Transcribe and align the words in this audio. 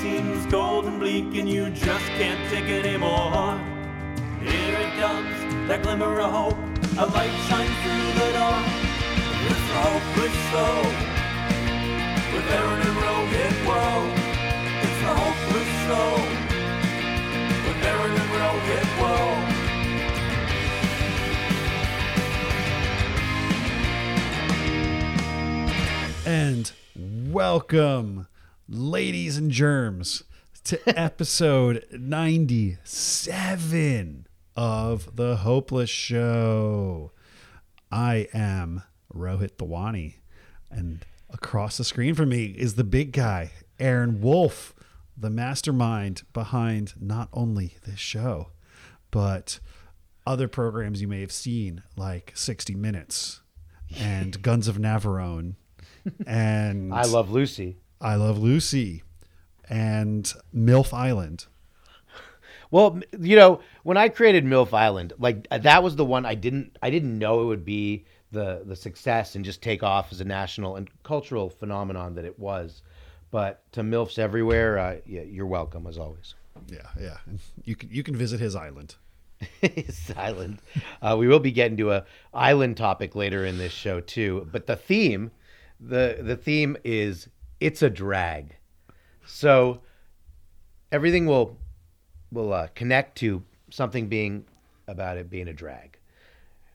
seems 0.00 0.46
cold 0.46 0.86
and 0.86 0.98
bleak 0.98 1.34
and 1.34 1.46
you 1.46 1.68
just 1.70 2.06
can't 2.16 2.40
take 2.50 2.64
it 2.64 2.86
anymore. 2.86 3.60
Here 4.40 4.78
it 4.84 4.92
comes, 4.98 5.36
that 5.68 5.82
glimmer 5.82 6.20
of 6.20 6.30
hope. 6.30 6.56
A 6.96 7.04
light 7.04 7.36
shines 7.48 7.76
through 7.82 8.12
the 8.20 8.32
door. 8.32 8.58
It's. 10.52 10.72
With 12.32 12.48
Aaron 12.56 12.80
and. 13.68 13.92
It's 14.84 15.00
the 15.04 15.12
hopeless 15.20 15.70
show. 15.84 16.08
With 17.66 17.84
Aaron 17.84 18.12
and. 18.16 18.30
And 26.24 26.72
welcome, 27.32 28.26
ladies 28.70 29.36
and 29.36 29.50
germs, 29.50 30.22
to 30.62 30.78
episode 30.98 31.84
97 31.90 34.26
of 34.54 35.16
The 35.16 35.36
Hopeless 35.36 35.90
Show. 35.90 37.10
I 37.90 38.28
am 38.32 38.84
Rohit 39.12 39.56
Thawani, 39.56 40.18
and 40.70 41.04
across 41.30 41.76
the 41.76 41.84
screen 41.84 42.14
from 42.14 42.28
me 42.28 42.44
is 42.44 42.74
the 42.74 42.84
big 42.84 43.10
guy, 43.12 43.50
Aaron 43.80 44.20
Wolf, 44.20 44.72
the 45.16 45.30
mastermind 45.30 46.22
behind 46.32 46.94
not 47.00 47.28
only 47.32 47.74
this 47.84 47.98
show, 47.98 48.50
but 49.10 49.58
other 50.24 50.46
programs 50.46 51.02
you 51.02 51.08
may 51.08 51.20
have 51.20 51.32
seen, 51.32 51.82
like 51.96 52.30
60 52.36 52.76
Minutes 52.76 53.40
and 53.98 54.40
Guns 54.42 54.68
of 54.68 54.78
Navarone 54.78 55.56
and 56.26 56.94
I 56.94 57.04
love 57.04 57.30
Lucy. 57.30 57.76
I 58.00 58.14
Love 58.14 58.38
Lucy 58.38 59.02
and 59.68 60.32
MILF 60.54 60.92
Island. 60.92 61.46
Well, 62.70 63.00
you 63.18 63.36
know, 63.36 63.60
when 63.82 63.96
I 63.96 64.08
created 64.08 64.44
MILF 64.44 64.72
Island, 64.72 65.12
like 65.18 65.46
uh, 65.50 65.58
that 65.58 65.82
was 65.82 65.96
the 65.96 66.04
one 66.04 66.24
I 66.24 66.34
didn't 66.34 66.78
I 66.82 66.90
didn't 66.90 67.18
know 67.18 67.42
it 67.42 67.46
would 67.46 67.64
be 67.64 68.04
the 68.30 68.62
the 68.64 68.76
success 68.76 69.34
and 69.34 69.44
just 69.44 69.60
take 69.60 69.82
off 69.82 70.12
as 70.12 70.20
a 70.20 70.24
national 70.24 70.76
and 70.76 70.88
cultural 71.02 71.50
phenomenon 71.50 72.14
that 72.14 72.24
it 72.24 72.38
was. 72.38 72.82
But 73.30 73.62
to 73.72 73.82
MILFs 73.82 74.18
everywhere, 74.18 74.78
uh, 74.78 74.96
yeah, 75.04 75.22
you're 75.22 75.46
welcome 75.46 75.86
as 75.86 75.98
always. 75.98 76.34
Yeah, 76.68 76.88
yeah. 77.00 77.18
You 77.64 77.76
can 77.76 77.90
you 77.90 78.02
can 78.02 78.16
visit 78.16 78.40
his 78.40 78.54
island. 78.54 78.96
His 79.62 80.12
island. 80.18 80.58
Uh, 81.00 81.16
we 81.18 81.26
will 81.26 81.40
be 81.40 81.50
getting 81.50 81.78
to 81.78 81.92
a 81.92 82.04
island 82.34 82.76
topic 82.76 83.14
later 83.14 83.46
in 83.46 83.56
this 83.56 83.72
show 83.72 83.98
too. 83.98 84.46
But 84.52 84.66
the 84.66 84.76
theme, 84.76 85.30
the 85.80 86.18
the 86.20 86.36
theme 86.36 86.76
is 86.84 87.26
it's 87.60 87.82
a 87.82 87.90
drag. 87.90 88.56
So 89.26 89.82
everything 90.90 91.26
will 91.26 91.56
will 92.32 92.52
uh, 92.52 92.68
connect 92.74 93.18
to 93.18 93.42
something 93.70 94.08
being 94.08 94.44
about 94.88 95.16
it 95.16 95.30
being 95.30 95.48
a 95.48 95.52
drag. 95.52 95.98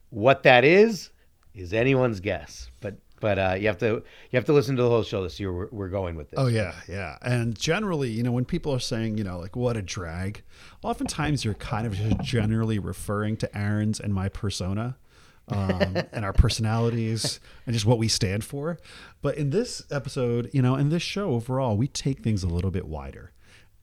What 0.09 0.43
that 0.43 0.63
is 0.63 1.09
is 1.53 1.73
anyone's 1.73 2.19
guess. 2.19 2.69
But 2.81 2.97
but 3.19 3.39
uh, 3.39 3.55
you 3.57 3.67
have 3.67 3.77
to 3.79 3.87
you 3.87 4.03
have 4.33 4.45
to 4.45 4.53
listen 4.53 4.75
to 4.75 4.83
the 4.83 4.89
whole 4.89 5.03
show 5.03 5.23
to 5.23 5.29
see 5.29 5.45
where 5.45 5.67
we're, 5.71 5.89
going 5.89 6.15
with 6.15 6.29
this. 6.29 6.39
Oh 6.39 6.47
yeah, 6.47 6.75
yeah. 6.87 7.17
And 7.21 7.57
generally, 7.57 8.09
you 8.09 8.23
know, 8.23 8.31
when 8.31 8.45
people 8.45 8.73
are 8.73 8.79
saying, 8.79 9.17
you 9.17 9.23
know, 9.23 9.39
like 9.39 9.55
what 9.55 9.77
a 9.77 9.81
drag, 9.81 10.43
oftentimes 10.83 11.45
you're 11.45 11.53
kind 11.55 11.87
of 11.87 11.93
just 11.93 12.19
generally 12.21 12.79
referring 12.79 13.37
to 13.37 13.57
Aaron's 13.57 13.99
and 13.99 14.13
my 14.13 14.29
persona. 14.29 14.97
Um, 15.47 15.95
and 16.11 16.25
our 16.25 16.33
personalities 16.33 17.39
and 17.65 17.73
just 17.73 17.85
what 17.85 17.97
we 17.97 18.07
stand 18.07 18.43
for. 18.43 18.77
But 19.21 19.37
in 19.37 19.49
this 19.51 19.83
episode, 19.91 20.49
you 20.53 20.61
know, 20.61 20.75
in 20.75 20.89
this 20.89 21.03
show 21.03 21.31
overall, 21.31 21.77
we 21.77 21.87
take 21.87 22.19
things 22.21 22.43
a 22.43 22.47
little 22.47 22.71
bit 22.71 22.87
wider. 22.87 23.31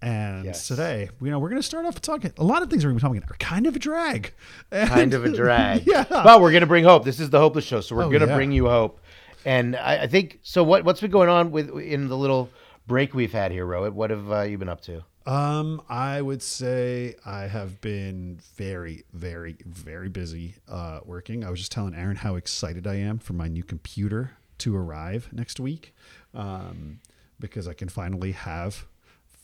And 0.00 0.44
Yes. 0.44 0.66
today, 0.66 1.10
you 1.20 1.30
know, 1.30 1.38
we're 1.38 1.48
going 1.48 1.60
to 1.62 1.66
start 1.66 1.86
off 1.86 2.00
talking. 2.00 2.32
A 2.36 2.42
lot 2.42 2.62
of 2.62 2.68
things 2.70 2.84
we're 2.84 2.90
going 2.90 2.98
to 2.98 3.08
be 3.10 3.20
talking 3.20 3.30
are 3.30 3.36
kind 3.38 3.66
of 3.68 3.76
a 3.76 3.78
drag. 3.78 4.32
kind 4.72 5.14
of 5.14 5.24
a 5.24 5.30
drag. 5.30 5.86
yeah. 5.86 6.04
But 6.10 6.40
we're 6.40 6.50
gonna 6.52 6.66
bring 6.66 6.82
hope. 6.84 7.04
This 7.04 7.20
is 7.20 7.30
the 7.30 7.38
hopeless 7.38 7.64
show, 7.64 7.80
so 7.80 7.94
we're 7.94 8.04
Oh, 8.06 8.10
gonna 8.10 8.26
yeah. 8.26 8.34
bring 8.34 8.50
you 8.50 8.66
hope. 8.66 9.00
And 9.44 9.76
I, 9.76 10.02
I 10.02 10.06
think 10.08 10.40
so. 10.42 10.64
What 10.64 10.84
what's 10.84 11.00
been 11.00 11.10
going 11.12 11.28
on 11.28 11.52
with 11.52 11.70
in 11.78 12.08
the 12.08 12.16
little 12.16 12.50
break 12.88 13.14
we've 13.14 13.32
had 13.32 13.52
here, 13.52 13.64
Rohit? 13.64 13.92
What 13.92 14.10
have 14.10 14.30
uh, 14.32 14.40
you 14.42 14.58
been 14.58 14.68
up 14.68 14.80
to? 14.82 15.04
Um, 15.24 15.82
I 15.88 16.20
would 16.20 16.42
say 16.42 17.14
I 17.24 17.42
have 17.42 17.80
been 17.80 18.40
very, 18.56 19.04
very, 19.12 19.56
very 19.64 20.08
busy 20.08 20.56
uh, 20.68 21.00
working. 21.04 21.44
I 21.44 21.50
was 21.50 21.60
just 21.60 21.72
telling 21.72 21.94
Aaron 21.94 22.16
how 22.16 22.34
excited 22.34 22.86
I 22.86 22.96
am 22.96 23.18
for 23.18 23.32
my 23.34 23.48
new 23.48 23.62
computer 23.62 24.32
to 24.58 24.76
arrive 24.76 25.28
next 25.32 25.60
week, 25.60 25.94
um, 26.34 27.00
because 27.38 27.68
I 27.68 27.74
can 27.74 27.88
finally 27.88 28.32
have 28.32 28.86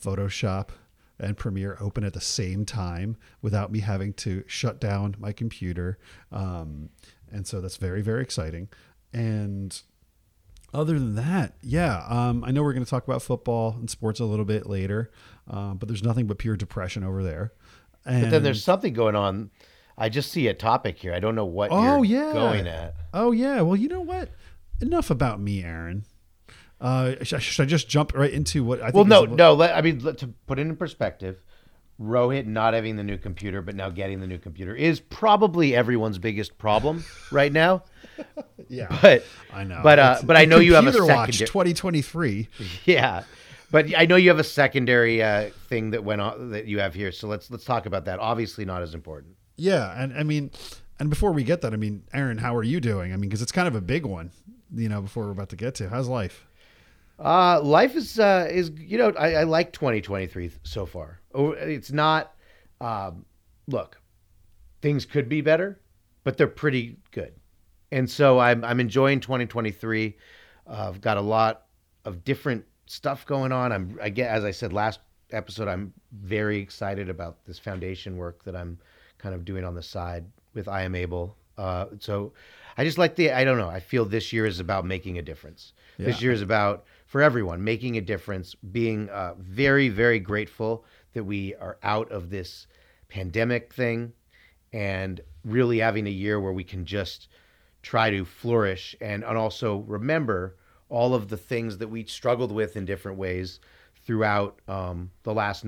Photoshop 0.03 0.69
and 1.19 1.37
Premiere 1.37 1.77
open 1.79 2.03
at 2.03 2.13
the 2.13 2.21
same 2.21 2.65
time 2.65 3.17
without 3.41 3.71
me 3.71 3.79
having 3.79 4.13
to 4.13 4.43
shut 4.47 4.79
down 4.79 5.15
my 5.19 5.31
computer. 5.31 5.97
Um, 6.31 6.89
and 7.31 7.45
so 7.45 7.61
that's 7.61 7.77
very, 7.77 8.01
very 8.01 8.21
exciting. 8.21 8.69
And 9.13 9.81
other 10.73 10.99
than 10.99 11.15
that, 11.15 11.53
yeah, 11.61 12.05
um, 12.07 12.43
I 12.43 12.51
know 12.51 12.63
we're 12.63 12.73
going 12.73 12.85
to 12.85 12.89
talk 12.89 13.07
about 13.07 13.21
football 13.21 13.75
and 13.79 13.89
sports 13.89 14.19
a 14.19 14.25
little 14.25 14.45
bit 14.45 14.67
later, 14.67 15.11
um, 15.47 15.77
but 15.77 15.87
there's 15.87 16.03
nothing 16.03 16.27
but 16.27 16.37
pure 16.37 16.55
depression 16.55 17.03
over 17.03 17.23
there. 17.23 17.53
And 18.05 18.23
But 18.23 18.31
then 18.31 18.43
there's 18.43 18.63
something 18.63 18.93
going 18.93 19.15
on. 19.15 19.51
I 19.97 20.09
just 20.09 20.31
see 20.31 20.47
a 20.47 20.53
topic 20.53 20.97
here. 20.97 21.13
I 21.13 21.19
don't 21.19 21.35
know 21.35 21.45
what 21.45 21.71
oh 21.71 22.03
you're 22.03 22.23
yeah, 22.23 22.33
going 22.33 22.67
at. 22.67 22.95
Oh 23.13 23.31
yeah. 23.31 23.61
Well, 23.61 23.75
you 23.75 23.89
know 23.89 23.99
what? 23.99 24.29
Enough 24.81 25.09
about 25.09 25.41
me, 25.41 25.63
Aaron. 25.63 26.05
Uh, 26.79 27.15
should, 27.23 27.41
should 27.41 27.63
I 27.63 27.65
just 27.65 27.89
jump 27.89 28.13
right 28.15 28.31
into 28.31 28.63
what 28.63 28.79
I 28.79 28.91
think? 28.91 28.95
Well, 28.95 29.05
no, 29.05 29.25
no. 29.25 29.53
Let, 29.53 29.75
I 29.75 29.81
mean, 29.81 29.99
let, 29.99 30.19
to 30.19 30.27
put 30.47 30.57
it 30.57 30.61
in 30.61 30.75
perspective, 30.77 31.43
Rohit 31.99 32.45
not 32.45 32.73
having 32.73 32.95
the 32.95 33.03
new 33.03 33.17
computer, 33.17 33.61
but 33.61 33.75
now 33.75 33.89
getting 33.89 34.21
the 34.21 34.27
new 34.27 34.37
computer 34.37 34.73
is 34.73 35.01
probably 35.01 35.75
everyone's 35.75 36.17
biggest 36.17 36.57
problem 36.57 37.03
right 37.31 37.51
now. 37.51 37.83
Yeah, 38.67 38.95
But 39.01 39.23
I 39.51 39.63
know. 39.63 39.79
But 39.81 39.97
uh, 39.99 40.01
It's- 40.01 40.23
but 40.23 40.37
I 40.37 40.45
know 40.45 40.59
you 40.59 40.75
have 40.75 40.85
a 40.85 40.93
secondary. 40.93 41.47
2023. 41.47 42.47
Yeah, 42.85 43.23
but 43.71 43.87
I 43.97 44.05
know 44.05 44.15
you 44.15 44.29
have 44.29 44.37
a 44.39 44.43
secondary 44.43 45.23
uh, 45.23 45.49
thing 45.69 45.89
that 45.91 46.03
went 46.03 46.21
on 46.21 46.51
that 46.51 46.65
you 46.67 46.79
have 46.79 46.93
here. 46.93 47.11
So 47.11 47.27
let's 47.27 47.49
let's 47.49 47.65
talk 47.65 47.85
about 47.87 48.05
that. 48.05 48.19
Obviously, 48.19 48.65
not 48.65 48.83
as 48.83 48.93
important. 48.93 49.35
Yeah, 49.57 49.91
and 50.01 50.15
I 50.15 50.21
mean, 50.23 50.51
and 50.99 51.09
before 51.09 51.31
we 51.31 51.43
get 51.43 51.61
that, 51.61 51.73
I 51.73 51.77
mean, 51.77 52.03
Aaron, 52.13 52.37
how 52.37 52.55
are 52.55 52.63
you 52.63 52.79
doing? 52.79 53.11
I 53.11 53.15
mean, 53.17 53.29
because 53.29 53.41
it's 53.41 53.51
kind 53.51 53.67
of 53.67 53.73
a 53.75 53.81
big 53.81 54.05
one, 54.05 54.31
you 54.75 54.87
know. 54.87 55.01
Before 55.01 55.25
we're 55.25 55.31
about 55.31 55.49
to 55.49 55.55
get 55.55 55.73
to, 55.75 55.89
how's 55.89 56.07
life? 56.07 56.45
Uh, 57.17 57.59
life 57.61 57.95
is 57.95 58.19
uh, 58.19 58.47
is 58.51 58.71
you 58.77 58.97
know 58.99 59.09
I, 59.17 59.33
I 59.35 59.43
like 59.43 59.73
2023 59.73 60.51
so 60.63 60.85
far. 60.85 61.19
Oh, 61.33 61.51
It's 61.51 61.91
not. 61.91 62.33
Um, 62.79 63.25
look, 63.67 63.99
things 64.81 65.05
could 65.05 65.27
be 65.27 65.41
better, 65.41 65.79
but 66.23 66.37
they're 66.37 66.47
pretty 66.47 66.97
good, 67.11 67.33
and 67.91 68.09
so 68.09 68.39
I'm 68.39 68.63
I'm 68.63 68.79
enjoying 68.79 69.19
2023. 69.19 70.15
Uh, 70.67 70.71
I've 70.71 71.01
got 71.01 71.17
a 71.17 71.21
lot 71.21 71.63
of 72.05 72.23
different 72.23 72.65
stuff 72.85 73.25
going 73.25 73.51
on. 73.51 73.71
I'm 73.71 73.97
I 74.01 74.09
get 74.09 74.29
as 74.29 74.43
I 74.43 74.51
said 74.51 74.73
last 74.73 74.99
episode. 75.31 75.67
I'm 75.67 75.93
very 76.11 76.59
excited 76.59 77.09
about 77.09 77.45
this 77.45 77.59
foundation 77.59 78.17
work 78.17 78.43
that 78.43 78.55
I'm 78.55 78.79
kind 79.17 79.35
of 79.35 79.45
doing 79.45 79.63
on 79.63 79.75
the 79.75 79.83
side 79.83 80.25
with 80.53 80.67
I 80.67 80.83
am 80.83 80.95
able. 80.95 81.35
Uh, 81.57 81.87
so 81.99 82.33
I 82.77 82.83
just 82.85 82.97
like 82.97 83.15
the 83.15 83.31
I 83.31 83.43
don't 83.43 83.57
know. 83.57 83.69
I 83.69 83.79
feel 83.79 84.05
this 84.05 84.31
year 84.31 84.45
is 84.45 84.59
about 84.59 84.85
making 84.85 85.17
a 85.17 85.21
difference. 85.21 85.73
This 85.97 86.21
year 86.21 86.31
is 86.31 86.41
about 86.41 86.85
for 87.07 87.21
everyone 87.21 87.61
making 87.61 87.97
a 87.97 88.01
difference. 88.01 88.55
Being 88.55 89.09
uh, 89.09 89.33
very 89.37 89.89
very 89.89 90.19
grateful 90.19 90.85
that 91.13 91.25
we 91.25 91.55
are 91.55 91.77
out 91.83 92.09
of 92.11 92.29
this 92.29 92.67
pandemic 93.09 93.73
thing, 93.73 94.13
and 94.71 95.19
really 95.43 95.79
having 95.79 96.07
a 96.07 96.11
year 96.11 96.39
where 96.39 96.53
we 96.53 96.63
can 96.63 96.85
just 96.85 97.27
try 97.89 98.11
to 98.11 98.23
flourish 98.23 98.95
and, 99.01 99.23
and 99.23 99.35
also 99.35 99.77
remember 99.87 100.55
all 100.89 101.15
of 101.15 101.27
the 101.27 101.37
things 101.37 101.79
that 101.79 101.87
we 101.87 102.05
struggled 102.05 102.51
with 102.51 102.77
in 102.77 102.85
different 102.85 103.17
ways 103.17 103.59
throughout 104.05 104.59
um, 104.67 105.09
the 105.23 105.33
last 105.33 105.65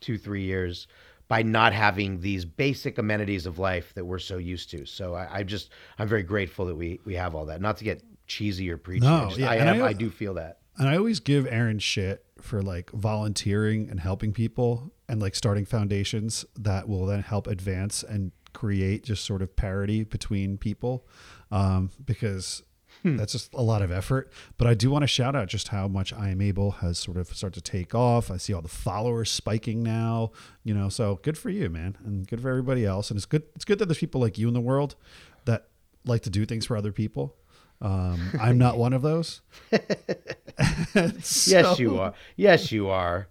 two 0.00 0.16
three 0.16 0.42
years 0.44 0.86
by 1.26 1.42
not 1.42 1.72
having 1.72 2.20
these 2.20 2.44
basic 2.44 2.98
amenities 2.98 3.44
of 3.46 3.58
life 3.58 3.92
that 3.94 4.04
we're 4.04 4.20
so 4.20 4.36
used 4.38 4.70
to. 4.70 4.84
So 4.86 5.14
i, 5.14 5.38
I 5.38 5.42
just 5.42 5.70
i'm 5.98 6.06
very 6.06 6.22
grateful 6.22 6.66
that 6.66 6.76
we 6.76 7.00
we 7.04 7.14
have 7.14 7.34
all 7.34 7.46
that. 7.46 7.60
Not 7.60 7.76
to 7.78 7.84
get 7.84 8.02
cheesy 8.28 8.70
or 8.70 8.76
preachy 8.78 9.06
No, 9.06 9.26
just, 9.26 9.38
yeah, 9.38 9.50
I, 9.50 9.56
I- 9.56 9.86
I 9.88 9.92
do 9.94 10.10
feel 10.10 10.34
that. 10.34 10.58
And 10.76 10.88
I 10.88 10.96
always 10.96 11.20
give 11.20 11.46
Aaron 11.46 11.78
shit 11.78 12.24
for 12.40 12.60
like 12.62 12.90
volunteering 12.90 13.88
and 13.90 13.98
helping 14.00 14.32
people 14.32 14.92
and 15.08 15.20
like 15.20 15.34
starting 15.34 15.64
foundations 15.64 16.44
that 16.56 16.88
will 16.88 17.06
then 17.06 17.22
help 17.22 17.46
advance 17.46 18.02
and 18.02 18.32
create 18.54 19.04
just 19.04 19.24
sort 19.24 19.42
of 19.42 19.54
parity 19.56 20.04
between 20.04 20.56
people 20.56 21.06
um, 21.50 21.90
because 22.04 22.62
that's 23.04 23.32
just 23.32 23.52
a 23.54 23.60
lot 23.60 23.82
of 23.82 23.90
effort. 23.90 24.32
But 24.56 24.66
I 24.66 24.74
do 24.74 24.90
want 24.90 25.02
to 25.02 25.06
shout 25.06 25.36
out 25.36 25.48
just 25.48 25.68
how 25.68 25.88
much 25.88 26.12
I 26.12 26.30
am 26.30 26.40
able 26.40 26.70
has 26.72 26.98
sort 26.98 27.16
of 27.16 27.28
started 27.28 27.62
to 27.62 27.70
take 27.70 27.94
off. 27.94 28.30
I 28.30 28.38
see 28.38 28.54
all 28.54 28.62
the 28.62 28.68
followers 28.68 29.30
spiking 29.30 29.82
now, 29.82 30.32
you 30.62 30.72
know, 30.72 30.88
so 30.88 31.20
good 31.22 31.36
for 31.36 31.50
you, 31.50 31.68
man. 31.68 31.98
And 32.04 32.26
good 32.26 32.40
for 32.40 32.48
everybody 32.48 32.86
else. 32.86 33.10
And 33.10 33.18
it's 33.18 33.26
good. 33.26 33.42
It's 33.54 33.64
good 33.64 33.78
that 33.78 33.86
there's 33.86 33.98
people 33.98 34.20
like 34.20 34.38
you 34.38 34.48
in 34.48 34.54
the 34.54 34.60
world 34.60 34.96
that 35.44 35.66
like 36.06 36.22
to 36.22 36.30
do 36.30 36.46
things 36.46 36.64
for 36.64 36.76
other 36.76 36.92
people. 36.92 37.36
Um, 37.82 38.30
I'm 38.40 38.56
not 38.56 38.78
one 38.78 38.92
of 38.94 39.02
those. 39.02 39.42
yes 40.94 41.78
you 41.78 41.98
are 41.98 42.14
yes 42.36 42.70
you 42.70 42.88
are 42.88 43.28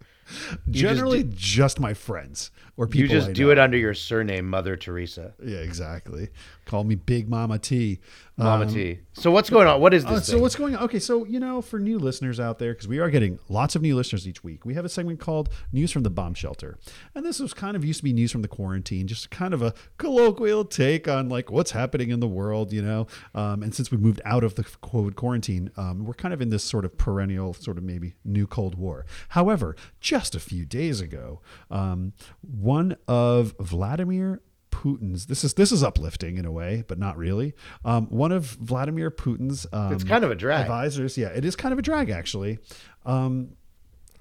Generally, 0.70 1.30
just, 1.36 1.80
my 1.80 1.94
friends 1.94 2.52
or 2.78 2.88
people. 2.88 3.02
You 3.02 3.08
just 3.20 3.30
I 3.30 3.34
do 3.34 3.46
know. 3.48 3.52
it 3.52 3.60
under 3.60 3.78
your 3.78 3.94
surname, 3.94 4.50
Mother 4.50 4.75
Teresa, 4.75 5.34
Yeah, 5.44 5.58
exactly. 5.60 6.30
Call 6.66 6.84
me 6.86 6.96
Big 6.96 7.28
Mama 7.30 7.60
T. 7.60 8.00
Mama 8.38 8.66
Um, 8.66 8.74
T. 8.74 9.00
So 9.12 9.30
what's 9.31 9.50
going 9.50 9.68
on? 9.68 9.80
What 9.81 9.94
is 9.94 10.06
Uh, 10.06 10.14
this? 10.16 10.25
so 10.28 10.40
what's 10.40 10.56
going 10.56 10.75
on? 10.75 10.84
Okay, 10.84 10.98
so 10.98 11.25
you 11.25 11.40
know, 11.40 11.62
for 11.62 11.78
new 11.78 12.00
listeners 12.00 12.40
out 12.40 12.58
there, 12.58 12.72
because 12.74 12.88
we 12.88 13.00
are 13.00 13.10
getting 13.12 13.38
lots 13.50 13.75
of 13.75 13.81
new 13.81 13.96
listeners 13.96 14.28
each 14.28 14.44
week, 14.44 14.66
we 14.66 14.74
have 14.74 14.86
a 14.86 14.90
segment 14.90 15.20
called 15.20 15.50
"News 15.74 15.92
from 15.92 16.04
the 16.04 16.10
Bomb 16.10 16.34
Shelter," 16.34 16.80
and 17.14 17.25
this 17.25 17.40
was 17.40 17.54
kind 17.54 17.75
of 17.75 17.84
used 17.86 18.00
to 18.00 18.04
be 18.06 18.14
news 18.14 18.31
from 18.31 18.42
the 18.42 18.48
quarantine, 18.48 19.08
just 19.08 19.30
kind 19.30 19.54
of 19.54 19.62
a 19.62 19.74
colloquial 19.98 20.64
take 20.66 21.08
on 21.08 21.28
like 21.30 21.52
what's 21.52 21.72
happening 21.72 22.10
in 22.12 22.22
the 22.22 22.28
world, 22.28 22.72
you 22.74 22.81
know. 22.81 23.08
Um, 23.36 23.62
and 23.62 23.75
since 23.75 23.92
we 23.92 23.98
moved 23.98 24.22
out 24.25 24.44
of 24.44 24.56
the 24.56 24.64
COVID 24.64 25.16
quarantine, 25.16 25.70
um, 25.78 26.06
we're 26.06 26.14
kind 26.14 26.34
of 26.34 26.42
in 26.42 26.50
this 26.50 26.64
sort 26.64 26.86
of 26.86 26.98
perennial, 26.98 27.54
sort 27.54 27.78
of 27.78 27.84
maybe 27.84 28.16
new 28.24 28.48
Cold 28.48 28.75
War. 28.75 29.06
However, 29.30 29.75
just 30.00 30.12
a 30.36 30.39
few 30.39 30.65
days 30.65 31.01
ago, 31.01 31.42
um, 31.71 32.13
one 32.42 32.95
of 33.07 33.56
Vladimir 33.60 34.42
Putin's. 34.71 35.27
This 35.27 35.44
is 35.44 35.54
this 35.54 35.71
is 35.71 35.83
uplifting 35.83 36.38
in 36.38 36.45
a 36.45 36.51
way, 36.51 36.83
but 36.88 36.98
not 36.98 37.18
really. 37.18 37.54
Um, 37.86 38.07
one 38.07 38.31
of 38.31 38.45
Vladimir 38.45 39.12
Putin's. 39.12 39.65
Um, 39.71 39.94
It's 39.94 40.04
kind 40.04 40.24
of 40.24 40.31
a 40.31 40.36
drag. 40.36 40.62
Advisors, 40.62 41.18
yeah, 41.18 41.27
it 41.27 41.45
is 41.45 41.56
kind 41.56 41.74
of 41.74 41.80
a 41.80 41.81
drag 41.81 42.10
actually. 42.10 42.60
Um, 43.06 43.56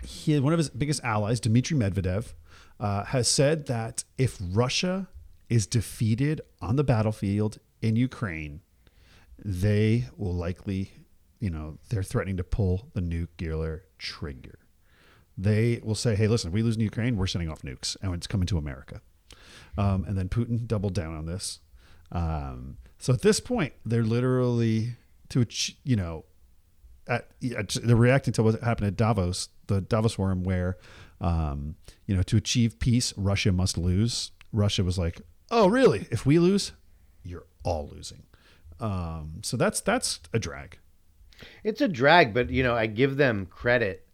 he, 0.02 0.38
one 0.40 0.52
of 0.52 0.58
his 0.58 0.68
biggest 0.70 1.02
allies, 1.04 1.40
Dmitry 1.40 1.76
Medvedev, 1.76 2.34
uh, 2.80 3.04
has 3.04 3.28
said 3.28 3.66
that 3.66 4.04
if 4.18 4.38
Russia 4.40 5.08
is 5.48 5.66
defeated 5.66 6.40
on 6.60 6.76
the 6.76 6.84
battlefield 6.84 7.58
in 7.80 7.96
Ukraine, 7.96 8.60
they 9.44 10.06
will 10.16 10.34
likely, 10.34 10.90
you 11.40 11.50
know, 11.50 11.78
they're 11.88 12.02
threatening 12.02 12.36
to 12.36 12.44
pull 12.44 12.88
the 12.94 13.00
nuclear 13.00 13.84
trigger. 13.98 14.58
They 15.42 15.80
will 15.82 15.94
say, 15.94 16.14
"Hey, 16.14 16.28
listen, 16.28 16.48
if 16.48 16.54
we 16.54 16.62
lose 16.62 16.76
in 16.76 16.82
Ukraine, 16.82 17.16
we're 17.16 17.26
sending 17.26 17.50
off 17.50 17.62
nukes, 17.62 17.96
and 18.00 18.14
it's 18.14 18.26
coming 18.26 18.46
to 18.46 18.58
America." 18.58 19.00
Um, 19.76 20.04
and 20.06 20.16
then 20.16 20.28
Putin 20.28 20.66
doubled 20.66 20.94
down 20.94 21.16
on 21.16 21.26
this. 21.26 21.60
Um, 22.10 22.76
so 22.98 23.12
at 23.12 23.22
this 23.22 23.40
point, 23.40 23.72
they're 23.84 24.04
literally 24.04 24.96
to 25.30 25.46
you 25.82 25.96
know, 25.96 26.24
at, 27.08 27.28
they're 27.40 27.96
reacting 27.96 28.32
to 28.34 28.42
what 28.42 28.60
happened 28.62 28.86
at 28.86 28.96
Davos, 28.96 29.48
the 29.66 29.80
Davos 29.80 30.14
forum, 30.14 30.44
where 30.44 30.76
um, 31.20 31.74
you 32.06 32.14
know 32.14 32.22
to 32.22 32.36
achieve 32.36 32.78
peace, 32.78 33.12
Russia 33.16 33.50
must 33.50 33.76
lose. 33.76 34.30
Russia 34.52 34.84
was 34.84 34.98
like, 34.98 35.22
"Oh, 35.50 35.66
really? 35.68 36.06
If 36.10 36.24
we 36.26 36.38
lose, 36.38 36.72
you're 37.24 37.46
all 37.64 37.88
losing." 37.92 38.24
Um, 38.78 39.40
so 39.42 39.56
that's 39.56 39.80
that's 39.80 40.20
a 40.32 40.38
drag. 40.38 40.78
It's 41.64 41.80
a 41.80 41.88
drag, 41.88 42.34
but 42.34 42.50
you 42.50 42.62
know, 42.62 42.74
I 42.74 42.86
give 42.86 43.16
them 43.16 43.46
credit 43.46 44.06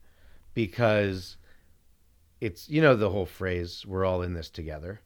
because 0.58 1.36
it's 2.40 2.68
you 2.68 2.82
know 2.82 2.96
the 2.96 3.10
whole 3.10 3.26
phrase 3.26 3.86
"we're 3.86 4.04
all 4.04 4.22
in 4.22 4.34
this 4.34 4.50
together." 4.50 5.00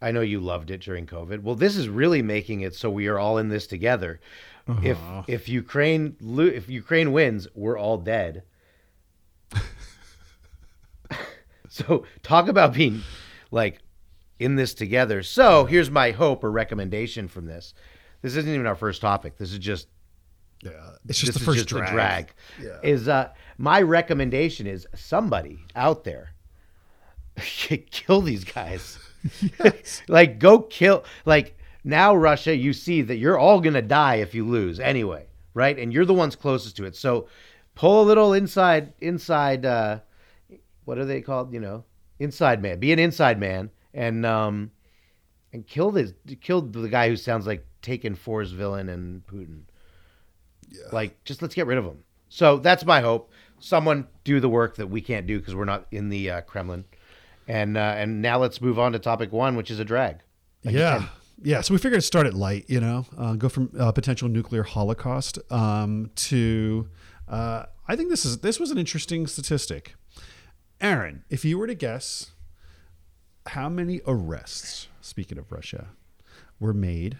I 0.00 0.12
know 0.12 0.20
you 0.20 0.38
loved 0.38 0.70
it 0.70 0.80
during 0.80 1.06
COVID. 1.06 1.42
Well, 1.42 1.56
this 1.56 1.76
is 1.76 1.88
really 1.88 2.22
making 2.22 2.60
it 2.60 2.72
so 2.72 2.88
we 2.88 3.08
are 3.08 3.18
all 3.18 3.38
in 3.38 3.48
this 3.48 3.66
together. 3.66 4.20
Uh-huh. 4.68 4.80
If 4.84 4.98
if 5.26 5.48
Ukraine 5.48 6.14
lo- 6.20 6.44
if 6.44 6.68
Ukraine 6.68 7.10
wins, 7.10 7.48
we're 7.56 7.76
all 7.76 7.98
dead. 7.98 8.44
so 11.68 12.06
talk 12.22 12.46
about 12.46 12.74
being 12.74 13.02
like 13.50 13.80
in 14.38 14.54
this 14.54 14.72
together. 14.72 15.24
So 15.24 15.64
here's 15.64 15.90
my 15.90 16.12
hope 16.12 16.44
or 16.44 16.52
recommendation 16.52 17.26
from 17.26 17.46
this. 17.46 17.74
This 18.22 18.36
isn't 18.36 18.54
even 18.54 18.68
our 18.68 18.76
first 18.76 19.00
topic. 19.00 19.36
This 19.36 19.52
is 19.52 19.58
just 19.58 19.88
Yeah, 20.62 20.70
it's 21.08 21.18
just 21.18 21.32
this 21.32 21.40
the 21.40 21.44
first 21.44 21.58
just 21.58 21.68
drag. 21.68 21.92
drag. 21.92 22.32
Yeah. 22.62 22.78
Is 22.82 23.08
uh 23.08 23.30
my 23.58 23.82
recommendation 23.82 24.66
is 24.66 24.86
somebody 24.94 25.58
out 25.76 26.04
there 26.04 26.34
kill 27.36 28.20
these 28.20 28.44
guys. 28.44 28.98
like 30.08 30.38
go 30.38 30.60
kill 30.60 31.04
like 31.24 31.58
now 31.82 32.14
Russia 32.14 32.54
you 32.54 32.72
see 32.72 33.02
that 33.02 33.16
you're 33.16 33.38
all 33.38 33.60
going 33.60 33.74
to 33.74 33.82
die 33.82 34.16
if 34.16 34.34
you 34.34 34.46
lose 34.46 34.80
anyway, 34.80 35.26
right? 35.54 35.78
And 35.78 35.92
you're 35.92 36.04
the 36.04 36.14
ones 36.14 36.36
closest 36.36 36.76
to 36.76 36.84
it. 36.84 36.96
So 36.96 37.28
pull 37.74 38.02
a 38.02 38.04
little 38.04 38.32
inside 38.32 38.92
inside 39.00 39.66
uh 39.66 40.00
what 40.84 40.98
are 40.98 41.04
they 41.06 41.20
called, 41.22 41.52
you 41.52 41.60
know? 41.60 41.84
Inside 42.18 42.62
man. 42.62 42.78
Be 42.78 42.92
an 42.92 42.98
inside 42.98 43.38
man 43.38 43.70
and 43.92 44.24
um 44.24 44.70
and 45.52 45.66
kill 45.66 45.90
this 45.90 46.12
kill 46.40 46.62
the 46.62 46.88
guy 46.88 47.08
who 47.08 47.16
sounds 47.16 47.46
like 47.46 47.66
Taken 47.82 48.16
4's 48.16 48.52
villain 48.52 48.88
and 48.88 49.26
Putin. 49.26 49.60
Like, 50.92 51.22
just 51.24 51.42
let's 51.42 51.54
get 51.54 51.66
rid 51.66 51.78
of 51.78 51.84
them. 51.84 52.04
So 52.28 52.58
that's 52.58 52.84
my 52.84 53.00
hope. 53.00 53.30
Someone 53.60 54.08
do 54.24 54.40
the 54.40 54.48
work 54.48 54.76
that 54.76 54.88
we 54.88 55.00
can't 55.00 55.26
do 55.26 55.38
because 55.38 55.54
we're 55.54 55.64
not 55.64 55.86
in 55.90 56.08
the 56.08 56.30
uh, 56.30 56.40
Kremlin. 56.42 56.84
And 57.46 57.76
uh, 57.76 57.94
and 57.96 58.22
now 58.22 58.38
let's 58.38 58.60
move 58.60 58.78
on 58.78 58.92
to 58.92 58.98
topic 58.98 59.32
one, 59.32 59.56
which 59.56 59.70
is 59.70 59.78
a 59.78 59.84
drag. 59.84 60.18
yeah. 60.62 61.08
Yeah, 61.42 61.60
so 61.62 61.74
we 61.74 61.78
figured 61.78 62.00
to 62.00 62.06
start 62.06 62.26
it 62.26 62.34
light, 62.34 62.64
you 62.68 62.80
know, 62.80 63.06
uh, 63.18 63.34
go 63.34 63.48
from 63.48 63.70
uh, 63.78 63.90
potential 63.90 64.28
nuclear 64.28 64.62
holocaust 64.62 65.38
um, 65.50 66.10
to. 66.14 66.88
Uh, 67.28 67.64
I 67.88 67.96
think 67.96 68.08
this 68.08 68.24
is 68.24 68.38
this 68.38 68.60
was 68.60 68.70
an 68.70 68.78
interesting 68.78 69.26
statistic. 69.26 69.94
Aaron, 70.80 71.24
if 71.28 71.44
you 71.44 71.58
were 71.58 71.66
to 71.66 71.74
guess, 71.74 72.30
how 73.46 73.68
many 73.68 74.00
arrests, 74.06 74.88
speaking 75.00 75.36
of 75.36 75.50
Russia, 75.50 75.88
were 76.60 76.72
made 76.72 77.18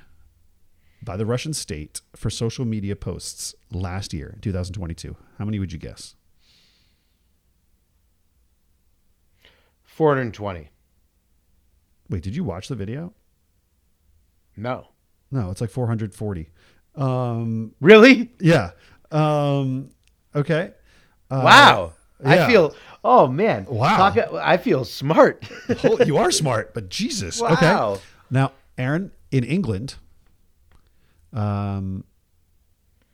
by 1.05 1.17
the 1.17 1.27
Russian 1.27 1.53
state 1.53 2.01
for 2.17 2.31
social 2.31 2.65
media 2.65 2.97
posts 2.97 3.55
last 3.71 4.13
year, 4.13 4.39
2022? 4.41 5.17
How 5.39 5.45
many 5.45 5.59
would 5.59 5.73
you 5.73 5.79
guess? 5.79 6.15
420. 9.85 10.71
Wait, 12.11 12.23
did 12.23 12.35
you 12.35 12.45
watch 12.45 12.69
the 12.69 12.75
video? 12.75 13.13
No. 14.57 14.89
No, 15.31 15.51
it's 15.51 15.61
like 15.61 15.71
440. 15.71 16.51
Um, 16.97 17.75
Really? 17.81 18.31
yeah. 18.41 18.71
Um, 19.11 19.91
okay. 20.35 20.73
Uh, 21.31 21.43
wow. 21.45 21.93
yeah. 22.23 22.45
I 22.45 22.47
feel. 22.49 22.75
Oh 23.03 23.27
man. 23.27 23.67
Wow. 23.69 23.97
Talk, 24.11 24.17
I 24.35 24.57
feel 24.57 24.85
smart. 24.85 25.45
You 26.07 26.17
are 26.19 26.31
smart, 26.43 26.75
but 26.75 26.89
Jesus. 26.89 27.41
Wow. 27.41 27.53
Okay. 27.93 28.03
Now, 28.31 28.53
Aaron, 28.79 29.13
in 29.31 29.45
England, 29.45 29.97
um, 31.35 32.05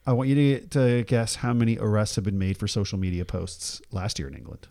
I 0.07 0.13
want 0.13 0.29
you 0.29 0.35
to, 0.35 0.67
to 0.69 1.05
guess 1.05 1.37
how 1.37 1.53
many 1.53 1.79
arrests 1.79 2.17
have 2.17 2.25
been 2.25 2.39
made 2.39 2.57
for 2.57 2.67
social 2.67 2.99
media 2.99 3.25
posts 3.25 3.81
last 3.91 4.19
year 4.19 4.29
in 4.29 4.35
England. 4.35 4.69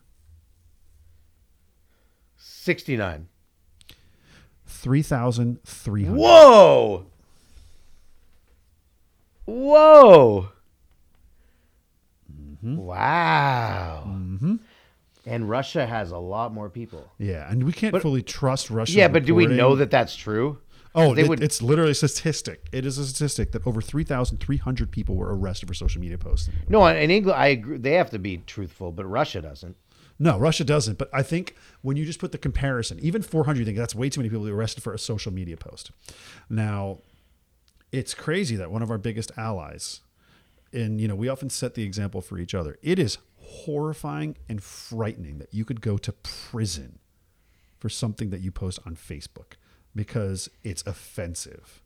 69. 2.37 3.27
3,300. 4.65 6.17
Whoa. 6.17 7.05
Whoa. 9.45 10.49
Mm-hmm. 12.31 12.77
Wow. 12.77 14.15
And 15.25 15.49
Russia 15.49 15.85
has 15.85 16.11
a 16.11 16.17
lot 16.17 16.53
more 16.53 16.69
people. 16.69 17.09
Yeah, 17.17 17.49
and 17.49 17.63
we 17.63 17.71
can't 17.71 17.99
fully 18.01 18.21
trust 18.21 18.69
Russia. 18.69 18.97
Yeah, 18.97 19.07
but 19.07 19.25
do 19.25 19.35
we 19.35 19.47
know 19.47 19.75
that 19.75 19.91
that's 19.91 20.15
true? 20.15 20.59
Oh, 20.95 21.13
it- 21.13 21.27
would- 21.27 21.43
it's 21.43 21.61
literally 21.61 21.91
a 21.91 21.95
statistic. 21.95 22.67
It 22.71 22.85
is 22.85 22.97
a 22.97 23.05
statistic 23.05 23.51
that 23.51 23.65
over 23.67 23.81
3,300 23.81 24.91
people 24.91 25.15
were 25.15 25.35
arrested 25.37 25.67
for 25.67 25.73
social 25.73 26.01
media 26.01 26.17
posts. 26.17 26.49
No, 26.67 26.85
in 26.87 27.11
England, 27.11 27.39
I 27.39 27.47
agree. 27.47 27.77
They 27.77 27.93
have 27.93 28.09
to 28.11 28.19
be 28.19 28.37
truthful, 28.37 28.91
but 28.91 29.05
Russia 29.05 29.41
doesn't. 29.41 29.77
No, 30.17 30.37
Russia 30.37 30.63
doesn't. 30.65 30.97
But 30.97 31.09
I 31.13 31.21
think 31.23 31.55
when 31.81 31.95
you 31.95 32.05
just 32.05 32.19
put 32.19 32.31
the 32.31 32.37
comparison, 32.37 32.99
even 33.01 33.21
400, 33.21 33.59
you 33.59 33.65
think 33.65 33.77
that's 33.77 33.95
way 33.95 34.09
too 34.09 34.19
many 34.19 34.29
people 34.29 34.43
to 34.45 34.49
be 34.51 34.53
arrested 34.55 34.83
for 34.83 34.93
a 34.93 34.99
social 34.99 35.31
media 35.31 35.55
post. 35.57 35.91
Now, 36.49 36.99
it's 37.91 38.13
crazy 38.13 38.55
that 38.57 38.71
one 38.71 38.81
of 38.81 38.89
our 38.91 38.97
biggest 38.97 39.31
allies, 39.37 40.01
and 40.73 40.99
you 40.99 41.07
know, 41.07 41.15
we 41.15 41.29
often 41.29 41.49
set 41.49 41.75
the 41.75 41.83
example 41.83 42.19
for 42.21 42.37
each 42.37 42.53
other. 42.53 42.77
It 42.81 42.99
is 42.99 43.17
horrifying 43.37 44.37
and 44.49 44.61
frightening 44.61 45.37
that 45.39 45.53
you 45.53 45.65
could 45.65 45.81
go 45.81 45.97
to 45.97 46.11
prison 46.11 46.99
for 47.79 47.89
something 47.89 48.29
that 48.31 48.41
you 48.41 48.51
post 48.51 48.79
on 48.85 48.95
Facebook 48.95 49.53
because 49.95 50.49
it's 50.63 50.83
offensive. 50.85 51.81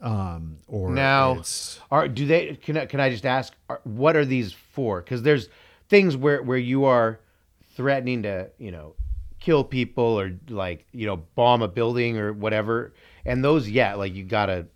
Um, 0.00 0.58
or 0.66 0.90
Now, 0.90 1.34
are 1.90 2.08
do 2.08 2.26
they? 2.26 2.56
Can 2.56 2.76
I, 2.76 2.86
can 2.86 3.00
I 3.00 3.10
just 3.10 3.24
ask? 3.24 3.54
Are, 3.68 3.80
what 3.84 4.16
are 4.16 4.24
these 4.24 4.52
for? 4.52 5.00
Because 5.00 5.22
there's 5.22 5.48
things 5.88 6.16
where 6.16 6.42
where 6.42 6.58
you 6.58 6.84
are 6.84 7.20
threatening 7.74 8.22
to, 8.24 8.50
you 8.58 8.70
know, 8.70 8.94
kill 9.40 9.64
people 9.64 10.04
or 10.18 10.32
like 10.48 10.84
you 10.92 11.06
know 11.06 11.16
bomb 11.34 11.62
a 11.62 11.68
building 11.68 12.18
or 12.18 12.32
whatever, 12.32 12.92
and 13.24 13.42
those, 13.44 13.68
yeah, 13.70 13.94
like 13.94 14.14
you 14.14 14.24
gotta. 14.24 14.66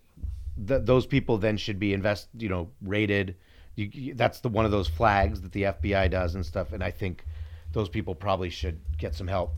Th- 0.67 0.81
those 0.83 1.05
people 1.05 1.37
then 1.37 1.55
should 1.57 1.79
be 1.79 1.93
invest, 1.93 2.27
you 2.37 2.49
know, 2.49 2.69
rated. 2.81 3.35
You, 3.75 3.89
you- 3.93 4.13
that's 4.15 4.39
the 4.41 4.49
one 4.49 4.65
of 4.65 4.71
those 4.71 4.87
flags 4.87 5.41
that 5.41 5.51
the 5.53 5.63
FBI 5.63 6.09
does 6.11 6.35
and 6.35 6.45
stuff. 6.45 6.73
And 6.73 6.83
I 6.83 6.91
think 6.91 7.23
those 7.71 7.87
people 7.87 8.13
probably 8.15 8.49
should 8.49 8.79
get 8.97 9.15
some 9.15 9.27
help. 9.27 9.53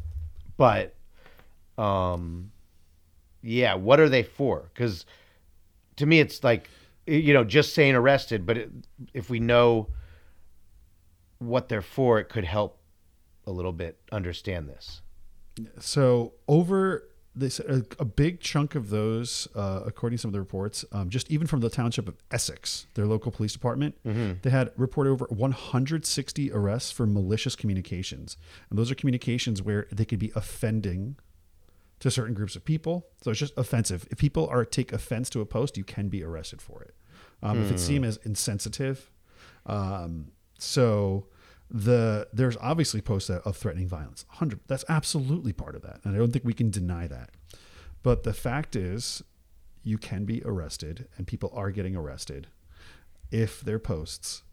But, 0.58 0.94
um, 1.78 2.52
yeah, 3.42 3.74
what 3.76 4.00
are 4.00 4.10
they 4.10 4.24
for? 4.24 4.70
Because 4.74 5.06
to 5.98 6.06
me, 6.06 6.20
it's 6.20 6.44
like 6.44 6.70
you 7.06 7.34
know 7.34 7.44
just 7.44 7.74
saying 7.74 7.96
arrested, 7.96 8.46
but 8.46 8.58
it, 8.58 8.72
if 9.14 9.30
we 9.30 9.40
know 9.40 9.88
what 11.40 11.70
they're 11.70 11.82
for, 11.82 12.20
it 12.20 12.26
could 12.30 12.46
help 12.46 12.78
a 13.48 13.52
little 13.52 13.74
bit 13.74 13.98
understand 14.12 14.70
this. 14.70 15.02
So 15.80 16.34
over 16.48 17.08
this, 17.36 17.60
a, 17.60 17.84
a 17.98 18.06
big 18.06 18.40
chunk 18.42 18.76
of 18.76 18.90
those, 18.90 19.48
uh, 19.56 19.82
according 19.86 20.18
to 20.18 20.22
some 20.22 20.30
of 20.30 20.34
the 20.34 20.40
reports, 20.40 20.86
um, 20.92 21.10
just 21.10 21.32
even 21.32 21.48
from 21.48 21.62
the 21.62 21.70
township 21.70 22.08
of 22.08 22.16
Essex, 22.30 22.86
their 22.94 23.06
local 23.06 23.32
police 23.32 23.54
department, 23.54 23.96
they 24.04 24.50
had 24.50 24.72
reported 24.78 25.10
over 25.12 25.26
160 25.30 26.52
arrests 26.52 26.92
for 26.92 27.08
malicious 27.08 27.56
communications, 27.56 28.38
and 28.70 28.78
those 28.78 28.92
are 28.92 28.96
communications 28.96 29.62
where 29.64 29.88
they 29.92 30.06
could 30.06 30.20
be 30.20 30.32
offending 30.36 31.16
to 32.02 32.12
certain 32.12 32.34
groups 32.34 32.56
of 32.56 32.66
people. 32.66 33.08
So 33.24 33.32
it's 33.32 33.40
just 33.40 33.54
offensive. 33.58 34.08
If 34.12 34.18
people 34.20 34.48
are 34.48 34.66
take 34.66 34.92
offense 34.94 35.30
to 35.32 35.42
a 35.42 35.46
post, 35.46 35.78
you 35.78 35.84
can 35.84 36.10
be 36.10 36.24
arrested 36.24 36.62
for 36.62 36.82
it. 36.84 36.94
Um, 37.42 37.64
If 37.64 37.72
it 37.72 37.80
seems 37.80 38.06
as 38.06 38.18
insensitive, 38.18 39.10
um, 39.66 40.32
so 40.60 41.28
the 41.70 42.28
there's 42.34 42.58
obviously 42.58 43.02
posts 43.02 43.28
that- 43.30 43.42
of 43.44 43.56
threatening 43.58 43.88
violence. 43.88 44.26
Hundred 44.30 44.60
that's 44.68 44.84
absolutely 44.90 45.54
part 45.54 45.76
of 45.76 45.82
that, 45.84 46.02
and 46.04 46.14
I 46.14 46.18
don't 46.18 46.32
think 46.32 46.44
we 46.46 46.54
can 46.54 46.70
deny 46.70 47.08
that. 47.08 47.32
But 48.04 48.24
the 48.24 48.34
fact 48.34 48.76
is, 48.76 49.24
you 49.84 49.98
can 49.98 50.26
be 50.26 50.42
arrested, 50.44 51.08
and 51.18 51.26
people 51.26 51.52
are 51.56 51.72
getting 51.72 51.96
arrested 51.96 52.48
if 53.32 53.62
their 53.62 53.80
posts 53.80 54.44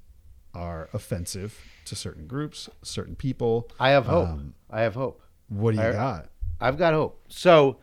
are 0.55 0.89
offensive 0.95 1.59
to 1.87 1.95
certain 1.97 2.27
groups, 2.27 2.69
certain 2.83 3.17
people. 3.17 3.71
I 3.81 3.91
have 3.91 4.07
hope. 4.07 4.29
Um, 4.29 4.55
I 4.71 4.83
have 4.83 4.95
hope. 4.95 5.21
what 5.49 5.73
do 5.75 5.79
you 5.81 5.87
I- 5.89 5.93
got? 5.93 6.29
I've 6.61 6.79
got 6.79 6.95
hope. 6.95 7.23
So, 7.29 7.79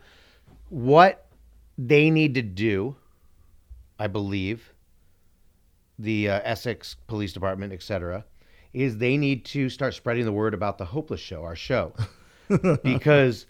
what 0.68 1.26
they 1.78 2.10
need 2.10 2.34
to 2.34 2.42
do, 2.42 2.96
I 3.98 4.06
believe, 4.06 4.72
the 5.98 6.28
uh, 6.28 6.40
Essex 6.44 6.96
Police 7.06 7.32
Department, 7.32 7.72
etc., 7.72 8.24
is 8.72 8.98
they 8.98 9.16
need 9.16 9.44
to 9.46 9.70
start 9.70 9.94
spreading 9.94 10.24
the 10.24 10.32
word 10.32 10.52
about 10.52 10.76
the 10.76 10.84
Hopeless 10.84 11.20
Show, 11.20 11.42
our 11.44 11.56
show, 11.56 11.94
because 12.82 13.46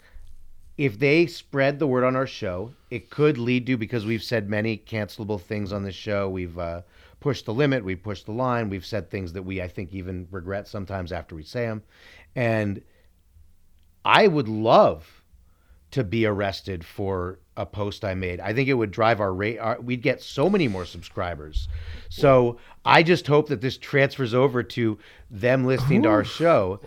if 0.77 0.99
they 0.99 1.25
spread 1.25 1.79
the 1.79 1.87
word 1.87 2.03
on 2.03 2.15
our 2.15 2.27
show, 2.27 2.71
it 2.91 3.09
could 3.09 3.37
lead 3.37 3.65
to 3.65 3.77
because 3.77 4.05
we've 4.05 4.23
said 4.23 4.49
many 4.49 4.77
cancelable 4.77 5.41
things 5.41 5.73
on 5.73 5.83
this 5.83 5.95
show. 5.95 6.29
We've 6.29 6.57
uh, 6.57 6.81
pushed 7.19 7.45
the 7.45 7.53
limit, 7.53 7.83
we've 7.83 8.01
pushed 8.01 8.27
the 8.27 8.31
line, 8.31 8.69
we've 8.69 8.85
said 8.85 9.09
things 9.09 9.33
that 9.33 9.43
we 9.43 9.61
I 9.61 9.67
think 9.67 9.93
even 9.93 10.27
regret 10.31 10.67
sometimes 10.67 11.11
after 11.11 11.35
we 11.35 11.43
say 11.43 11.65
them, 11.65 11.83
and 12.35 12.81
I 14.05 14.27
would 14.27 14.47
love 14.47 15.16
to 15.91 16.03
be 16.03 16.25
arrested 16.25 16.85
for 16.85 17.39
a 17.55 17.65
post 17.65 18.05
I 18.05 18.13
made. 18.13 18.39
I 18.39 18.53
think 18.53 18.69
it 18.69 18.73
would 18.73 18.91
drive 18.91 19.19
our 19.19 19.33
rate. 19.33 19.57
Our, 19.57 19.79
we'd 19.81 20.01
get 20.01 20.21
so 20.21 20.49
many 20.49 20.67
more 20.67 20.85
subscribers. 20.85 21.67
So 22.09 22.57
I 22.85 23.03
just 23.03 23.27
hope 23.27 23.49
that 23.49 23.61
this 23.61 23.77
transfers 23.77 24.33
over 24.33 24.63
to 24.63 24.97
them 25.31 25.65
listening 25.65 26.03
to 26.03 26.09
our 26.09 26.23
show. 26.23 26.79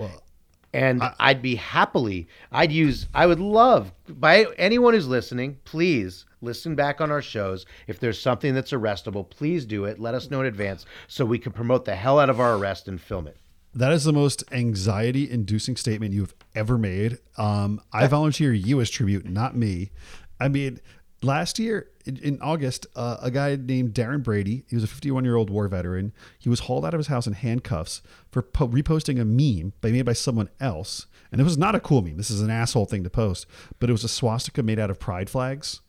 and 0.72 1.02
I, 1.18 1.32
would 1.32 1.42
be 1.42 1.56
happily, 1.56 2.28
I'd 2.52 2.70
use, 2.70 3.08
I 3.12 3.26
would 3.26 3.40
love, 3.40 3.92
by 4.08 4.46
anyone 4.56 4.94
who's 4.94 5.08
listening, 5.08 5.58
please 5.64 6.26
listen 6.40 6.76
back 6.76 7.00
on 7.00 7.10
our 7.10 7.22
shows. 7.22 7.66
If 7.88 7.98
there's 7.98 8.20
something 8.20 8.54
that's 8.54 8.70
arrestable, 8.70 9.28
please 9.28 9.66
do 9.66 9.84
it. 9.84 9.98
Let 9.98 10.14
us 10.14 10.30
know 10.30 10.40
in 10.40 10.46
advance 10.46 10.86
so 11.08 11.24
we 11.24 11.38
can 11.38 11.52
promote 11.52 11.84
the 11.84 11.96
hell 11.96 12.20
out 12.20 12.30
of 12.30 12.38
our 12.38 12.56
arrest 12.56 12.86
and 12.86 13.00
film 13.00 13.26
it. 13.26 13.36
That 13.74 13.92
is 13.92 14.04
the 14.04 14.12
most 14.12 14.42
anxiety 14.52 15.30
inducing 15.30 15.76
statement 15.76 16.12
you've 16.12 16.34
ever 16.54 16.76
made. 16.76 17.18
Um, 17.36 17.80
I 17.92 18.06
volunteer 18.08 18.52
you 18.52 18.80
as 18.80 18.90
tribute, 18.90 19.28
not 19.28 19.56
me. 19.56 19.90
I 20.40 20.48
mean, 20.48 20.80
last 21.22 21.58
year 21.58 21.88
in, 22.04 22.38
August, 22.40 22.86
uh, 22.96 23.18
a 23.20 23.30
guy 23.30 23.56
named 23.56 23.94
Darren 23.94 24.22
Brady, 24.22 24.64
he 24.68 24.74
was 24.74 24.84
a 24.84 24.88
51 24.88 25.24
year 25.24 25.36
old 25.36 25.50
war 25.50 25.68
veteran. 25.68 26.12
He 26.38 26.48
was 26.48 26.60
hauled 26.60 26.84
out 26.84 26.94
of 26.94 26.98
his 26.98 27.06
house 27.06 27.26
in 27.26 27.34
handcuffs 27.34 28.02
for 28.30 28.42
po- 28.42 28.68
reposting 28.68 29.20
a 29.20 29.24
meme 29.24 29.72
by, 29.80 29.90
made 29.90 30.06
by 30.06 30.14
someone 30.14 30.48
else. 30.58 31.06
And 31.30 31.40
it 31.40 31.44
was 31.44 31.58
not 31.58 31.74
a 31.74 31.80
cool 31.80 32.02
meme. 32.02 32.16
This 32.16 32.30
is 32.30 32.40
an 32.40 32.50
asshole 32.50 32.86
thing 32.86 33.04
to 33.04 33.10
post, 33.10 33.46
but 33.78 33.88
it 33.88 33.92
was 33.92 34.04
a 34.04 34.08
swastika 34.08 34.62
made 34.62 34.78
out 34.78 34.90
of 34.90 34.98
pride 34.98 35.30
flags. 35.30 35.80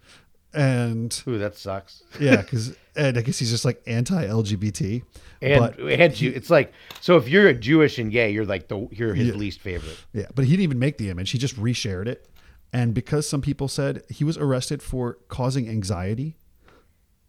And 0.53 1.23
Ooh, 1.27 1.37
that 1.37 1.55
sucks. 1.57 2.03
yeah, 2.19 2.37
because 2.37 2.75
and 2.95 3.17
I 3.17 3.21
guess 3.21 3.39
he's 3.39 3.51
just 3.51 3.65
like 3.65 3.81
anti 3.87 4.25
LGBT. 4.25 5.03
And 5.41 5.59
but 5.59 5.79
and 5.79 6.13
Jew, 6.13 6.31
it's 6.35 6.49
like 6.49 6.73
so 6.99 7.17
if 7.17 7.27
you're 7.27 7.47
a 7.47 7.53
Jewish 7.53 7.97
and 7.97 8.11
gay, 8.11 8.31
you're 8.31 8.45
like 8.45 8.67
the 8.67 8.87
you're 8.91 9.13
his 9.13 9.35
least 9.35 9.61
favorite. 9.61 9.97
Yeah, 10.13 10.27
but 10.35 10.45
he 10.45 10.51
didn't 10.51 10.63
even 10.63 10.79
make 10.79 10.97
the 10.97 11.09
image. 11.09 11.31
He 11.31 11.37
just 11.37 11.55
reshared 11.55 12.07
it. 12.07 12.27
And 12.73 12.93
because 12.93 13.27
some 13.27 13.41
people 13.41 13.67
said 13.67 14.03
he 14.09 14.23
was 14.23 14.37
arrested 14.37 14.81
for 14.81 15.17
causing 15.27 15.67
anxiety, 15.67 16.37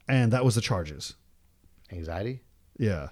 and 0.09 0.33
that 0.33 0.45
was 0.45 0.55
the 0.55 0.61
charges. 0.61 1.15
Anxiety. 1.91 2.41
Yeah. 2.79 3.09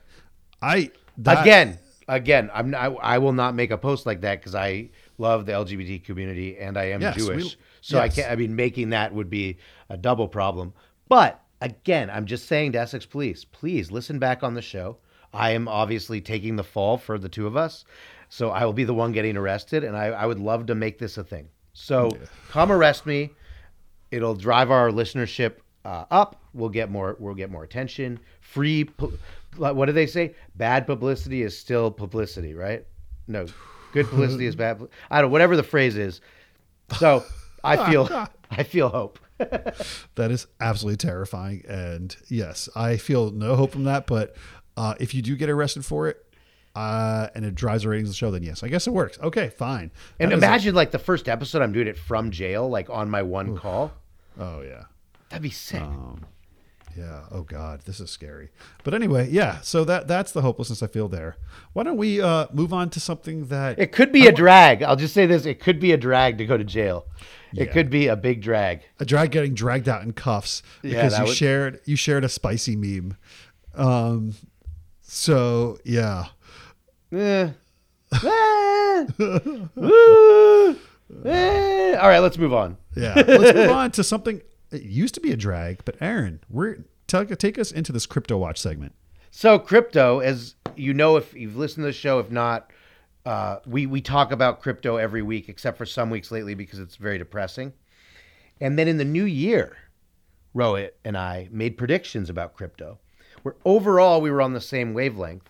I 0.62 0.90
that, 1.18 1.42
again, 1.42 1.78
again, 2.08 2.50
I'm 2.52 2.70
not, 2.70 2.96
I 3.02 3.18
will 3.18 3.32
not 3.32 3.54
make 3.54 3.70
a 3.70 3.78
post 3.78 4.06
like 4.06 4.20
that 4.22 4.40
because 4.40 4.54
I 4.54 4.90
love 5.18 5.46
the 5.46 5.52
LGBT 5.52 6.04
community 6.04 6.58
and 6.58 6.76
I 6.76 6.90
am 6.90 7.00
Yes, 7.00 7.16
we- 7.16 7.22
Jewish. 7.26 7.56
so 7.80 7.98
I 7.98 8.08
can't. 8.08 8.30
I 8.30 8.36
mean, 8.36 8.54
making 8.56 8.90
that 8.90 9.12
would 9.14 9.30
be 9.30 9.58
a 9.90 9.96
double 9.98 10.28
problem. 10.28 10.72
But 11.08 11.42
again, 11.60 12.08
I'm 12.08 12.24
just 12.24 12.46
saying 12.46 12.72
to 12.72 12.78
Essex 12.80 13.04
Police, 13.04 13.44
please 13.44 13.90
listen 13.90 14.18
back 14.18 14.42
on 14.42 14.54
the 14.54 14.62
show. 14.62 14.96
I 15.34 15.50
am 15.50 15.68
obviously 15.68 16.20
taking 16.20 16.56
the 16.56 16.64
fall 16.64 16.96
for 16.96 17.18
the 17.18 17.28
two 17.28 17.46
of 17.46 17.56
us, 17.56 17.84
so 18.30 18.50
I 18.50 18.64
will 18.64 18.72
be 18.72 18.84
the 18.84 18.94
one 18.94 19.12
getting 19.12 19.36
arrested, 19.36 19.84
and 19.84 19.96
I, 19.96 20.06
I 20.06 20.26
would 20.26 20.40
love 20.40 20.66
to 20.66 20.74
make 20.74 20.98
this 20.98 21.18
a 21.18 21.24
thing. 21.24 21.48
So 21.72 22.10
come 22.48 22.72
arrest 22.72 23.06
me. 23.06 23.30
It'll 24.10 24.34
drive 24.34 24.70
our 24.72 24.90
listenership 24.90 25.56
uh, 25.84 26.04
up. 26.10 26.40
We'll 26.52 26.68
get 26.68 26.90
more. 26.90 27.16
We'll 27.20 27.34
get 27.36 27.50
more 27.50 27.62
attention. 27.62 28.18
Free. 28.40 28.84
pu- 28.84 29.16
What 29.56 29.86
do 29.86 29.92
they 29.92 30.06
say? 30.06 30.34
Bad 30.56 30.84
publicity 30.86 31.42
is 31.42 31.56
still 31.56 31.90
publicity, 31.92 32.54
right? 32.54 32.84
No, 33.28 33.46
good 33.92 34.08
publicity 34.08 34.46
is 34.46 34.56
bad. 34.64 34.82
I 35.12 35.20
don't. 35.22 35.30
Whatever 35.30 35.56
the 35.56 35.62
phrase 35.62 35.96
is. 35.96 36.20
So 36.98 37.24
I 37.62 37.88
feel. 37.90 38.08
I 38.58 38.62
feel 38.62 38.88
hope. 38.88 39.18
that 39.38 40.30
is 40.30 40.46
absolutely 40.60 40.96
terrifying. 40.96 41.64
And 41.68 42.14
yes, 42.28 42.68
I 42.74 42.96
feel 42.96 43.30
no 43.30 43.56
hope 43.56 43.72
from 43.72 43.84
that. 43.84 44.06
But 44.06 44.36
uh, 44.76 44.94
if 45.00 45.14
you 45.14 45.22
do 45.22 45.36
get 45.36 45.48
arrested 45.50 45.84
for 45.84 46.08
it, 46.08 46.24
uh, 46.76 47.28
and 47.34 47.44
it 47.44 47.54
drives 47.54 47.82
the 47.82 47.88
ratings 47.88 48.08
of 48.08 48.12
the 48.12 48.16
show, 48.16 48.30
then 48.30 48.42
yes, 48.42 48.62
I 48.62 48.68
guess 48.68 48.86
it 48.86 48.92
works. 48.92 49.18
Okay, 49.20 49.48
fine. 49.48 49.90
And 50.20 50.30
That 50.30 50.36
is 50.38 50.42
a- 50.42 50.46
imagine 50.46 50.74
like 50.74 50.90
the 50.92 50.98
first 50.98 51.28
episode, 51.28 51.62
I'm 51.62 51.72
doing 51.72 51.88
it 51.88 51.98
from 51.98 52.30
jail, 52.30 52.68
like 52.68 52.88
on 52.90 53.10
my 53.10 53.22
one 53.22 53.56
call. 53.56 53.92
oh 54.38 54.60
yeah. 54.62 54.84
That'd 55.30 55.42
be 55.42 55.50
sick. 55.50 55.82
Yeah. 56.96 57.22
Oh 57.30 57.42
God, 57.42 57.82
this 57.86 58.00
is 58.00 58.10
scary. 58.10 58.50
But 58.84 58.94
anyway, 58.94 59.28
yeah. 59.30 59.60
So 59.60 59.84
that 59.84 60.08
that's 60.08 60.32
the 60.32 60.42
hopelessness 60.42 60.82
I 60.82 60.86
feel 60.88 61.08
there. 61.08 61.36
Why 61.72 61.82
don't 61.84 61.96
we 61.96 62.20
uh, 62.20 62.46
move 62.52 62.72
on 62.72 62.90
to 62.90 63.00
something 63.00 63.46
that 63.46 63.78
It 63.78 63.92
could 63.92 64.12
be 64.12 64.26
a 64.26 64.32
drag. 64.32 64.82
I'll 64.82 64.96
just 64.96 65.14
say 65.14 65.26
this: 65.26 65.46
it 65.46 65.60
could 65.60 65.78
be 65.80 65.92
a 65.92 65.96
drag 65.96 66.38
to 66.38 66.46
go 66.46 66.56
to 66.56 66.64
jail. 66.64 67.06
It 67.54 67.66
Yeah. 67.68 67.72
could 67.72 67.90
be 67.90 68.06
a 68.08 68.16
big 68.16 68.42
drag. 68.42 68.80
a 68.98 69.04
drag 69.04 69.30
getting 69.30 69.54
dragged 69.54 69.88
out 69.88 70.02
in 70.02 70.12
cuffs 70.12 70.62
because 70.82 71.12
that 71.12 71.20
you 71.20 71.24
would- 71.26 71.36
shared 71.36 71.80
you 71.84 71.96
shared 71.96 72.24
a 72.24 72.28
spicy 72.28 72.76
meme. 72.76 73.16
Um. 73.74 74.34
So 75.02 75.78
yeah. 75.84 76.26
Yeah. 77.10 77.50
Eh. 78.12 79.06
Eh. 81.24 81.96
All 81.96 82.08
right, 82.08 82.20
let's 82.20 82.38
move 82.38 82.52
on. 82.54 82.76
Yeah. 82.96 83.14
Let's 83.16 83.56
move 83.56 83.70
on 83.70 83.90
to 83.92 84.04
something. 84.04 84.40
It 84.70 84.82
used 84.82 85.14
to 85.14 85.20
be 85.20 85.32
a 85.32 85.36
drag, 85.36 85.84
but 85.84 85.96
Aaron, 86.00 86.40
we're 86.48 86.84
take, 87.06 87.36
take 87.38 87.58
us 87.58 87.72
into 87.72 87.92
this 87.92 88.06
crypto 88.06 88.38
watch 88.38 88.58
segment. 88.58 88.94
So 89.30 89.58
crypto, 89.58 90.20
as 90.20 90.54
you 90.76 90.94
know, 90.94 91.16
if 91.16 91.34
you've 91.34 91.56
listened 91.56 91.84
to 91.84 91.88
the 91.88 91.92
show, 91.92 92.18
if 92.18 92.30
not, 92.30 92.70
uh, 93.26 93.58
we 93.66 93.86
we 93.86 94.00
talk 94.00 94.32
about 94.32 94.60
crypto 94.60 94.96
every 94.96 95.22
week, 95.22 95.48
except 95.48 95.76
for 95.78 95.86
some 95.86 96.10
weeks 96.10 96.30
lately 96.30 96.54
because 96.54 96.78
it's 96.78 96.96
very 96.96 97.18
depressing. 97.18 97.72
And 98.60 98.78
then 98.78 98.88
in 98.88 98.98
the 98.98 99.04
new 99.04 99.24
year, 99.24 99.76
Rohit 100.54 100.90
and 101.04 101.16
I 101.16 101.48
made 101.50 101.76
predictions 101.76 102.28
about 102.28 102.54
crypto, 102.54 102.98
where 103.42 103.56
overall 103.64 104.20
we 104.20 104.30
were 104.30 104.42
on 104.42 104.52
the 104.52 104.60
same 104.60 104.94
wavelength. 104.94 105.48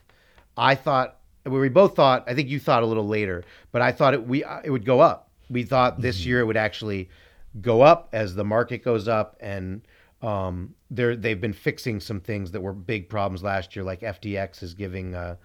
I 0.57 0.75
thought, 0.75 1.19
where 1.45 1.61
we 1.61 1.69
both 1.69 1.97
thought, 1.97 2.25
I 2.27 2.35
think 2.35 2.49
you 2.49 2.61
thought 2.61 2.83
a 2.83 2.87
little 2.87 3.07
later, 3.07 3.45
but 3.73 3.83
I 3.83 3.93
thought 3.93 4.15
it 4.15 4.27
we 4.27 4.45
uh, 4.45 4.61
it 4.65 4.71
would 4.71 4.85
go 4.85 5.01
up. 5.01 5.31
We 5.49 5.63
thought 5.63 6.01
this 6.01 6.25
year 6.25 6.41
it 6.41 6.45
would 6.45 6.57
actually 6.57 7.09
go 7.61 7.83
up 7.83 8.09
as 8.13 8.35
the 8.35 8.45
market 8.45 8.85
goes 8.85 9.09
up, 9.09 9.37
and 9.41 9.83
um, 10.23 10.75
they're 10.91 11.17
they've 11.17 11.41
been 11.41 11.53
fixing 11.53 12.01
some 12.01 12.21
things 12.21 12.51
that 12.53 12.61
were 12.61 12.73
big 12.73 13.09
problems 13.09 13.43
last 13.43 13.75
year, 13.75 13.85
like 13.85 14.01
FTX 14.01 14.63
is 14.63 14.75
giving. 14.75 15.15
Uh, 15.15 15.37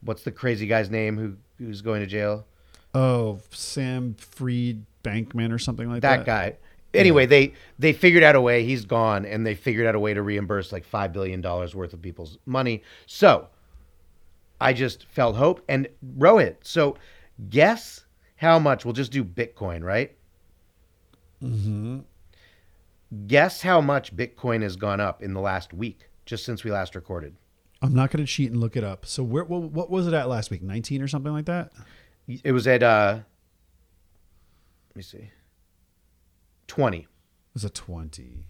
what's 0.00 0.22
the 0.22 0.32
crazy 0.32 0.66
guy's 0.66 0.90
name 0.90 1.16
who 1.16 1.36
who's 1.58 1.82
going 1.82 2.00
to 2.00 2.06
jail? 2.06 2.46
Oh, 2.94 3.40
Sam 3.50 4.14
Freed 4.14 4.84
Bankman 5.02 5.52
or 5.52 5.58
something 5.58 5.88
like 5.88 6.02
that. 6.02 6.18
that 6.18 6.26
guy. 6.26 6.56
Anyway, 6.94 7.24
they 7.24 7.54
they 7.78 7.92
figured 7.92 8.22
out 8.22 8.36
a 8.36 8.40
way. 8.40 8.64
He's 8.64 8.84
gone, 8.84 9.24
and 9.24 9.46
they 9.46 9.54
figured 9.54 9.86
out 9.86 9.94
a 9.94 10.00
way 10.00 10.12
to 10.12 10.22
reimburse 10.22 10.72
like 10.72 10.84
five 10.84 11.12
billion 11.12 11.40
dollars 11.40 11.74
worth 11.74 11.94
of 11.94 12.02
people's 12.02 12.38
money. 12.44 12.82
So, 13.06 13.48
I 14.60 14.72
just 14.74 15.06
felt 15.06 15.36
hope 15.36 15.62
and 15.68 15.88
Rohit. 16.18 16.56
So, 16.62 16.96
guess 17.48 18.04
how 18.36 18.58
much? 18.58 18.84
We'll 18.84 18.92
just 18.92 19.10
do 19.10 19.24
Bitcoin, 19.24 19.82
right? 19.82 20.14
Mm-hmm. 21.42 21.98
Guess 23.26 23.62
how 23.62 23.80
much 23.80 24.16
Bitcoin 24.16 24.62
has 24.62 24.76
gone 24.76 25.00
up 25.00 25.22
in 25.22 25.34
the 25.34 25.40
last 25.40 25.72
week, 25.74 26.08
just 26.24 26.44
since 26.44 26.64
we 26.64 26.70
last 26.70 26.94
recorded. 26.94 27.36
I'm 27.82 27.94
not 27.94 28.10
going 28.10 28.24
to 28.24 28.30
cheat 28.30 28.50
and 28.50 28.60
look 28.60 28.76
it 28.76 28.84
up. 28.84 29.04
So 29.04 29.22
where 29.22 29.44
what, 29.44 29.90
was 29.90 30.06
it 30.06 30.14
at 30.14 30.28
last 30.28 30.50
week? 30.50 30.62
19 30.62 31.02
or 31.02 31.08
something 31.08 31.32
like 31.32 31.46
that? 31.46 31.72
It 32.28 32.52
was 32.52 32.66
at 32.68 32.82
uh 32.82 33.18
let 34.90 34.96
me 34.96 35.02
see. 35.02 35.30
20. 36.68 36.98
It 36.98 37.06
was 37.54 37.64
a 37.64 37.70
20. 37.70 38.46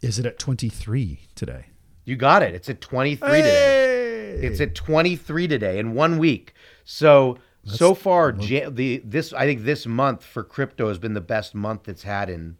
Is 0.00 0.18
it 0.18 0.26
at 0.26 0.38
23 0.38 1.20
today? 1.34 1.66
You 2.04 2.16
got 2.16 2.42
it. 2.42 2.54
It's 2.54 2.68
at 2.68 2.80
23 2.80 3.28
today. 3.28 4.38
It's 4.42 4.60
at 4.60 4.74
23 4.74 5.48
today 5.48 5.78
in 5.78 5.94
one 5.94 6.18
week. 6.18 6.54
So 6.84 7.38
so 7.66 7.94
far, 7.94 8.30
Ja- 8.32 8.70
the 8.70 9.02
this 9.04 9.32
I 9.32 9.46
think 9.46 9.62
this 9.62 9.86
month 9.86 10.24
for 10.24 10.44
crypto 10.44 10.88
has 10.88 10.98
been 10.98 11.14
the 11.14 11.20
best 11.20 11.54
month 11.54 11.88
it's 11.88 12.02
had 12.02 12.28
in 12.30 12.56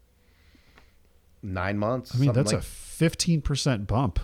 nine 1.42 1.78
months. 1.78 2.14
I 2.14 2.18
mean, 2.18 2.32
that's 2.32 2.52
like, 2.52 2.62
a 2.62 2.66
15% 2.66 3.86
bump 3.86 4.18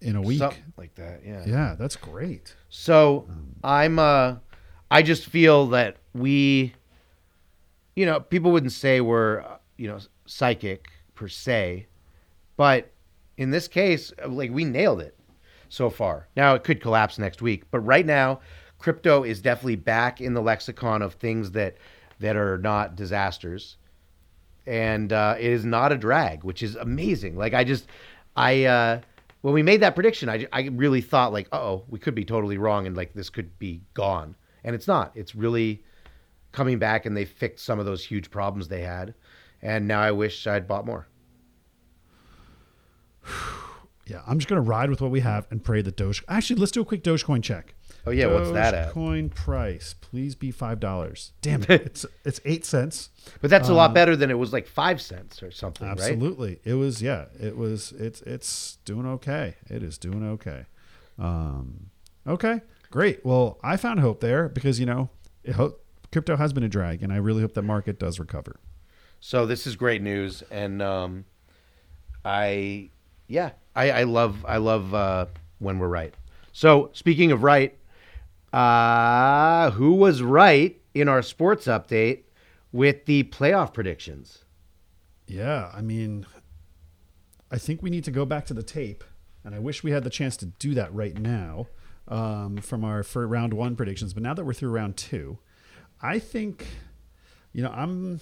in 0.00 0.16
a 0.16 0.20
week. 0.20 0.38
something 0.38 0.72
like 0.76 0.94
that. 0.96 1.22
Yeah. 1.24 1.44
Yeah, 1.46 1.74
that's 1.78 1.96
great. 1.96 2.54
So 2.68 3.28
I'm 3.64 3.98
uh 3.98 4.36
I 4.90 5.02
just 5.02 5.26
feel 5.26 5.66
that 5.68 5.96
we 6.14 6.74
you 7.94 8.04
know, 8.04 8.20
people 8.20 8.52
wouldn't 8.52 8.72
say 8.72 9.00
we're 9.00 9.40
uh, 9.40 9.56
you 9.76 9.88
know 9.88 9.98
psychic 10.26 10.88
per 11.14 11.28
se, 11.28 11.86
but 12.56 12.92
in 13.36 13.50
this 13.50 13.68
case, 13.68 14.12
like 14.26 14.50
we 14.50 14.64
nailed 14.64 15.00
it 15.00 15.16
so 15.68 15.90
far. 15.90 16.28
Now 16.36 16.54
it 16.54 16.62
could 16.64 16.80
collapse 16.80 17.18
next 17.18 17.42
week, 17.42 17.64
but 17.70 17.80
right 17.80 18.06
now 18.06 18.40
crypto 18.86 19.24
is 19.24 19.40
definitely 19.40 19.74
back 19.74 20.20
in 20.20 20.32
the 20.32 20.40
lexicon 20.40 21.02
of 21.02 21.14
things 21.14 21.50
that 21.50 21.76
that 22.20 22.36
are 22.36 22.56
not 22.56 22.94
disasters. 22.94 23.78
And 24.64 25.12
uh, 25.12 25.34
it 25.40 25.50
is 25.50 25.64
not 25.64 25.90
a 25.90 25.96
drag, 25.96 26.44
which 26.44 26.62
is 26.62 26.76
amazing. 26.76 27.36
Like 27.36 27.52
I 27.52 27.64
just 27.64 27.88
I 28.36 28.62
uh 28.62 29.00
when 29.42 29.54
we 29.54 29.64
made 29.64 29.82
that 29.82 29.96
prediction, 29.96 30.28
I, 30.28 30.46
I 30.52 30.68
really 30.68 31.00
thought 31.00 31.32
like, 31.32 31.48
oh, 31.50 31.82
we 31.88 31.98
could 31.98 32.14
be 32.14 32.24
totally 32.24 32.58
wrong 32.58 32.86
and 32.86 32.96
like 32.96 33.12
this 33.12 33.28
could 33.28 33.58
be 33.58 33.82
gone. 33.92 34.36
And 34.62 34.72
it's 34.76 34.86
not. 34.86 35.10
It's 35.16 35.34
really 35.34 35.82
coming 36.52 36.78
back 36.78 37.06
and 37.06 37.16
they 37.16 37.24
fixed 37.24 37.64
some 37.64 37.80
of 37.80 37.86
those 37.86 38.04
huge 38.04 38.30
problems 38.30 38.68
they 38.68 38.82
had. 38.82 39.14
And 39.62 39.88
now 39.88 40.00
I 40.00 40.12
wish 40.12 40.46
I'd 40.46 40.68
bought 40.68 40.86
more. 40.86 41.08
Yeah, 44.08 44.22
I'm 44.24 44.38
just 44.38 44.46
to 44.50 44.60
ride 44.60 44.88
with 44.88 45.00
what 45.00 45.10
we 45.10 45.18
have 45.18 45.48
and 45.50 45.64
pray 45.64 45.82
that 45.82 45.96
Doge. 45.96 46.22
Actually, 46.28 46.60
let's 46.60 46.70
do 46.70 46.80
a 46.80 46.84
quick 46.84 47.02
Dogecoin 47.02 47.42
check. 47.42 47.74
Oh 48.06 48.12
yeah, 48.12 48.26
what's 48.26 48.52
that 48.52 48.72
at? 48.72 48.94
Dogecoin 48.94 49.34
price, 49.34 49.94
please 50.00 50.34
be 50.34 50.50
five 50.50 50.78
dollars. 50.78 51.32
Damn 51.42 51.62
it, 51.68 51.70
it's 51.70 52.06
it's 52.24 52.40
eight 52.44 52.64
cents. 52.64 53.10
But 53.40 53.50
that's 53.50 53.68
a 53.68 53.74
lot 53.74 53.92
better 53.94 54.14
than 54.14 54.30
it 54.30 54.38
was 54.38 54.52
like 54.52 54.66
five 54.66 55.00
cents 55.00 55.42
or 55.42 55.50
something, 55.50 55.86
right? 55.88 55.98
Absolutely, 55.98 56.60
it 56.64 56.74
was. 56.74 57.02
Yeah, 57.02 57.26
it 57.40 57.56
was. 57.56 57.92
It's 57.92 58.22
it's 58.22 58.78
doing 58.84 59.06
okay. 59.06 59.56
It 59.68 59.82
is 59.82 59.98
doing 59.98 60.24
okay. 60.30 60.66
Um, 61.18 61.90
okay, 62.26 62.60
great. 62.90 63.24
Well, 63.24 63.58
I 63.62 63.76
found 63.76 64.00
hope 64.00 64.20
there 64.20 64.48
because 64.48 64.78
you 64.78 64.86
know, 64.86 65.10
it 65.42 65.56
ho- 65.56 65.76
crypto 66.12 66.36
has 66.36 66.52
been 66.52 66.62
a 66.62 66.68
drag, 66.68 67.02
and 67.02 67.12
I 67.12 67.16
really 67.16 67.42
hope 67.42 67.54
that 67.54 67.62
market 67.62 67.98
does 67.98 68.20
recover. 68.20 68.60
So 69.18 69.46
this 69.46 69.66
is 69.66 69.74
great 69.74 70.02
news, 70.02 70.42
and 70.50 70.80
um, 70.80 71.24
I, 72.24 72.90
yeah, 73.26 73.50
I, 73.74 73.90
I 73.90 74.02
love 74.04 74.44
I 74.46 74.58
love 74.58 74.94
uh, 74.94 75.26
when 75.58 75.78
we're 75.78 75.88
right. 75.88 76.14
So 76.52 76.90
speaking 76.92 77.32
of 77.32 77.42
right, 77.42 77.76
uh, 78.52 79.70
who 79.72 79.94
was 79.94 80.22
right 80.22 80.80
in 80.94 81.08
our 81.08 81.22
sports 81.22 81.66
update 81.66 82.24
with 82.72 83.06
the 83.06 83.24
playoff 83.24 83.72
predictions? 83.72 84.44
Yeah, 85.26 85.70
I 85.74 85.80
mean, 85.80 86.26
I 87.50 87.58
think 87.58 87.82
we 87.82 87.90
need 87.90 88.04
to 88.04 88.10
go 88.10 88.24
back 88.24 88.46
to 88.46 88.54
the 88.54 88.62
tape, 88.62 89.04
and 89.44 89.54
I 89.54 89.58
wish 89.58 89.82
we 89.82 89.90
had 89.90 90.04
the 90.04 90.10
chance 90.10 90.36
to 90.38 90.46
do 90.46 90.74
that 90.74 90.94
right 90.94 91.16
now 91.18 91.66
um, 92.08 92.58
from 92.58 92.84
our 92.84 93.02
for 93.02 93.26
round 93.26 93.52
one 93.52 93.76
predictions. 93.76 94.14
But 94.14 94.22
now 94.22 94.34
that 94.34 94.44
we're 94.44 94.52
through 94.52 94.70
round 94.70 94.96
two, 94.96 95.38
I 96.00 96.18
think, 96.18 96.66
you 97.52 97.62
know, 97.62 97.70
I'm. 97.70 98.20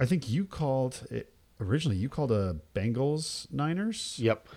I 0.00 0.06
think 0.06 0.28
you 0.28 0.46
called 0.46 1.06
it 1.10 1.32
originally. 1.60 1.96
You 1.96 2.08
called 2.08 2.32
a 2.32 2.56
Bengals 2.74 3.46
Niners. 3.52 4.18
Yep. 4.18 4.48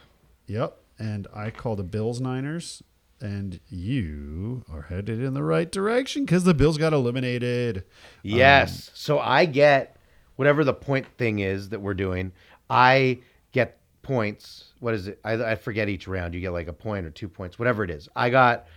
Yep, 0.47 0.79
and 0.97 1.27
I 1.33 1.51
called 1.51 1.79
a 1.79 1.83
Bills 1.83 2.19
Niners. 2.19 2.83
And 3.21 3.59
you 3.69 4.63
are 4.71 4.83
headed 4.83 5.21
in 5.21 5.33
the 5.33 5.43
right 5.43 5.71
direction 5.71 6.25
because 6.25 6.43
the 6.43 6.53
Bills 6.53 6.77
got 6.77 6.93
eliminated. 6.93 7.85
Yes. 8.23 8.91
so 8.93 9.19
I 9.19 9.45
get 9.45 9.97
whatever 10.35 10.63
the 10.63 10.73
point 10.73 11.07
thing 11.17 11.39
is 11.39 11.69
that 11.69 11.79
we're 11.81 11.93
doing. 11.93 12.33
I 12.69 13.19
get 13.51 13.79
points. 14.01 14.73
What 14.79 14.93
is 14.93 15.07
it? 15.07 15.19
I, 15.23 15.33
I 15.33 15.55
forget 15.55 15.87
each 15.89 16.07
round. 16.07 16.33
You 16.33 16.41
get 16.41 16.51
like 16.51 16.67
a 16.67 16.73
point 16.73 17.05
or 17.05 17.09
two 17.09 17.29
points, 17.29 17.57
whatever 17.57 17.83
it 17.83 17.89
is. 17.89 18.09
I 18.15 18.29
got 18.29 18.67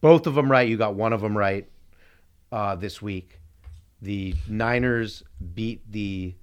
both 0.00 0.26
of 0.26 0.34
them 0.34 0.50
right. 0.50 0.68
You 0.68 0.76
got 0.76 0.94
one 0.94 1.12
of 1.12 1.20
them 1.20 1.36
right 1.36 1.68
uh, 2.52 2.76
this 2.76 3.02
week. 3.02 3.40
The 4.00 4.34
Niners 4.46 5.24
beat 5.54 5.82
the 5.90 6.34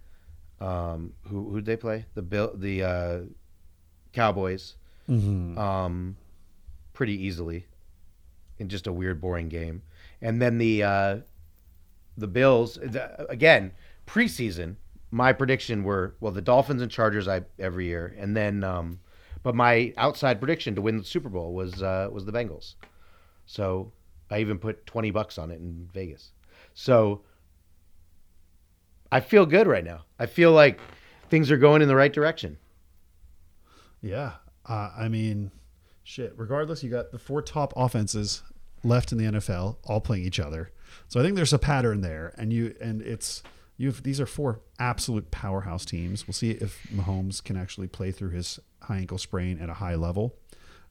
um, 0.60 1.14
who 1.28 1.50
who 1.50 1.56
did 1.56 1.66
they 1.66 1.78
play? 1.78 2.06
The 2.16 2.22
Bill 2.22 2.52
the 2.54 2.84
uh, 2.84 3.20
Cowboys 4.14 4.76
um, 5.58 6.16
pretty 6.96 7.14
easily 7.14 7.68
in 8.58 8.70
just 8.70 8.88
a 8.88 8.92
weird, 8.92 9.22
boring 9.22 9.50
game. 9.50 9.84
And 10.22 10.42
then 10.42 10.58
the 10.58 10.82
uh, 10.82 11.18
the 12.18 12.28
Bills 12.28 12.76
the, 12.76 13.30
again 13.30 13.72
preseason. 14.08 14.78
My 15.12 15.32
prediction 15.32 15.84
were 15.84 16.16
well 16.20 16.32
the 16.32 16.42
Dolphins 16.42 16.82
and 16.82 16.90
Chargers 16.90 17.28
I 17.28 17.44
every 17.60 17.86
year, 17.86 18.16
and 18.18 18.36
then 18.36 18.64
um, 18.64 19.00
but 19.44 19.54
my 19.54 19.94
outside 19.98 20.40
prediction 20.40 20.74
to 20.76 20.82
win 20.82 20.98
the 20.98 21.04
Super 21.04 21.30
Bowl 21.30 21.54
was 21.54 21.84
uh, 21.84 22.10
was 22.12 22.26
the 22.26 22.32
Bengals. 22.32 22.74
So 23.46 23.92
I 24.32 24.40
even 24.40 24.58
put 24.58 24.86
twenty 24.88 25.12
bucks 25.12 25.38
on 25.38 25.52
it 25.52 25.60
in 25.60 25.88
Vegas. 25.94 26.32
So 26.74 27.22
I 29.12 29.20
feel 29.20 29.46
good 29.46 29.68
right 29.68 29.86
now. 29.86 30.06
I 30.20 30.26
feel 30.26 30.52
like 30.52 30.80
things 31.30 31.52
are 31.52 31.58
going 31.58 31.82
in 31.82 31.88
the 31.88 31.96
right 31.96 32.12
direction. 32.12 32.58
Yeah. 34.02 34.34
Uh, 34.68 34.92
I 34.98 35.08
mean, 35.10 35.52
shit. 36.06 36.34
Regardless, 36.38 36.84
you 36.84 36.90
got 36.90 37.12
the 37.12 37.20
four 37.20 37.42
top 37.42 37.74
offenses 37.76 38.44
left 38.84 39.12
in 39.12 39.18
the 39.18 39.26
NFL, 39.26 39.78
all 39.84 40.00
playing 40.00 40.24
each 40.24 40.40
other. 40.40 40.72
So 41.10 41.20
I 41.20 41.24
think 41.24 41.36
there's 41.36 41.52
a 41.52 41.60
pattern 41.60 42.00
there, 42.00 42.34
and 42.38 42.54
you 42.54 42.74
and 42.80 43.02
it's 43.02 43.44
you've 43.76 44.04
these 44.04 44.22
are 44.22 44.26
four 44.26 44.62
absolute 44.80 45.32
powerhouse 45.32 45.84
teams. 45.84 46.26
We'll 46.26 46.34
see 46.34 46.52
if 46.52 46.88
Mahomes 46.94 47.44
can 47.44 47.58
actually 47.58 47.88
play 47.88 48.12
through 48.12 48.30
his 48.30 48.60
high 48.84 48.98
ankle 48.98 49.18
sprain 49.18 49.60
at 49.60 49.70
a 49.70 49.74
high 49.74 49.96
level. 49.96 50.36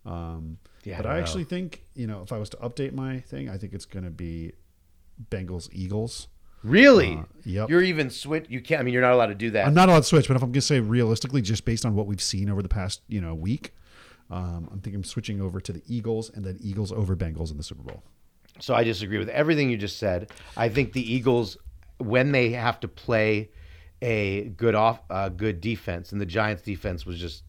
Um, 0.05 0.59
Yeah, 0.83 0.99
but 0.99 1.05
don't 1.05 1.13
I, 1.13 1.21
actually 1.21 1.45
think 1.45 1.83
you 1.95 2.07
know 2.07 2.21
if 2.23 2.33
I 2.33 2.39
was 2.39 2.51
to 2.51 2.57
update 2.59 2.93
my 2.93 3.21
thing, 3.21 3.49
I 3.49 3.57
think 3.57 3.73
it's 3.73 3.87
going 3.87 4.05
to 4.05 4.11
be 4.11 4.53
Bengals 5.31 5.71
Eagles. 5.73 6.29
Really? 6.63 7.17
Uh, 7.17 7.25
yep. 7.45 7.69
You're 7.69 7.83
even 7.83 8.09
switch. 8.09 8.47
You 8.49 8.61
can't. 8.61 8.81
I 8.81 8.85
mean, 8.85 8.95
you're 8.95 9.03
not 9.03 9.13
allowed 9.13 9.27
to 9.27 9.35
do 9.35 9.51
that. 9.51 9.67
I'm 9.67 9.75
not 9.75 9.91
allowed 9.91 10.01
to 10.01 10.05
switch, 10.05 10.29
but 10.29 10.37
if 10.37 10.43
I'm 10.43 10.49
going 10.49 10.55
to 10.55 10.61
say 10.63 10.81
realistically, 10.81 11.43
just 11.43 11.65
based 11.67 11.85
on 11.85 11.95
what 11.95 12.07
we've 12.07 12.23
seen 12.23 12.49
over 12.49 12.63
the 12.63 12.71
past 12.71 13.03
you 13.07 13.21
know 13.21 13.35
week, 13.35 13.75
um, 14.31 14.69
I'm 14.73 14.81
thinking 14.81 14.97
I'm 14.97 15.05
switching 15.05 15.41
over 15.41 15.61
to 15.61 15.73
the 15.73 15.83
Eagles 15.87 16.31
and 16.31 16.45
then 16.45 16.59
Eagles 16.61 16.91
over 16.93 17.15
Bengals 17.17 17.51
in 17.51 17.57
the 17.57 17.63
Super 17.63 17.83
Bowl. 17.83 18.03
So 18.61 18.75
I 18.75 18.85
disagree 18.85 19.19
with 19.19 19.29
everything 19.31 19.69
you 19.71 19.77
just 19.77 19.99
said. 19.99 20.31
I 20.57 20.69
think 20.69 20.93
the 20.93 21.13
Eagles, 21.13 21.57
when 21.99 22.33
they 22.33 22.51
have 22.51 22.79
to 22.81 22.89
play 22.89 23.51
a 24.01 24.45
good 24.51 24.75
off, 24.75 25.01
uh, 25.11 25.29
good 25.29 25.61
defense, 25.61 26.13
and 26.13 26.21
the 26.21 26.27
Giants' 26.27 26.63
defense 26.63 27.05
was 27.05 27.19
just 27.19 27.43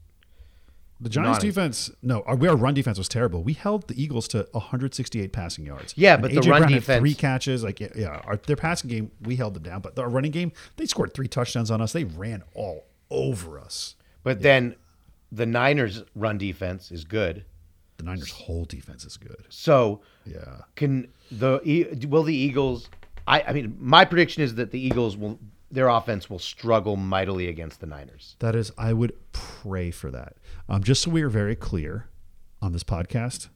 The 1.01 1.09
Giants' 1.09 1.39
defense, 1.39 1.91
no, 2.01 2.21
our, 2.21 2.33
our 2.47 2.55
run 2.55 2.73
defense 2.73 2.97
was 2.97 3.07
terrible. 3.09 3.43
We 3.43 3.53
held 3.53 3.87
the 3.87 4.01
Eagles 4.01 4.27
to 4.29 4.47
168 4.53 5.31
passing 5.33 5.65
yards. 5.65 5.93
Yeah, 5.97 6.13
And 6.13 6.21
but 6.23 6.31
the 6.31 6.37
AJ 6.37 6.49
run 6.49 6.59
Brown 6.61 6.71
had 6.71 6.79
defense- 6.79 6.99
three 7.01 7.13
catches. 7.13 7.63
Like, 7.63 7.79
yeah, 7.81 7.89
yeah 7.95 8.21
our, 8.25 8.37
their 8.37 8.55
passing 8.55 8.89
game, 8.89 9.11
we 9.21 9.35
held 9.35 9.53
them 9.55 9.63
down, 9.63 9.81
but 9.81 9.97
our 9.99 10.09
running 10.09 10.31
game, 10.31 10.51
they 10.77 10.85
scored 10.85 11.13
three 11.13 11.27
touchdowns 11.27 11.69
on 11.69 11.81
us. 11.81 11.91
They 11.93 12.05
ran 12.05 12.43
all 12.55 12.85
over 13.11 13.59
us. 13.59 13.95
But 14.23 14.41
then 14.41 14.75
the 15.31 15.45
Niners' 15.45 16.03
run 16.15 16.37
defense 16.37 16.91
is 16.91 17.03
good. 17.03 17.45
The 17.97 18.03
Niners' 18.03 18.31
whole 18.31 18.65
defense 18.65 19.05
is 19.05 19.17
good. 19.17 19.45
So 19.49 20.01
Yeah, 20.25 20.61
can 20.75 21.07
the 21.31 21.59
will 22.09 22.23
the 22.23 22.35
Eagles? 22.35 22.89
I, 23.27 23.41
I 23.41 23.53
mean, 23.53 23.75
my 23.79 24.05
prediction 24.05 24.43
is 24.43 24.55
that 24.55 24.71
the 24.71 24.79
Eagles 24.79 25.17
will 25.17 25.39
their 25.71 25.87
offense 25.89 26.29
will 26.29 26.39
struggle 26.39 26.95
mightily 26.95 27.47
against 27.47 27.79
the 27.79 27.85
Niners. 27.87 28.35
that 28.39 28.55
is. 28.55 28.71
I 28.77 28.93
would 28.93 29.13
pray 29.31 29.91
for 29.91 30.11
that. 30.11 30.37
Um, 30.69 30.83
just 30.83 31.01
so 31.01 31.11
we 31.11 31.21
are 31.21 31.29
very 31.29 31.55
clear 31.55 32.07
on 32.61 32.71
this 32.71 32.83
podcast, 32.83 33.49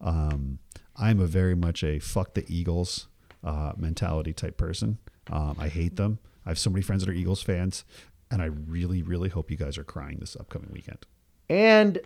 um, 0.00 0.58
I'm 0.96 1.20
a 1.20 1.26
very 1.26 1.54
much 1.54 1.82
a 1.82 1.98
fuck 1.98 2.34
the 2.34 2.44
Eagles 2.48 3.08
uh, 3.42 3.72
mentality 3.76 4.32
type 4.32 4.56
person. 4.56 4.98
Um, 5.30 5.56
I 5.58 5.68
hate 5.68 5.96
them. 5.96 6.18
I 6.46 6.50
have 6.50 6.58
so 6.58 6.70
many 6.70 6.82
friends 6.82 7.04
that 7.04 7.10
are 7.10 7.14
Eagles 7.14 7.42
fans, 7.42 7.84
and 8.30 8.42
I 8.42 8.46
really, 8.46 9.02
really 9.02 9.30
hope 9.30 9.50
you 9.50 9.56
guys 9.56 9.78
are 9.78 9.84
crying 9.84 10.18
this 10.20 10.36
upcoming 10.36 10.70
weekend. 10.72 11.06
And 11.48 11.98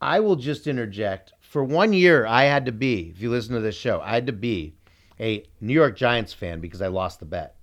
I 0.00 0.20
will 0.20 0.36
just 0.36 0.66
interject. 0.66 1.32
For 1.40 1.62
one 1.62 1.92
year, 1.92 2.26
I 2.26 2.44
had 2.44 2.66
to 2.66 2.72
be, 2.72 3.10
if 3.10 3.20
you 3.20 3.30
listen 3.30 3.54
to 3.54 3.60
this 3.60 3.76
show, 3.76 4.00
I 4.00 4.14
had 4.14 4.26
to 4.26 4.32
be 4.32 4.74
a 5.20 5.44
New 5.60 5.74
York 5.74 5.96
Giants 5.96 6.32
fan 6.32 6.60
because 6.60 6.82
I 6.82 6.88
lost 6.88 7.20
the 7.20 7.26
bet. 7.26 7.56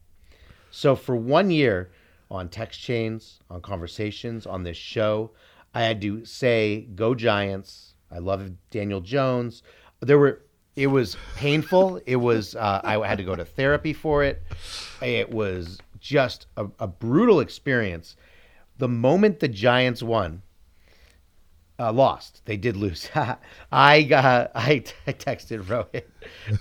So 0.72 0.96
for 0.96 1.16
one 1.16 1.50
year, 1.52 1.92
on 2.32 2.50
text 2.50 2.80
chains, 2.80 3.40
on 3.50 3.62
conversations, 3.62 4.46
on 4.46 4.64
this 4.64 4.78
show, 4.78 5.32
I 5.74 5.82
had 5.82 6.02
to 6.02 6.24
say, 6.26 6.82
go 6.96 7.16
Giants. 7.16 7.96
I 8.12 8.20
love 8.20 8.50
Daniel 8.72 9.02
Jones. 9.02 9.64
There 10.00 10.18
were 10.20 10.42
It 10.76 10.88
was 10.88 11.18
painful. 11.36 12.00
It 12.06 12.16
was. 12.16 12.56
Uh, 12.56 12.82
I 12.84 13.06
had 13.08 13.18
to 13.18 13.24
go 13.24 13.36
to 13.36 13.46
therapy 13.46 13.94
for 13.94 14.24
it. 14.24 14.42
It 15.02 15.32
was 15.32 15.80
just 16.00 16.48
a, 16.56 16.68
a 16.80 16.88
brutal 16.88 17.40
experience. 17.40 18.16
The 18.78 18.88
moment 18.88 19.40
the 19.40 19.48
Giants 19.48 20.02
won, 20.02 20.42
uh, 21.80 21.94
lost. 21.94 22.42
They 22.46 22.58
did 22.58 22.76
lose. 22.76 23.10
I 23.72 24.04
got. 24.04 24.52
I, 24.54 24.84
I 25.08 25.14
texted 25.14 25.64
Rohit. 25.64 26.04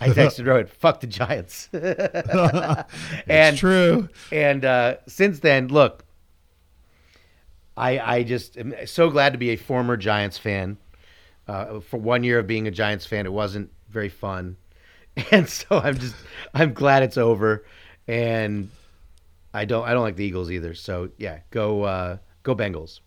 I 0.01 0.11
texted 0.11 0.45
Rohit. 0.47 0.69
Fuck 0.69 1.01
the 1.01 1.07
Giants. 1.07 1.69
and 3.29 3.57
true. 3.57 4.09
And 4.31 4.65
uh, 4.65 4.97
since 5.07 5.41
then, 5.41 5.69
look, 5.69 6.05
I 7.77 7.99
I 7.99 8.23
just 8.23 8.57
am 8.57 8.75
so 8.87 9.11
glad 9.11 9.33
to 9.33 9.39
be 9.39 9.51
a 9.51 9.57
former 9.57 9.97
Giants 9.97 10.39
fan. 10.39 10.79
Uh, 11.47 11.81
for 11.81 11.97
one 11.97 12.25
year 12.25 12.39
of 12.39 12.47
being 12.47 12.69
a 12.69 12.71
Giants 12.71 13.07
fan, 13.07 13.25
it 13.25 13.33
wasn't 13.33 13.73
very 13.89 14.11
fun, 14.11 14.57
and 15.31 15.49
so 15.49 15.79
I'm 15.79 15.99
just 15.99 16.15
I'm 16.55 16.75
glad 16.75 17.03
it's 17.03 17.17
over, 17.17 17.65
and 18.07 18.71
I 19.55 19.65
don't 19.65 19.85
I 19.85 19.95
don't 19.95 20.03
like 20.03 20.17
the 20.17 20.25
Eagles 20.25 20.51
either. 20.51 20.75
So 20.75 21.09
yeah, 21.17 21.41
go 21.51 21.85
uh, 21.85 22.19
go 22.43 22.55
Bengals. 22.55 23.01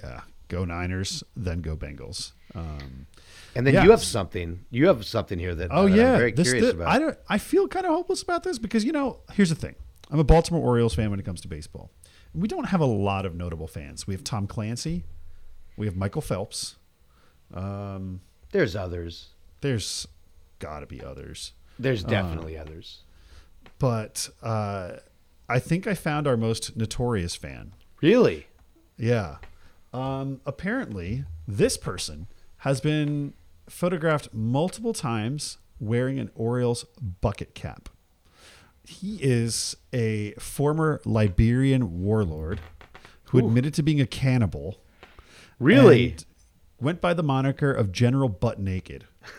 Yeah, 0.00 0.20
go 0.48 0.64
Niners, 0.64 1.22
then 1.36 1.60
go 1.60 1.76
Bengals. 1.76 2.32
Um, 2.54 3.06
And 3.54 3.66
then 3.66 3.74
Yeah. 3.74 3.84
you 3.84 3.90
have 3.90 4.02
something. 4.02 4.64
You 4.70 4.86
have 4.88 5.04
something 5.06 5.38
here 5.38 5.54
that, 5.54 5.68
oh 5.70 5.88
that 5.88 5.96
yeah, 5.96 6.12
I'm 6.12 6.18
very 6.18 6.32
this, 6.32 6.48
curious 6.48 6.72
thi- 6.72 6.76
about. 6.76 6.88
I 6.88 6.98
don't. 6.98 7.18
I 7.28 7.38
feel 7.38 7.66
kind 7.68 7.86
of 7.86 7.92
hopeless 7.92 8.22
about 8.22 8.42
this 8.42 8.58
because 8.58 8.84
you 8.84 8.92
know, 8.92 9.20
here's 9.32 9.48
the 9.48 9.54
thing. 9.54 9.74
I'm 10.10 10.18
a 10.18 10.24
Baltimore 10.24 10.62
Orioles 10.62 10.94
fan 10.94 11.10
when 11.10 11.18
it 11.18 11.24
comes 11.24 11.40
to 11.40 11.48
baseball. 11.48 11.90
We 12.34 12.48
don't 12.48 12.66
have 12.66 12.80
a 12.80 12.86
lot 12.86 13.24
of 13.24 13.34
notable 13.34 13.66
fans. 13.66 14.06
We 14.06 14.12
have 14.14 14.22
Tom 14.24 14.46
Clancy, 14.46 15.04
we 15.76 15.86
have 15.86 15.96
Michael 15.96 16.20
Phelps. 16.22 16.76
Um, 17.54 18.20
There's 18.52 18.76
others. 18.76 19.28
there's 19.62 20.06
got 20.58 20.80
to 20.80 20.86
be 20.86 21.02
others. 21.02 21.52
There's 21.78 22.04
Uh, 22.04 22.08
definitely 22.08 22.56
others. 22.58 23.02
but 23.78 24.28
uh, 24.42 24.96
I 25.48 25.58
think 25.58 25.86
I 25.86 25.94
found 25.94 26.26
our 26.26 26.36
most 26.36 26.76
notorious 26.76 27.34
fan. 27.34 27.72
Really? 28.02 28.46
Yeah. 28.98 29.36
Um, 29.92 30.40
apparently, 30.44 31.24
this 31.46 31.76
person 31.76 32.28
has 32.58 32.80
been 32.80 33.34
photographed 33.68 34.32
multiple 34.32 34.92
times 34.92 35.58
wearing 35.78 36.18
an 36.18 36.30
Orioles 36.34 36.84
bucket 37.20 37.54
cap. 37.54 37.88
He 38.86 39.18
is 39.20 39.76
a 39.92 40.32
former 40.34 41.00
Liberian 41.04 42.00
warlord 42.02 42.60
who 43.24 43.38
admitted 43.38 43.74
to 43.74 43.82
being 43.82 44.00
a 44.00 44.06
cannibal. 44.06 44.80
Really? 45.58 46.16
went 46.80 47.00
by 47.00 47.14
the 47.14 47.22
moniker 47.22 47.72
of 47.72 47.92
General 47.92 48.28
Butt 48.28 48.58
Naked. 48.58 49.06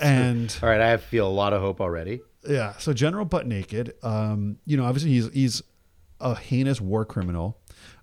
and 0.00 0.58
All 0.62 0.68
right, 0.68 0.80
I 0.80 0.96
feel 0.98 1.26
a 1.26 1.30
lot 1.30 1.52
of 1.52 1.60
hope 1.60 1.80
already. 1.80 2.20
yeah, 2.46 2.76
so 2.78 2.92
General 2.92 3.24
Butt 3.24 3.46
Naked, 3.46 3.94
um, 4.02 4.58
you 4.64 4.76
know, 4.76 4.84
obviously 4.84 5.10
he's 5.10 5.32
he's 5.32 5.62
a 6.20 6.34
heinous 6.34 6.80
war 6.80 7.04
criminal. 7.04 7.58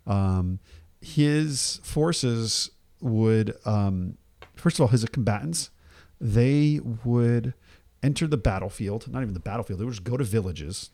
Um, 0.07 0.59
his 1.05 1.79
forces 1.83 2.71
would, 2.99 3.55
um, 3.63 4.17
first 4.55 4.77
of 4.77 4.81
all, 4.81 4.87
his 4.87 5.05
combatants, 5.05 5.69
they 6.19 6.79
would 7.03 7.53
enter 8.01 8.25
the 8.25 8.37
battlefield. 8.37 9.07
Not 9.11 9.21
even 9.21 9.35
the 9.35 9.39
battlefield; 9.39 9.79
they 9.79 9.85
would 9.85 9.93
just 9.93 10.03
go 10.03 10.17
to 10.17 10.23
villages, 10.23 10.89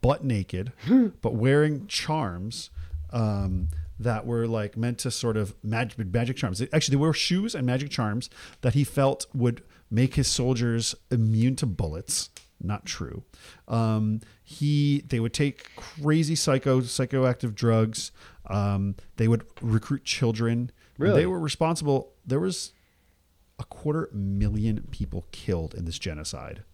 butt 0.00 0.24
naked, 0.24 0.72
but 1.22 1.34
wearing 1.34 1.86
charms. 1.86 2.70
Um, 3.12 3.68
that 3.98 4.24
were 4.24 4.46
like 4.46 4.78
meant 4.78 4.96
to 4.98 5.10
sort 5.10 5.36
of 5.36 5.54
magic 5.62 5.98
magic 6.12 6.36
charms. 6.36 6.62
Actually, 6.72 6.96
they 6.96 7.00
were 7.00 7.12
shoes 7.12 7.54
and 7.54 7.66
magic 7.66 7.90
charms 7.90 8.30
that 8.62 8.72
he 8.72 8.82
felt 8.82 9.26
would 9.34 9.62
make 9.90 10.14
his 10.14 10.26
soldiers 10.26 10.94
immune 11.10 11.54
to 11.56 11.66
bullets. 11.66 12.30
Not 12.62 12.86
true. 12.86 13.24
Um, 13.68 14.20
he 14.42 15.02
they 15.06 15.20
would 15.20 15.32
take 15.32 15.74
crazy 15.76 16.34
psycho 16.34 16.80
psychoactive 16.80 17.54
drugs. 17.54 18.10
Um, 18.46 18.96
they 19.16 19.28
would 19.28 19.44
recruit 19.60 20.04
children. 20.04 20.70
Really? 20.98 21.20
They 21.22 21.26
were 21.26 21.38
responsible. 21.40 22.12
There 22.26 22.40
was 22.40 22.72
a 23.58 23.64
quarter 23.64 24.08
million 24.12 24.86
people 24.90 25.26
killed 25.32 25.74
in 25.74 25.84
this 25.84 25.98
genocide, 25.98 26.64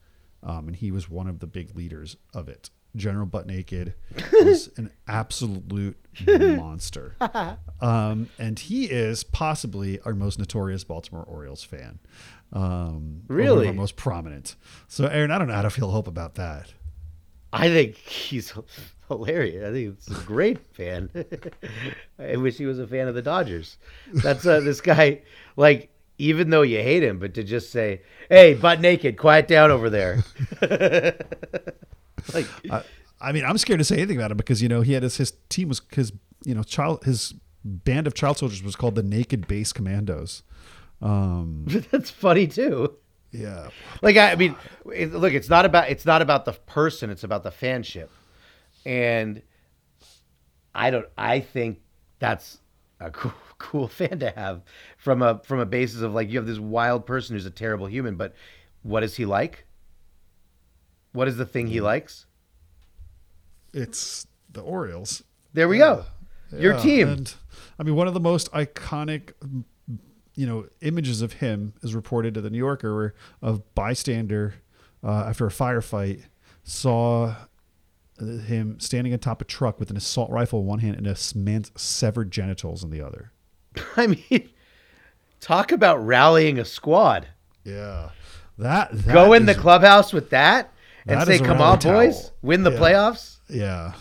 um, 0.42 0.68
and 0.68 0.76
he 0.76 0.90
was 0.90 1.10
one 1.10 1.26
of 1.26 1.40
the 1.40 1.46
big 1.46 1.76
leaders 1.76 2.16
of 2.32 2.48
it. 2.48 2.70
General 2.94 3.26
Butt 3.26 3.46
Naked 3.46 3.92
was 4.32 4.70
an 4.78 4.90
absolute 5.06 5.98
monster, 6.26 7.14
um, 7.80 8.28
and 8.38 8.58
he 8.58 8.86
is 8.86 9.22
possibly 9.22 10.00
our 10.00 10.14
most 10.14 10.38
notorious 10.38 10.82
Baltimore 10.84 11.24
Orioles 11.24 11.62
fan. 11.62 11.98
Um, 12.52 12.62
or 12.62 12.70
one 12.70 13.20
of 13.28 13.28
Really? 13.36 13.66
our 13.68 13.74
most 13.74 13.96
prominent. 13.96 14.54
So, 14.88 15.06
Aaron, 15.06 15.30
I 15.30 15.38
don't 15.38 15.48
know 15.48 15.54
how 15.54 15.62
to 15.62 15.70
feel 15.70 15.90
hope 15.90 16.06
about 16.06 16.36
that. 16.36 16.72
I 17.52 17.68
think 17.68 17.96
he's 17.96 18.52
hilarious. 19.08 19.64
I 19.64 19.72
think 19.72 19.94
it's 19.94 20.08
a 20.08 20.24
great 20.24 20.58
fan. 20.74 21.10
I 22.18 22.36
wish 22.36 22.56
he 22.56 22.66
was 22.66 22.78
a 22.78 22.86
fan 22.86 23.08
of 23.08 23.14
the 23.14 23.22
Dodgers. 23.22 23.76
That's 24.12 24.46
uh, 24.46 24.60
this 24.60 24.80
guy. 24.80 25.22
Like, 25.56 25.90
even 26.18 26.50
though 26.50 26.62
you 26.62 26.78
hate 26.78 27.02
him, 27.02 27.18
but 27.18 27.34
to 27.34 27.44
just 27.44 27.70
say, 27.70 28.02
"Hey, 28.28 28.54
butt 28.54 28.80
naked, 28.80 29.16
quiet 29.18 29.48
down 29.48 29.70
over 29.70 29.90
there." 29.90 30.24
like, 32.32 32.46
I, 32.70 32.82
I 33.20 33.32
mean, 33.32 33.44
I'm 33.44 33.58
scared 33.58 33.80
to 33.80 33.84
say 33.84 33.96
anything 33.96 34.16
about 34.16 34.30
him 34.30 34.36
because 34.36 34.62
you 34.62 34.68
know 34.68 34.82
he 34.82 34.92
had 34.92 35.02
his 35.02 35.16
his 35.16 35.32
team 35.48 35.68
was 35.68 35.80
his 35.92 36.12
you 36.44 36.54
know 36.54 36.62
child 36.62 37.04
his 37.04 37.34
band 37.64 38.06
of 38.06 38.14
child 38.14 38.38
soldiers 38.38 38.62
was 38.62 38.76
called 38.76 38.94
the 38.94 39.02
Naked 39.02 39.46
Base 39.46 39.72
Commandos. 39.72 40.42
Um, 41.02 41.64
that's 41.90 42.10
funny 42.10 42.46
too. 42.46 42.96
yeah, 43.32 43.68
Like, 44.02 44.16
I, 44.16 44.32
I 44.32 44.36
mean, 44.36 44.56
look, 44.84 45.34
it's 45.34 45.48
not 45.50 45.64
about 45.64 45.90
it's 45.90 46.06
not 46.06 46.22
about 46.22 46.44
the 46.44 46.52
person; 46.52 47.10
it's 47.10 47.24
about 47.24 47.42
the 47.42 47.50
fanship. 47.50 48.08
And 48.86 49.42
I 50.74 50.90
don't. 50.90 51.06
I 51.18 51.40
think 51.40 51.80
that's 52.20 52.60
a 53.00 53.10
cool, 53.10 53.34
cool 53.58 53.88
fan 53.88 54.20
to 54.20 54.30
have 54.30 54.62
from 54.96 55.20
a 55.22 55.40
from 55.44 55.58
a 55.58 55.66
basis 55.66 56.00
of 56.02 56.14
like 56.14 56.30
you 56.30 56.38
have 56.38 56.46
this 56.46 56.60
wild 56.60 57.04
person 57.04 57.34
who's 57.34 57.46
a 57.46 57.50
terrible 57.50 57.86
human, 57.86 58.14
but 58.14 58.34
what 58.82 59.02
is 59.02 59.16
he 59.16 59.26
like? 59.26 59.66
What 61.12 61.26
is 61.28 61.36
the 61.36 61.46
thing 61.46 61.66
he 61.66 61.80
likes? 61.80 62.26
it's 63.72 64.26
the 64.50 64.60
Orioles. 64.62 65.22
There 65.52 65.68
we 65.68 65.78
go. 65.78 66.04
Your 66.50 66.74
Yeah, 66.74 66.80
team. 66.80 67.08
And 67.08 67.34
I 67.78 67.82
mean, 67.82 67.94
one 67.94 68.08
of 68.08 68.14
the 68.14 68.20
most 68.20 68.50
iconic, 68.52 69.32
you 70.34 70.46
know, 70.46 70.66
images 70.80 71.20
of 71.20 71.34
him 71.34 71.74
is 71.82 71.94
reported 71.94 72.32
to 72.34 72.40
the 72.40 72.48
New 72.48 72.58
Yorker, 72.58 72.94
where 72.94 73.14
a 73.42 73.54
bystander 73.74 74.54
uh, 75.04 75.24
after 75.26 75.46
a 75.46 75.50
firefight 75.50 76.22
saw 76.62 77.34
him 78.18 78.78
standing 78.80 79.12
atop 79.12 79.40
a 79.42 79.44
truck 79.44 79.78
with 79.78 79.90
an 79.90 79.96
assault 79.96 80.30
rifle 80.30 80.60
in 80.60 80.66
one 80.66 80.78
hand 80.80 80.96
and 80.96 81.06
a 81.06 81.16
man's 81.34 81.70
severed 81.76 82.30
genitals 82.30 82.82
in 82.82 82.90
the 82.90 83.00
other. 83.02 83.32
I 83.96 84.06
mean, 84.06 84.48
talk 85.40 85.72
about 85.72 86.04
rallying 86.04 86.58
a 86.58 86.64
squad. 86.64 87.28
Yeah, 87.64 88.10
that, 88.58 88.90
that 88.92 89.12
Go 89.12 89.32
in 89.32 89.46
the 89.46 89.54
clubhouse 89.54 90.12
with 90.12 90.30
that 90.30 90.72
and 91.06 91.20
That 91.20 91.26
say, 91.26 91.38
"Come 91.38 91.60
on, 91.60 91.78
boys, 91.78 92.32
win 92.42 92.62
the 92.62 92.70
Yeah. 92.72 92.78
playoffs." 92.78 93.36
Yeah. 93.48 93.92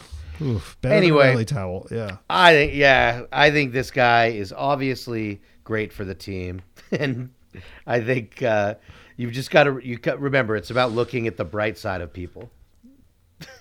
Oof, 0.41 0.77
Anyway. 0.83 1.45
towel. 1.45 1.87
Yeah. 1.89 2.17
I 2.29 2.51
think, 2.53 2.73
yeah, 2.73 3.21
I 3.31 3.51
think 3.51 3.71
this 3.71 3.89
guy 3.89 4.27
is 4.27 4.51
obviously 4.51 5.41
great 5.63 5.93
for 5.93 6.03
the 6.03 6.15
team, 6.15 6.61
and 6.91 7.31
I 7.87 8.01
think 8.01 8.41
uh, 8.43 8.75
you've 9.17 9.31
just 9.33 9.49
got 9.51 9.63
to 9.65 9.79
you 9.83 9.97
remember 10.17 10.55
it's 10.55 10.71
about 10.71 10.91
looking 10.91 11.27
at 11.27 11.37
the 11.37 11.45
bright 11.45 11.77
side 11.77 12.01
of 12.01 12.11
people. 12.13 12.49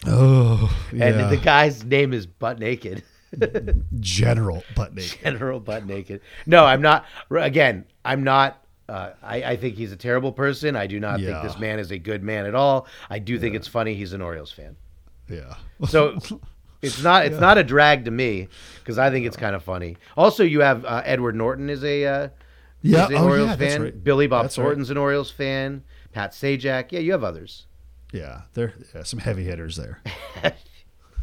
Oh, 0.06 0.74
And 0.90 0.98
yeah. 1.00 1.28
the 1.28 1.36
guy's 1.36 1.84
name 1.84 2.12
is 2.12 2.26
Butt 2.26 2.58
Naked, 2.58 3.02
general 4.00 4.62
butt 4.76 4.94
naked. 4.94 5.18
General 5.22 5.60
Butt 5.60 5.86
Naked. 5.86 6.20
No, 6.46 6.64
I'm 6.64 6.80
not. 6.82 7.04
Again, 7.30 7.84
I'm 8.04 8.22
not. 8.22 8.64
Uh, 8.88 9.10
I, 9.22 9.42
I 9.42 9.56
think 9.56 9.76
he's 9.76 9.92
a 9.92 9.96
terrible 9.96 10.30
person. 10.30 10.76
I 10.76 10.86
do 10.86 11.00
not 11.00 11.18
Yeah. 11.18 11.40
think 11.40 11.50
this 11.50 11.58
man 11.58 11.78
is 11.78 11.90
a 11.90 11.98
good 11.98 12.22
man 12.22 12.44
at 12.46 12.54
all. 12.54 12.86
I 13.10 13.18
do 13.18 13.38
think 13.38 13.56
it's 13.56 13.66
funny 13.66 13.94
he's 13.94 14.12
an 14.12 14.20
Orioles 14.20 14.52
fan. 14.52 14.76
Yeah. 15.28 15.54
So 15.88 16.18
it's 16.82 17.02
not 17.02 17.24
it's 17.26 17.40
not 17.40 17.56
a 17.58 17.64
drag 17.64 18.04
to 18.04 18.10
me 18.10 18.48
because 18.80 18.98
I 18.98 19.10
think 19.10 19.26
it's 19.26 19.36
kind 19.38 19.56
of 19.56 19.64
funny. 19.64 19.96
Also, 20.16 20.44
you 20.44 20.60
have 20.60 20.84
uh, 20.84 21.02
Edward 21.04 21.34
Norton 21.34 21.70
is 21.70 21.82
a 21.82 22.04
uh, 22.04 22.28
Yeah, 22.82 23.04
is 23.04 23.10
an 23.10 23.16
oh, 23.16 23.24
Orioles 23.24 23.50
yeah, 23.50 23.56
fan. 23.56 23.82
right. 23.82 24.04
Billy 24.04 24.26
Bob 24.26 24.44
That's 24.44 24.58
right. 24.58 24.64
Thornton's 24.64 24.90
an 24.90 24.98
Orioles 24.98 25.30
fan. 25.30 25.82
Pat 26.12 26.32
Sajak. 26.32 26.92
Yeah, 26.92 27.00
you 27.00 27.10
have 27.12 27.24
others. 27.24 27.66
Yeah, 28.14 28.42
there 28.52 28.72
yeah, 28.94 29.02
some 29.02 29.18
heavy 29.18 29.42
hitters 29.42 29.74
there. 29.74 30.00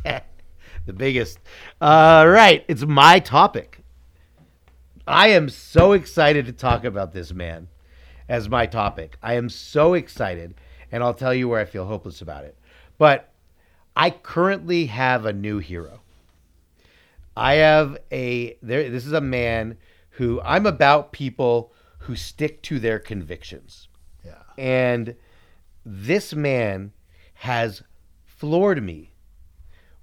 the 0.04 0.94
biggest. 0.94 1.40
All 1.80 2.28
right, 2.28 2.66
it's 2.68 2.84
my 2.84 3.20
topic. 3.20 3.80
I 5.08 5.30
am 5.30 5.48
so 5.48 5.94
excited 5.94 6.48
to 6.48 6.52
talk 6.52 6.84
about 6.84 7.14
this 7.14 7.32
man 7.32 7.70
as 8.28 8.50
my 8.50 8.66
topic. 8.66 9.16
I 9.24 9.36
am 9.36 9.48
so 9.48 9.94
excited, 9.94 10.56
and 10.92 11.02
I'll 11.02 11.14
tell 11.14 11.34
you 11.34 11.48
where 11.48 11.62
I 11.62 11.66
feel 11.66 11.86
hopeless 11.86 12.22
about 12.22 12.44
it. 12.44 12.58
But 12.98 13.32
I 13.96 14.10
currently 14.10 14.88
have 14.88 15.26
a 15.26 15.32
new 15.32 15.60
hero. 15.60 16.02
I 17.38 17.54
have 17.54 18.00
a 18.12 18.58
there. 18.62 18.90
This 18.90 19.06
is 19.06 19.14
a 19.14 19.22
man 19.22 19.78
who 20.10 20.42
I'm 20.42 20.66
about 20.66 21.14
people 21.14 21.72
who 22.00 22.18
stick 22.18 22.62
to 22.64 22.80
their 22.80 23.00
convictions. 23.00 23.88
Yeah. 24.26 24.42
And 24.58 25.16
this 25.86 26.34
man 26.34 26.94
has 27.36 27.84
floored 28.26 28.84
me 28.84 29.14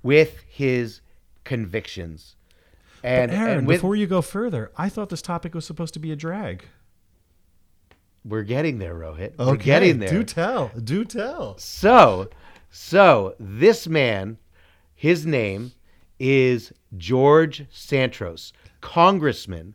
with 0.03 0.41
his 0.49 1.01
convictions. 1.45 2.37
And, 3.03 3.31
Aaron, 3.31 3.59
and 3.59 3.67
with, 3.67 3.77
before 3.79 3.97
you 3.97 4.07
go 4.07 4.23
further, 4.23 4.73
I 4.77 4.89
thought 4.89 5.09
this 5.09 5.23
topic 5.23 5.55
was 5.55 5.65
supposed 5.65 5.95
to 5.95 6.01
be 6.01 6.11
a 6.11 6.17
drag. 6.17 6.65
we're 8.25 8.43
getting 8.43 8.79
there, 8.79 8.95
Rohit. 8.95 9.39
We're 9.39 9.57
getting 9.57 9.99
there. 9.99 10.09
Do 10.09 10.25
tell. 10.25 10.71
Do 10.83 11.05
tell. 11.05 11.57
So, 11.59 12.29
so 12.71 13.35
this 13.39 13.87
man, 13.87 14.39
his 14.95 15.25
name 15.25 15.73
is 16.19 16.73
George 16.97 17.67
Santos, 17.71 18.53
congressman 18.81 19.75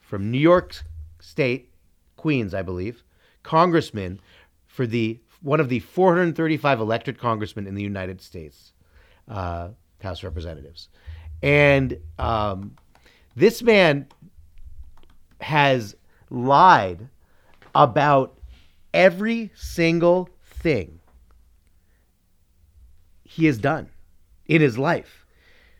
from 0.00 0.30
New 0.30 0.38
York 0.38 0.82
State, 1.20 1.72
Queens, 2.16 2.54
I 2.54 2.62
believe, 2.62 3.02
congressman 3.42 4.20
for 4.76 4.86
the 4.86 5.18
one 5.40 5.58
of 5.58 5.68
the 5.70 5.80
435 5.80 6.80
elected 6.80 7.18
congressmen 7.18 7.66
in 7.66 7.74
the 7.74 7.82
United 7.82 8.20
States, 8.20 8.72
uh, 9.26 9.70
House 10.02 10.18
of 10.18 10.24
Representatives, 10.24 10.88
and 11.42 11.98
um, 12.18 12.76
this 13.34 13.62
man 13.62 14.06
has 15.40 15.96
lied 16.28 17.08
about 17.74 18.38
every 18.92 19.50
single 19.54 20.28
thing 20.42 21.00
he 23.24 23.46
has 23.46 23.58
done 23.58 23.88
in 24.46 24.60
his 24.60 24.78
life. 24.78 25.26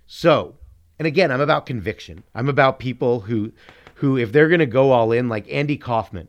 So, 0.06 0.54
and 0.98 1.06
again, 1.06 1.30
I'm 1.30 1.40
about 1.40 1.66
conviction. 1.66 2.22
I'm 2.34 2.48
about 2.48 2.78
people 2.78 3.20
who, 3.20 3.52
who 3.96 4.16
if 4.16 4.32
they're 4.32 4.48
going 4.48 4.60
to 4.60 4.66
go 4.66 4.92
all 4.92 5.12
in, 5.12 5.28
like 5.28 5.50
Andy 5.50 5.76
Kaufman, 5.76 6.28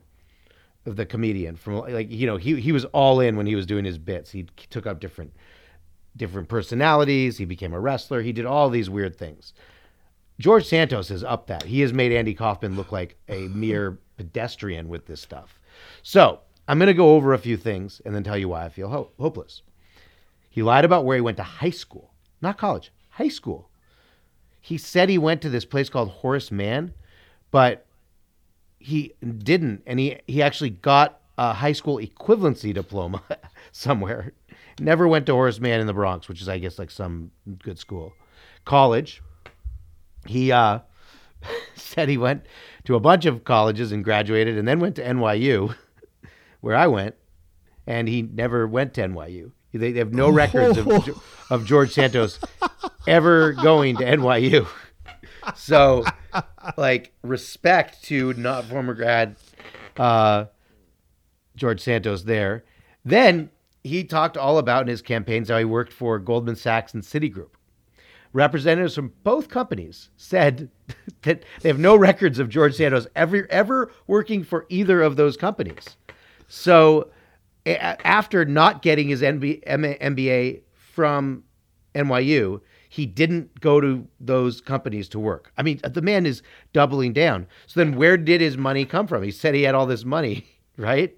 the 0.95 1.06
comedian 1.06 1.56
from 1.56 1.80
like 1.80 2.10
you 2.12 2.26
know 2.26 2.38
he 2.38 2.60
he 2.62 2.71
was 2.71 2.86
all 2.86 3.19
in 3.19 3.36
when 3.36 3.45
he 3.45 3.56
was 3.56 3.65
doing 3.65 3.86
his 3.86 3.97
bits. 3.97 4.32
He 4.32 4.47
took 4.69 4.86
up 4.86 5.00
different 5.00 5.34
different 6.15 6.47
personalities. 6.47 7.38
He 7.38 7.45
became 7.45 7.73
a 7.73 7.80
wrestler. 7.80 8.21
He 8.21 8.32
did 8.32 8.45
all 8.45 8.69
these 8.69 8.89
weird 8.89 9.15
things. 9.15 9.54
George 10.39 10.65
Santos 10.65 11.10
has 11.10 11.23
up 11.23 11.47
that. 11.47 11.63
He 11.63 11.82
has 11.82 11.93
made 11.93 12.12
Andy 12.12 12.34
Kaufman 12.34 12.76
look 12.76 12.91
like 12.91 13.17
a 13.28 13.47
mere 13.50 14.00
pedestrian 14.17 14.88
with 14.89 15.06
this 15.06 15.21
stuff. 15.21 15.60
So 16.04 16.39
I'm 16.67 16.80
going 16.80 16.88
to 16.88 16.93
go 16.93 17.15
over 17.15 17.34
a 17.34 17.39
few 17.39 17.58
things 17.58 18.02
and 18.06 18.13
then 18.13 18.23
tell 18.23 18.38
you 18.38 18.50
why 18.50 18.65
I 18.65 18.69
feel 18.69 18.89
ho- 18.89 19.12
hopeless. 19.19 19.62
He 20.50 20.63
lied 20.63 20.86
about 20.86 21.06
where 21.06 21.15
he 21.15 21.21
went 21.21 21.38
to 21.38 21.43
high 21.43 21.69
school, 21.69 22.13
not 22.41 22.58
college, 22.58 22.91
high 23.12 23.28
school. 23.28 23.69
He 24.60 24.78
said 24.78 25.08
he 25.08 25.17
went 25.17 25.41
to 25.43 25.50
this 25.50 25.65
place 25.65 25.88
called 25.89 26.10
Horace 26.10 26.52
Mann, 26.52 26.93
but 27.52 27.87
he 28.80 29.13
didn't, 29.40 29.84
and 29.86 30.00
he 30.00 30.18
he 30.28 30.42
actually 30.42 30.70
got 30.70 31.22
a 31.38 31.54
high 31.54 31.72
school 31.72 31.98
equivalency 31.98 32.74
diploma 32.74 33.22
somewhere. 33.72 34.34
Never 34.80 35.08
went 35.08 35.26
to 35.28 35.34
Horace 35.34 35.60
Mann 35.60 35.80
in 35.80 35.88
the 35.88 35.94
Bronx, 35.94 36.28
which 36.28 36.42
is 36.42 36.50
I 36.50 36.58
guess 36.58 36.80
like 36.80 36.92
some 36.92 37.32
good 37.63 37.80
school. 37.80 38.13
College, 38.66 39.22
he 40.26 40.52
uh, 40.52 40.80
said 41.76 42.10
he 42.10 42.18
went 42.18 42.46
to 42.86 42.96
a 42.96 43.00
bunch 43.00 43.26
of 43.26 43.44
colleges 43.44 43.92
and 43.92 44.04
graduated, 44.04 44.58
and 44.58 44.68
then 44.68 44.80
went 44.80 44.96
to 44.98 45.04
NYU, 45.04 45.76
where 46.62 46.76
I 46.76 46.88
went, 46.88 47.16
and 47.86 48.08
he 48.08 48.22
never 48.22 48.68
went 48.68 48.94
to 48.96 49.02
NYU. 49.02 49.52
They, 49.74 49.92
they 49.92 50.00
have 50.00 50.13
no 50.13 50.30
records 50.30 50.78
of, 50.78 50.88
of 51.52 51.66
George 51.66 51.92
Santos 51.94 52.40
ever 53.08 53.54
going 53.54 53.98
to 53.98 54.04
NYU. 54.04 54.68
So, 55.56 56.06
like, 56.78 57.14
respect 57.22 58.04
to 58.06 58.34
not 58.34 58.66
former 58.66 58.94
grad 58.94 59.38
uh, 59.98 60.46
George 61.56 61.82
Santos 61.82 62.24
there. 62.24 62.64
Then 63.06 63.50
he 63.84 64.04
talked 64.04 64.38
all 64.38 64.58
about 64.58 64.84
in 64.84 64.88
his 64.88 65.02
campaigns 65.02 65.50
how 65.50 65.58
he 65.58 65.66
worked 65.66 65.94
for 65.94 66.20
Goldman 66.20 66.56
Sachs 66.56 66.94
and 66.94 67.04
Citigroup. 67.04 67.52
Representatives 68.34 68.96
from 68.96 69.14
both 69.24 69.50
companies 69.50 70.10
said 70.18 70.70
that 71.24 71.44
they 71.62 71.70
have 71.70 71.80
no 71.80 71.96
records 71.96 72.40
of 72.40 72.50
George 72.50 72.76
Santos 72.76 73.08
ever 73.16 73.48
ever 73.50 73.92
working 74.06 74.44
for 74.44 74.66
either 74.70 75.02
of 75.02 75.16
those 75.16 75.38
companies. 75.38 75.96
So 76.48 77.10
after 77.66 78.46
not 78.46 78.82
getting 78.82 79.10
his 79.10 79.22
MB- 79.22 79.64
MBA 79.66 80.62
from 80.74 81.44
NYU, 81.96 82.62
he 82.89 83.06
didn't 83.06 83.60
go 83.60 83.82
to 83.82 84.08
those 84.19 84.62
companies 84.62 85.10
to 85.10 85.19
work. 85.19 85.52
I 85.58 85.63
mean, 85.63 85.80
the 85.84 86.02
man 86.02 86.26
is 86.26 86.41
doubling 86.73 87.13
down. 87.13 87.47
So 87.65 87.80
then 87.80 87.95
where 87.95 88.17
did 88.17 88.41
his 88.41 88.58
money 88.58 88.86
come 88.86 89.08
from? 89.08 89.23
He 89.23 89.32
said 89.32 89.56
he 89.56 89.63
had 89.63 89.76
all 89.76 89.86
this 89.86 90.06
money, 90.06 90.45
right? 90.78 91.15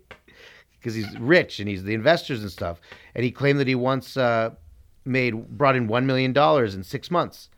Because 0.78 0.96
he's 0.96 1.18
rich 1.20 1.60
and 1.60 1.68
he's 1.70 1.84
the 1.84 1.94
investors 1.94 2.42
and 2.42 2.52
stuff. 2.52 2.80
And 3.16 3.24
he 3.24 3.32
claimed 3.32 3.60
that 3.60 3.68
he 3.68 3.76
once 3.76 4.18
uh, 4.18 4.52
made 5.06 5.58
brought 5.58 5.76
in 5.76 5.88
$1 5.88 6.06
million 6.06 6.36
in 6.74 6.84
six 6.84 7.12
months. 7.12 7.50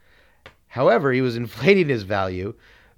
However, 0.68 1.12
he 1.12 1.22
was 1.22 1.36
inflating 1.38 1.90
his 1.90 2.04
value 2.04 2.54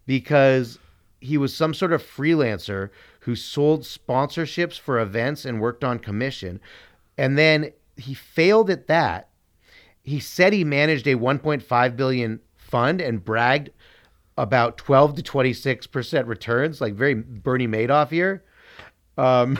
because 0.06 0.80
he 1.20 1.38
was 1.38 1.56
some 1.56 1.74
sort 1.74 1.94
of 1.94 2.04
freelancer 2.04 2.90
who 3.22 3.36
sold 3.36 3.84
sponsorships 3.84 4.78
for 4.78 5.00
events 5.00 5.46
and 5.46 5.62
worked 5.62 5.84
on 5.84 5.98
commission. 5.98 6.60
And 7.18 7.38
then 7.38 7.72
he 7.96 8.14
failed 8.14 8.70
at 8.70 8.88
that. 8.88 9.30
He 10.04 10.20
said 10.20 10.54
he 10.54 10.64
managed 10.64 11.08
a 11.08 11.16
1.5 11.16 11.96
billion 11.96 12.40
fund 12.58 13.02
and 13.02 13.24
bragged 13.24 13.70
about 14.38 14.78
12 14.78 15.16
to 15.16 15.24
26% 15.24 16.28
returns, 16.28 16.82
like 16.82 16.94
very 16.94 17.14
Bernie 17.14 17.68
Madoff 17.68 18.12
year. 18.12 18.44
Um, 19.18 19.58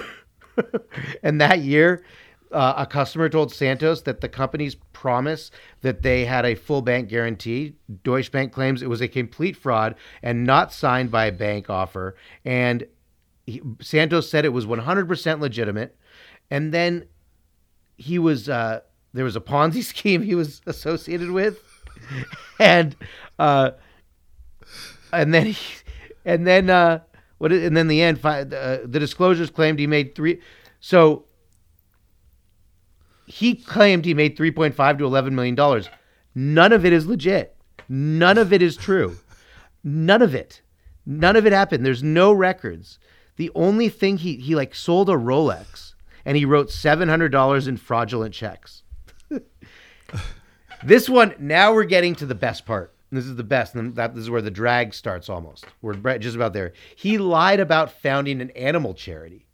and 1.24 1.40
that 1.40 1.60
year, 1.60 2.04
uh, 2.52 2.74
a 2.78 2.86
customer 2.86 3.30
told 3.30 3.54
Santos 3.54 4.02
that 4.04 4.22
the 4.22 4.30
company's 4.30 4.76
promise 4.94 5.52
that 5.82 6.02
they 6.02 6.26
had 6.26 6.46
a 6.46 6.56
full 6.56 6.82
bank 6.82 7.10
guarantee. 7.10 7.76
Deutsche 8.04 8.32
Bank 8.32 8.54
claims 8.54 8.82
it 8.82 8.90
was 8.90 9.02
a 9.02 9.08
complete 9.08 9.56
fraud 9.56 9.96
and 10.22 10.44
not 10.44 10.72
signed 10.72 11.10
by 11.10 11.26
a 11.26 11.32
bank 11.32 11.70
offer. 11.70 12.16
And 12.46 12.86
he, 13.46 13.62
Santos 13.82 14.30
said 14.30 14.46
it 14.46 14.50
was 14.50 14.66
100% 14.66 15.40
legitimate. 15.40 15.96
And 16.52 16.74
then 16.74 17.06
he 17.98 18.20
was 18.20 18.50
uh, 18.50 18.82
there 19.14 19.26
was 19.26 19.36
a 19.36 19.42
Ponzi 19.42 19.84
scheme 19.84 20.22
he 20.22 20.36
was 20.36 20.62
associated 20.66 21.32
with, 21.32 21.60
and 22.60 22.96
uh, 23.40 23.72
and 25.12 25.34
then 25.34 25.48
he, 25.48 25.58
and 26.26 26.46
then 26.46 26.70
uh, 26.70 27.00
what? 27.38 27.52
And 27.52 27.76
then 27.76 27.88
the 27.88 28.02
end, 28.02 28.20
uh, 28.24 28.44
the 28.44 29.00
disclosures 29.00 29.50
claimed 29.50 29.80
he 29.80 29.88
made 29.88 30.16
three. 30.16 30.42
So 30.80 31.26
he 33.26 33.56
claimed 33.56 34.06
he 34.06 34.14
made 34.14 34.38
3.5 34.38 34.98
to 34.98 35.06
11 35.06 35.34
million 35.34 35.56
dollars. 35.56 35.90
None 36.36 36.74
of 36.74 36.86
it 36.86 36.94
is 36.94 37.06
legit. 37.06 37.56
None 37.88 38.38
of 38.38 38.52
it 38.52 38.62
is 38.62 38.76
true. 38.76 39.18
None 39.84 40.22
of 40.22 40.34
it. 40.34 40.62
None 41.06 41.36
of 41.36 41.46
it 41.46 41.54
happened. 41.54 41.86
There's 41.86 42.04
no 42.04 42.32
records. 42.32 43.00
The 43.36 43.52
only 43.56 43.90
thing 43.90 44.18
he 44.18 44.38
he 44.38 44.56
like 44.56 44.76
sold 44.76 45.10
a 45.10 45.14
Rolex 45.14 45.94
and 46.26 46.38
he 46.38 46.46
wrote 46.46 46.70
$700 46.70 47.68
in 47.68 47.78
fraudulent 47.78 48.34
checks. 48.34 48.83
this 50.84 51.10
one 51.10 51.36
now 51.40 51.74
we're 51.74 51.84
getting 51.84 52.16
to 52.16 52.26
the 52.26 52.36
best 52.36 52.66
part. 52.66 52.94
This 53.12 53.26
is 53.26 53.36
the 53.36 53.44
best, 53.44 53.76
and 53.76 53.96
that 53.96 54.16
this 54.16 54.24
is 54.24 54.30
where 54.32 54.42
the 54.42 54.50
drag 54.50 54.92
starts 54.94 55.30
almost. 55.30 55.66
We're 55.84 56.18
just 56.18 56.36
about 56.36 56.54
there. 56.54 56.74
He 56.96 57.20
lied 57.20 57.60
about 57.60 57.92
founding 58.02 58.42
an 58.42 58.50
animal 58.52 58.96
charity 58.96 59.46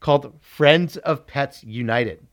called 0.00 0.34
Friends 0.40 0.96
of 0.96 1.28
Pets 1.28 1.62
United, 1.62 2.26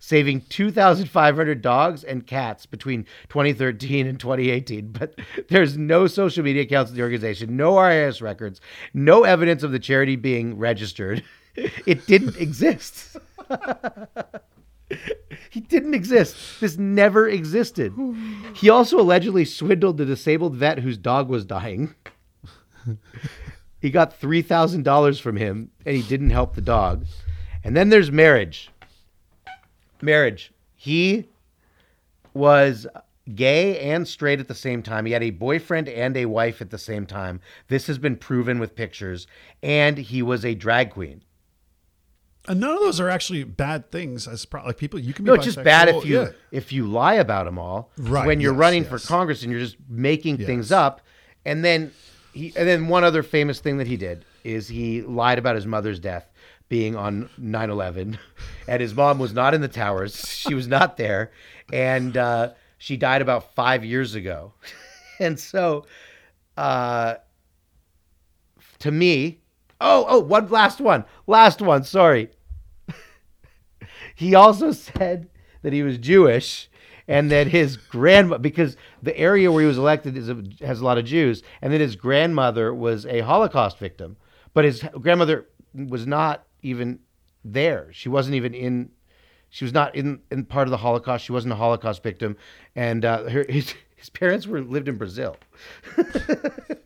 saving 0.00 0.40
2,500 0.48 1.62
dogs 1.62 2.02
and 2.02 2.26
cats 2.26 2.66
between 2.66 3.06
2013 3.28 4.08
and 4.08 4.18
2018. 4.18 4.88
But 4.98 5.14
there's 5.48 5.78
no 5.78 6.08
social 6.08 6.42
media 6.42 6.62
accounts 6.62 6.90
of 6.90 6.96
the 6.96 7.02
organization, 7.02 7.56
no 7.56 7.74
IRS 7.74 8.20
records, 8.20 8.60
no 8.92 9.22
evidence 9.22 9.62
of 9.62 9.70
the 9.70 9.78
charity 9.78 10.16
being 10.16 10.58
registered. 10.58 11.22
It 11.86 12.06
didn't 12.06 12.36
exist. 12.36 13.16
He 15.56 15.60
didn't 15.62 15.94
exist. 15.94 16.36
This 16.60 16.76
never 16.76 17.26
existed. 17.26 17.94
He 18.54 18.68
also 18.68 19.00
allegedly 19.00 19.46
swindled 19.46 19.96
the 19.96 20.04
disabled 20.04 20.54
vet 20.54 20.80
whose 20.80 20.98
dog 20.98 21.28
was 21.30 21.46
dying. 21.46 21.94
He 23.80 23.90
got 23.90 24.20
$3,000 24.20 25.20
from 25.20 25.36
him 25.36 25.70
and 25.86 25.96
he 25.96 26.02
didn't 26.02 26.30
help 26.30 26.54
the 26.54 26.60
dog. 26.60 27.06
And 27.64 27.74
then 27.74 27.88
there's 27.88 28.10
marriage. 28.10 28.70
Marriage. 30.02 30.52
He 30.74 31.28
was 32.34 32.86
gay 33.34 33.78
and 33.78 34.06
straight 34.06 34.40
at 34.40 34.48
the 34.48 34.54
same 34.54 34.82
time. 34.82 35.06
He 35.06 35.12
had 35.12 35.22
a 35.22 35.30
boyfriend 35.30 35.88
and 35.88 36.16
a 36.16 36.26
wife 36.26 36.60
at 36.60 36.70
the 36.70 36.78
same 36.78 37.06
time. 37.06 37.40
This 37.68 37.86
has 37.86 37.96
been 37.96 38.16
proven 38.16 38.58
with 38.58 38.76
pictures. 38.76 39.26
And 39.62 39.96
he 39.96 40.22
was 40.22 40.44
a 40.44 40.54
drag 40.54 40.90
queen. 40.90 41.22
And 42.48 42.60
none 42.60 42.74
of 42.74 42.80
those 42.80 43.00
are 43.00 43.08
actually 43.08 43.44
bad 43.44 43.90
things. 43.90 44.28
As 44.28 44.44
pro- 44.44 44.64
like 44.64 44.76
people, 44.76 44.98
you 45.00 45.12
can 45.12 45.24
be 45.24 45.30
No, 45.30 45.34
it's 45.34 45.44
just 45.44 45.62
bad 45.62 45.88
if 45.88 46.04
you 46.04 46.22
yeah. 46.22 46.28
if 46.50 46.72
you 46.72 46.86
lie 46.86 47.14
about 47.14 47.46
them 47.46 47.58
all. 47.58 47.90
Right, 47.98 48.26
When 48.26 48.40
you're 48.40 48.52
yes, 48.52 48.60
running 48.60 48.84
for. 48.84 48.98
Congress 48.98 49.42
and 49.42 49.50
you're 49.50 49.60
just 49.60 49.76
making 49.88 50.38
things 50.38 50.70
up, 50.70 51.00
and 51.44 51.64
then 51.64 51.92
he 52.32 52.52
and 52.56 52.68
then 52.68 52.88
one 52.88 53.04
other 53.04 53.22
famous 53.22 53.60
thing 53.60 53.78
that 53.78 53.86
he 53.86 53.96
did 53.96 54.24
is 54.44 54.68
he 54.68 55.02
lied 55.02 55.38
about 55.38 55.56
his 55.56 55.66
mother's 55.66 55.98
death 55.98 56.30
being 56.68 56.96
on 56.96 57.28
9/11, 57.40 58.18
and 58.68 58.80
his 58.80 58.94
mom 58.94 59.18
was 59.18 59.32
not 59.32 59.54
in 59.54 59.60
the 59.60 59.68
towers. 59.68 60.14
She 60.46 60.54
was 60.54 60.68
not 60.68 60.96
there, 60.96 61.32
and 61.72 62.16
uh, 62.16 62.52
she 62.78 62.96
died 62.96 63.22
about 63.22 63.54
five 63.54 63.84
years 63.84 64.14
ago. 64.14 64.52
and 65.18 65.38
so, 65.40 65.86
uh, 66.56 67.16
to 68.78 68.90
me, 68.92 69.40
oh 69.80 70.06
oh, 70.08 70.20
one 70.20 70.48
last 70.48 70.80
one, 70.80 71.04
last 71.26 71.60
one. 71.60 71.84
Sorry. 71.84 72.30
he 74.14 74.34
also 74.34 74.72
said 74.72 75.28
that 75.62 75.72
he 75.72 75.82
was 75.82 75.98
Jewish 75.98 76.68
and 77.08 77.30
that 77.30 77.46
his 77.48 77.76
grandma 77.76 78.38
because 78.38 78.76
the 79.02 79.16
area 79.16 79.50
where 79.50 79.62
he 79.62 79.68
was 79.68 79.78
elected 79.78 80.16
is 80.16 80.28
a, 80.28 80.42
has 80.60 80.80
a 80.80 80.84
lot 80.84 80.98
of 80.98 81.04
Jews, 81.04 81.42
and 81.62 81.72
that 81.72 81.80
his 81.80 81.96
grandmother 81.96 82.74
was 82.74 83.06
a 83.06 83.20
Holocaust 83.20 83.78
victim, 83.78 84.16
but 84.54 84.64
his 84.64 84.82
grandmother 85.00 85.46
was 85.74 86.06
not 86.06 86.46
even 86.62 86.98
there. 87.44 87.88
She 87.92 88.08
wasn't 88.08 88.34
even 88.36 88.54
in. 88.54 88.90
She 89.48 89.64
was 89.64 89.72
not 89.72 89.94
in, 89.94 90.20
in 90.30 90.44
part 90.44 90.66
of 90.66 90.70
the 90.70 90.76
Holocaust. 90.78 91.24
She 91.24 91.32
wasn't 91.32 91.52
a 91.52 91.56
Holocaust 91.56 92.02
victim, 92.02 92.36
and 92.74 93.04
uh, 93.04 93.28
her, 93.28 93.46
his, 93.48 93.74
his 93.94 94.10
parents 94.10 94.46
were 94.46 94.60
lived 94.60 94.88
in 94.88 94.96
Brazil. 94.96 95.36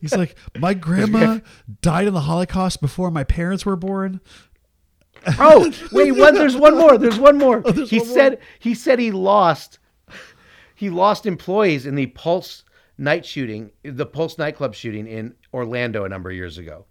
He's 0.00 0.16
like, 0.16 0.36
my 0.58 0.74
grandma 0.74 1.40
died 1.82 2.06
in 2.06 2.14
the 2.14 2.20
Holocaust 2.20 2.80
before 2.80 3.10
my 3.10 3.24
parents 3.24 3.64
were 3.66 3.76
born. 3.76 4.20
Oh, 5.38 5.72
wait, 5.92 6.12
one, 6.12 6.34
there's 6.34 6.56
one 6.56 6.76
more. 6.76 6.98
There's 6.98 7.18
one 7.18 7.38
more. 7.38 7.62
Oh, 7.64 7.72
there's 7.72 7.90
he 7.90 7.98
one 7.98 8.08
more? 8.08 8.16
said 8.16 8.38
he 8.58 8.74
said 8.74 8.98
he 8.98 9.10
lost 9.10 9.78
he 10.74 10.90
lost 10.90 11.24
employees 11.24 11.86
in 11.86 11.94
the 11.94 12.06
Pulse 12.06 12.64
night 12.98 13.24
shooting, 13.24 13.70
the 13.82 14.06
Pulse 14.06 14.38
nightclub 14.38 14.74
shooting 14.74 15.06
in 15.06 15.34
Orlando 15.52 16.04
a 16.04 16.08
number 16.08 16.30
of 16.30 16.36
years 16.36 16.58
ago. 16.58 16.86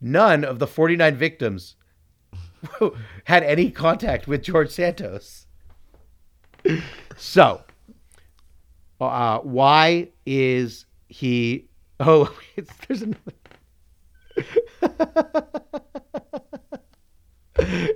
None 0.00 0.44
of 0.44 0.58
the 0.58 0.66
49 0.66 1.14
victims 1.16 1.76
had 3.24 3.42
any 3.42 3.70
contact 3.70 4.26
with 4.26 4.42
George 4.42 4.70
Santos. 4.70 5.46
So, 7.16 7.62
uh, 9.00 9.38
why 9.40 10.08
is 10.26 10.86
he? 11.08 11.68
Oh, 12.00 12.32
there's 12.88 13.02
another. 13.02 13.32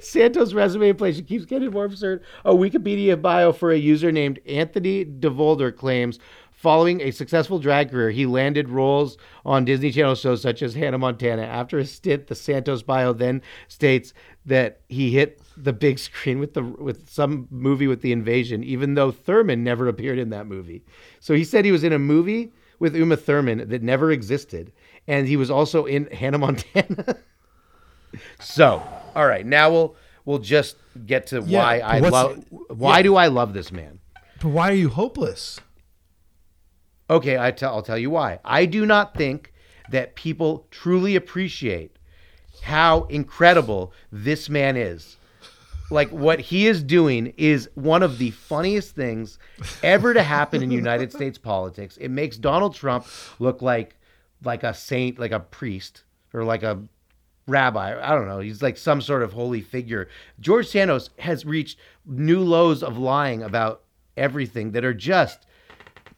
Santos' 0.00 0.54
resume 0.54 0.88
inflation 0.88 1.24
keeps 1.24 1.44
getting 1.44 1.70
more 1.70 1.84
absurd. 1.84 2.24
A 2.44 2.52
Wikipedia 2.52 3.20
bio 3.20 3.52
for 3.52 3.70
a 3.70 3.76
user 3.76 4.10
named 4.10 4.40
Anthony 4.46 5.04
DeVolder 5.04 5.76
claims 5.76 6.18
following 6.60 7.00
a 7.00 7.10
successful 7.10 7.58
drag 7.58 7.90
career, 7.90 8.10
he 8.10 8.26
landed 8.26 8.68
roles 8.68 9.16
on 9.46 9.64
Disney 9.64 9.90
Channel 9.90 10.14
shows 10.14 10.42
such 10.42 10.60
as 10.60 10.74
Hannah 10.74 10.98
Montana. 10.98 11.42
After 11.42 11.78
a 11.78 11.86
stint, 11.86 12.26
the 12.26 12.34
Santos 12.34 12.82
bio 12.82 13.14
then 13.14 13.40
states 13.68 14.12
that 14.44 14.82
he 14.88 15.10
hit 15.10 15.40
the 15.56 15.72
big 15.72 15.98
screen 16.06 16.38
with 16.38 16.52
the 16.52 16.62
with 16.62 17.08
some 17.08 17.48
movie 17.50 17.86
with 17.86 18.02
the 18.02 18.12
invasion, 18.12 18.62
even 18.62 18.94
though 18.94 19.10
Thurman 19.10 19.64
never 19.64 19.88
appeared 19.88 20.18
in 20.18 20.28
that 20.30 20.46
movie. 20.46 20.84
So 21.18 21.34
he 21.34 21.44
said 21.44 21.64
he 21.64 21.72
was 21.72 21.84
in 21.84 21.94
a 21.94 21.98
movie 21.98 22.52
with 22.80 22.96
Uma 22.96 23.16
Thurman 23.16 23.68
that 23.68 23.82
never 23.82 24.10
existed, 24.10 24.72
and 25.06 25.28
he 25.28 25.36
was 25.36 25.50
also 25.50 25.84
in 25.84 26.06
Hannah 26.12 26.38
Montana. 26.38 27.16
So, 28.40 28.82
all 29.14 29.26
right, 29.26 29.46
now 29.46 29.70
we'll 29.70 29.96
we'll 30.24 30.40
just 30.40 30.76
get 31.06 31.28
to 31.28 31.40
Yeah, 31.42 31.62
why 31.62 31.78
I 31.78 31.98
love 32.00 32.44
why 32.50 32.98
yeah. 32.98 33.02
do 33.02 33.16
I 33.16 33.28
love 33.28 33.54
this 33.54 33.70
man? 33.70 34.00
But 34.40 34.48
why 34.48 34.70
are 34.70 34.74
you 34.74 34.88
hopeless? 34.88 35.60
Okay, 37.08 37.38
I 37.38 37.52
tell 37.52 37.74
I'll 37.74 37.82
tell 37.82 37.98
you 37.98 38.10
why. 38.10 38.40
I 38.44 38.66
do 38.66 38.84
not 38.84 39.14
think 39.14 39.52
that 39.90 40.16
people 40.16 40.66
truly 40.70 41.14
appreciate 41.16 41.96
how 42.62 43.04
incredible 43.04 43.92
this 44.10 44.48
man 44.48 44.76
is. 44.76 45.16
Like 45.90 46.10
what 46.10 46.40
he 46.40 46.66
is 46.66 46.82
doing 46.82 47.34
is 47.36 47.68
one 47.74 48.02
of 48.02 48.18
the 48.18 48.30
funniest 48.30 48.94
things 48.94 49.38
ever 49.82 50.14
to 50.14 50.22
happen 50.22 50.62
in 50.62 50.70
United 50.70 51.12
States 51.12 51.38
politics. 51.52 51.96
It 51.96 52.08
makes 52.10 52.36
Donald 52.36 52.74
Trump 52.74 53.06
look 53.38 53.60
like 53.62 53.96
like 54.42 54.62
a 54.62 54.72
saint, 54.72 55.18
like 55.18 55.32
a 55.32 55.40
priest, 55.40 56.04
or 56.32 56.44
like 56.44 56.62
a 56.62 56.80
rabbi. 57.46 58.00
I 58.00 58.14
don't 58.14 58.28
know. 58.28 58.38
He's 58.40 58.62
like 58.62 58.76
some 58.76 59.00
sort 59.00 59.22
of 59.22 59.32
holy 59.32 59.60
figure. 59.60 60.08
George 60.38 60.68
Santos 60.68 61.10
has 61.18 61.44
reached 61.44 61.78
new 62.06 62.40
lows 62.40 62.82
of 62.82 62.96
lying 62.96 63.42
about 63.42 63.82
everything 64.16 64.72
that 64.72 64.84
are 64.84 64.94
just 64.94 65.46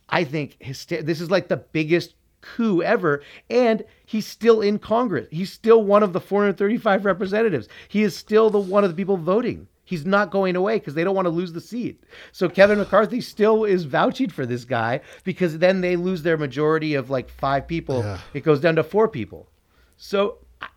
I 0.09 0.25
think 0.25 0.59
hyster- 0.61 1.05
this 1.05 1.21
is 1.21 1.31
like 1.31 1.49
the 1.49 1.57
biggest 1.57 2.15
coup 2.43 2.83
ever. 2.83 3.23
And 3.49 3.83
he's 4.05 4.27
still 4.27 4.61
in 4.61 4.79
Congress. 4.79 5.27
He's 5.31 5.51
still 5.51 5.83
one 5.83 6.03
of 6.03 6.13
the 6.13 6.21
435 6.21 7.05
representatives. 7.07 7.69
He 7.89 8.03
is 8.03 8.15
still 8.15 8.51
the 8.51 8.59
one 8.61 8.85
of 8.85 8.91
the 8.91 8.97
people 8.97 9.17
voting. 9.17 9.67
He's 9.85 10.05
not 10.07 10.31
going 10.31 10.55
away 10.57 10.79
because 10.79 10.95
they 10.95 11.03
don't 11.05 11.15
want 11.17 11.27
to 11.27 11.31
lose 11.31 11.53
the 11.53 11.61
seat. 11.61 12.03
So 12.31 12.49
Kevin 12.49 12.79
McCarthy 12.79 13.21
still 13.21 13.65
is 13.65 13.85
vouching 13.85 14.29
for 14.31 14.47
this 14.47 14.65
guy 14.65 15.01
because 15.25 15.59
then 15.59 15.81
they 15.81 15.97
lose 15.97 16.23
their 16.23 16.37
majority 16.39 16.95
of 16.95 17.11
like 17.11 17.29
five 17.29 17.67
people. 17.67 17.99
Yeah. 18.01 18.19
It 18.35 18.41
goes 18.45 18.61
down 18.61 18.77
to 18.77 18.85
four 18.85 19.09
people. 19.09 19.49
So 19.97 20.39
I- 20.61 20.69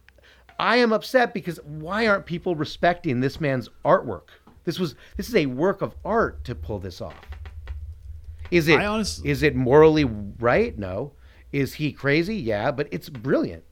I 0.58 0.76
am 0.78 0.92
upset 0.94 1.34
because 1.34 1.60
why 1.66 2.08
aren't 2.08 2.26
people 2.26 2.56
respecting 2.56 3.20
this 3.20 3.40
man's 3.42 3.70
artwork? 3.86 4.30
This 4.64 4.80
was 4.80 4.96
this 5.18 5.30
is 5.30 5.36
a 5.36 5.46
work 5.46 5.82
of 5.82 5.96
art 6.04 6.44
to 6.46 6.56
pull 6.56 6.80
this 6.80 7.00
off. 7.02 7.14
Is 8.52 8.68
it 8.68 8.80
I 8.80 8.86
honest- 8.86 9.26
is 9.26 9.44
it 9.44 9.56
morally 9.56 10.06
right? 10.40 10.78
No. 10.78 11.12
Is 11.56 11.76
he 11.76 11.94
crazy? 11.94 12.36
Yeah, 12.36 12.70
but 12.72 12.90
it's 12.92 13.08
brilliant. 13.08 13.64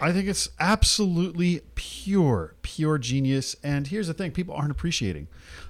I 0.00 0.12
think 0.12 0.28
it's 0.28 0.48
absolutely 0.58 1.60
pure, 1.74 2.54
pure 2.62 2.96
genius. 2.96 3.54
And 3.62 3.86
here's 3.86 4.06
the 4.06 4.14
thing: 4.14 4.30
people 4.30 4.54
aren't 4.54 4.70
appreciating, 4.70 5.28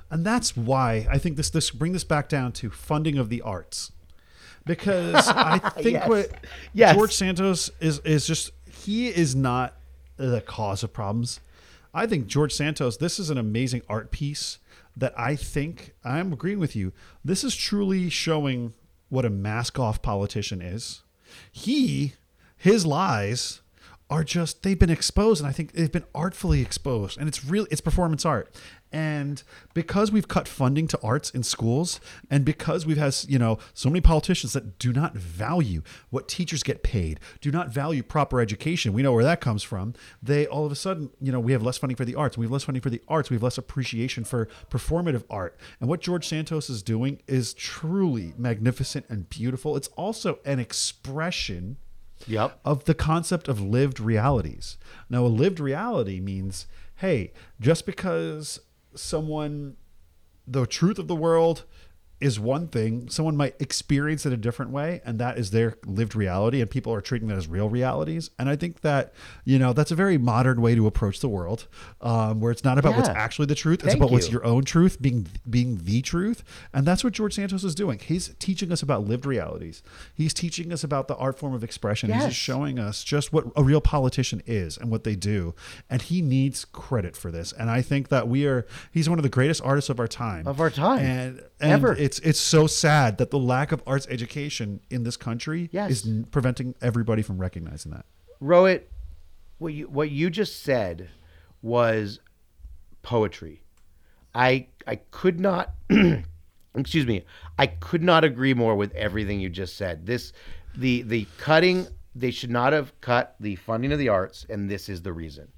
and 0.08 0.24
that's 0.24 0.56
why 0.56 1.04
I 1.10 1.18
think 1.18 1.36
this 1.36 1.50
this 1.50 1.70
bring 1.72 1.92
this 1.92 2.04
back 2.04 2.28
down 2.28 2.52
to 2.52 2.70
funding 2.70 3.18
of 3.18 3.28
the 3.28 3.42
arts, 3.42 3.90
because 4.64 5.14
I 5.28 5.58
think 5.80 5.94
Yes. 5.94 6.08
what 6.08 6.44
Yes. 6.72 6.94
George 6.94 7.12
Santos 7.12 7.70
is 7.80 7.98
is 8.00 8.24
just 8.24 8.52
he 8.70 9.08
is 9.08 9.34
not 9.34 9.74
the 10.16 10.40
cause 10.42 10.84
of 10.84 10.92
problems. 10.92 11.40
I 11.92 12.06
think 12.06 12.28
George 12.28 12.52
Santos. 12.54 12.98
This 12.98 13.18
is 13.18 13.30
an 13.30 13.38
amazing 13.38 13.82
art 13.88 14.12
piece 14.12 14.58
that 14.96 15.12
I 15.18 15.34
think 15.34 15.92
I'm 16.04 16.32
agreeing 16.32 16.60
with 16.60 16.76
you. 16.76 16.92
This 17.24 17.42
is 17.42 17.56
truly 17.56 18.10
showing 18.10 18.74
what 19.08 19.24
a 19.24 19.30
mask 19.30 19.78
off 19.80 20.02
politician 20.02 20.62
is. 20.62 21.02
He, 21.52 22.14
his 22.56 22.86
lies 22.86 23.60
are 24.08 24.22
just 24.22 24.62
they've 24.62 24.78
been 24.78 24.90
exposed 24.90 25.40
and 25.40 25.48
I 25.48 25.52
think 25.52 25.72
they've 25.72 25.90
been 25.90 26.04
artfully 26.14 26.60
exposed 26.60 27.18
and 27.18 27.26
it's 27.26 27.44
really 27.44 27.68
it's 27.70 27.80
performance 27.80 28.24
art. 28.24 28.54
And 28.92 29.42
because 29.74 30.12
we've 30.12 30.28
cut 30.28 30.46
funding 30.46 30.86
to 30.88 31.00
arts 31.02 31.30
in 31.30 31.42
schools 31.42 32.00
and 32.30 32.44
because 32.44 32.86
we've 32.86 32.96
had 32.96 33.16
you 33.26 33.38
know 33.38 33.58
so 33.74 33.90
many 33.90 34.00
politicians 34.00 34.52
that 34.52 34.78
do 34.78 34.92
not 34.92 35.14
value 35.14 35.82
what 36.10 36.28
teachers 36.28 36.62
get 36.62 36.84
paid, 36.84 37.18
do 37.40 37.50
not 37.50 37.68
value 37.68 38.04
proper 38.04 38.40
education. 38.40 38.92
We 38.92 39.02
know 39.02 39.12
where 39.12 39.24
that 39.24 39.40
comes 39.40 39.64
from. 39.64 39.94
They 40.22 40.46
all 40.46 40.64
of 40.64 40.70
a 40.70 40.76
sudden, 40.76 41.10
you 41.20 41.32
know, 41.32 41.40
we 41.40 41.50
have 41.50 41.62
less 41.62 41.78
funding 41.78 41.96
for 41.96 42.04
the 42.04 42.14
arts. 42.14 42.38
We 42.38 42.46
have 42.46 42.52
less 42.52 42.64
funding 42.64 42.82
for 42.82 42.90
the 42.90 43.02
arts. 43.08 43.28
We 43.28 43.34
have 43.34 43.42
less 43.42 43.58
appreciation 43.58 44.22
for 44.22 44.46
performative 44.70 45.24
art. 45.28 45.58
And 45.80 45.88
what 45.88 46.00
George 46.00 46.28
Santos 46.28 46.70
is 46.70 46.82
doing 46.82 47.20
is 47.26 47.54
truly 47.54 48.34
magnificent 48.38 49.06
and 49.08 49.28
beautiful. 49.28 49.76
It's 49.76 49.88
also 49.88 50.38
an 50.44 50.60
expression 50.60 51.78
Yep. 52.26 52.60
of 52.64 52.84
the 52.84 52.94
concept 52.94 53.48
of 53.48 53.60
lived 53.60 54.00
realities. 54.00 54.78
Now, 55.08 55.24
a 55.24 55.28
lived 55.28 55.60
reality 55.60 56.20
means, 56.20 56.66
hey, 56.96 57.32
just 57.60 57.86
because 57.86 58.60
someone, 58.94 59.76
the 60.46 60.66
truth 60.66 60.98
of 60.98 61.08
the 61.08 61.14
world 61.14 61.64
is 62.20 62.40
one 62.40 62.66
thing, 62.68 63.08
someone 63.10 63.36
might 63.36 63.54
experience 63.60 64.24
it 64.24 64.32
a 64.32 64.36
different 64.38 64.70
way, 64.70 65.00
and 65.04 65.18
that 65.18 65.36
is 65.36 65.50
their 65.50 65.76
lived 65.84 66.16
reality, 66.16 66.60
and 66.62 66.70
people 66.70 66.92
are 66.92 67.00
treating 67.02 67.28
that 67.28 67.36
as 67.36 67.46
real 67.46 67.68
realities. 67.68 68.30
And 68.38 68.48
I 68.48 68.56
think 68.56 68.80
that, 68.80 69.12
you 69.44 69.58
know, 69.58 69.72
that's 69.74 69.90
a 69.90 69.94
very 69.94 70.16
modern 70.16 70.62
way 70.62 70.74
to 70.74 70.86
approach 70.86 71.20
the 71.20 71.28
world, 71.28 71.66
um, 72.00 72.40
where 72.40 72.50
it's 72.50 72.64
not 72.64 72.78
about 72.78 72.96
what's 72.96 73.08
actually 73.10 73.46
the 73.46 73.54
truth, 73.54 73.80
it's 73.80 73.88
Thank 73.88 73.96
about 73.98 74.10
what's 74.10 74.30
your 74.30 74.44
own 74.46 74.64
truth 74.64 75.00
being 75.02 75.26
being 75.48 75.80
the 75.82 76.00
truth. 76.02 76.42
And 76.72 76.86
that's 76.86 77.04
what 77.04 77.12
george 77.12 77.34
santos 77.34 77.64
is 77.64 77.74
doing. 77.74 77.98
He's 77.98 78.34
teaching 78.38 78.72
us 78.72 78.82
about 78.82 79.06
lived 79.06 79.26
realities. 79.26 79.82
He's 80.14 80.32
teaching 80.32 80.72
us 80.72 80.82
about 80.82 81.08
the 81.08 81.16
art 81.16 81.38
form 81.38 81.52
of 81.52 81.62
expression. 81.62 82.10
He's 82.10 82.22
Yes. 82.22 82.28
just 82.30 82.40
showing 82.40 82.78
us 82.78 83.04
just 83.04 83.32
what 83.32 83.44
a 83.56 83.62
real 83.62 83.80
politician 83.82 84.42
is 84.46 84.78
and 84.78 84.90
what 84.90 85.04
they 85.04 85.16
do. 85.16 85.54
And 85.90 86.00
he 86.00 86.22
needs 86.22 86.64
credit 86.64 87.14
for 87.16 87.30
this. 87.30 87.52
And 87.52 87.70
i 87.70 87.82
think 87.82 88.08
that 88.08 88.26
we 88.26 88.46
are 88.46 88.66
he's 88.90 89.08
one 89.08 89.18
of 89.18 89.22
the 89.22 89.28
greatest 89.28 89.62
artists 89.62 89.90
of 89.90 90.00
our 90.00 90.08
time. 90.08 90.46
Of 90.46 90.60
our 90.60 90.70
time. 90.70 91.00
and, 91.00 91.42
and 91.60 91.72
Ever. 91.72 91.94
it's 91.94 92.18
it's 92.20 92.40
so 92.40 92.66
sad 92.66 93.18
that 93.18 93.30
the 93.30 93.38
lack 93.38 93.72
of 93.72 93.82
arts 93.86 94.06
education 94.10 94.80
in 94.90 95.02
this 95.04 95.16
country 95.16 95.68
Yes. 95.72 95.90
is 95.90 96.06
n- 96.06 96.26
preventing 96.30 96.74
everybody 96.82 97.22
from 97.22 97.38
recognizing 97.38 97.92
that 97.92 98.04
Rohit, 98.42 98.82
what 99.58 99.72
you 99.72 99.88
what 99.88 100.10
you 100.10 100.28
just 100.30 100.62
said 100.62 101.08
was 101.62 102.20
poetry. 103.02 103.62
I 104.34 104.66
I 104.86 104.96
could 104.96 105.40
not 105.40 105.72
excuse 106.74 107.06
me. 107.06 107.24
I 107.58 107.66
could 107.68 108.02
not 108.02 108.24
agree 108.24 108.52
more 108.54 108.74
with 108.76 108.92
everything 108.94 109.40
you 109.40 109.48
just 109.48 109.76
said. 109.76 110.06
This 110.06 110.32
the 110.76 111.02
the 111.02 111.26
cutting 111.38 111.86
they 112.14 112.30
should 112.30 112.50
not 112.50 112.72
have 112.72 112.98
cut 113.00 113.34
the 113.40 113.56
funding 113.56 113.92
of 113.92 113.98
the 113.98 114.08
arts 114.08 114.44
and 114.50 114.70
this 114.70 114.88
is 114.88 115.02
the 115.02 115.12
reason. 115.12 115.48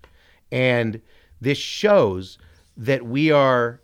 And 0.52 1.00
this 1.40 1.58
shows 1.58 2.38
that 2.76 3.04
we 3.04 3.30
are 3.32 3.80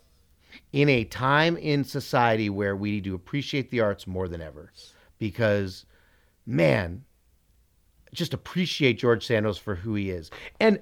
in 0.75 0.89
a 0.89 1.05
time 1.05 1.55
in 1.55 1.85
society 1.85 2.49
where 2.49 2.75
we 2.75 2.91
need 2.91 3.05
to 3.05 3.15
appreciate 3.15 3.71
the 3.71 3.79
arts 3.79 4.05
more 4.05 4.27
than 4.27 4.41
ever 4.41 4.73
because 5.19 5.85
man 6.45 7.01
just 8.11 8.33
appreciate 8.33 8.99
George 8.99 9.25
Santos 9.25 9.57
for 9.57 9.75
who 9.75 9.95
he 9.95 10.09
is. 10.09 10.29
And 10.59 10.81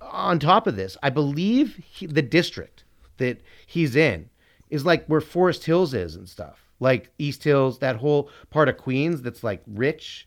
on 0.00 0.38
top 0.38 0.66
of 0.66 0.76
this, 0.76 0.96
I 1.02 1.10
believe 1.10 1.76
he, 1.86 2.06
the 2.06 2.22
district 2.22 2.84
that 3.18 3.42
he's 3.66 3.94
in 3.94 4.30
is 4.70 4.86
like 4.86 5.04
where 5.04 5.20
Forest 5.20 5.66
Hills 5.66 5.92
is 5.92 6.16
and 6.16 6.26
stuff. 6.26 6.58
Like 6.80 7.10
East 7.18 7.44
Hills, 7.44 7.80
that 7.80 7.96
whole 7.96 8.30
part 8.48 8.70
of 8.70 8.78
Queens 8.78 9.20
that's 9.20 9.44
like 9.44 9.62
rich, 9.66 10.26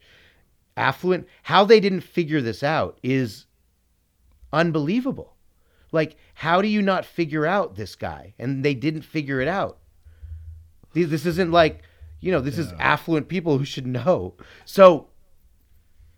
affluent. 0.78 1.28
How 1.42 1.66
they 1.66 1.80
didn't 1.80 2.02
figure 2.02 2.42
this 2.42 2.62
out 2.62 3.00
is 3.02 3.48
unbelievable. 4.54 5.36
Like, 5.92 6.18
how 6.36 6.62
do 6.62 6.68
you 6.68 6.82
not 6.82 7.06
figure 7.06 7.46
out 7.46 7.76
this 7.76 7.96
guy? 7.96 8.34
And 8.38 8.64
they 8.64 8.74
didn't 8.74 9.02
figure 9.02 9.42
it 9.42 9.48
out. 9.48 9.78
This 10.94 11.26
isn't 11.26 11.52
like, 11.52 11.84
you 12.20 12.32
know, 12.32 12.42
this 12.42 12.58
is 12.58 12.74
affluent 12.80 13.28
people 13.28 13.58
who 13.58 13.66
should 13.66 13.88
know. 13.88 14.36
So 14.66 15.08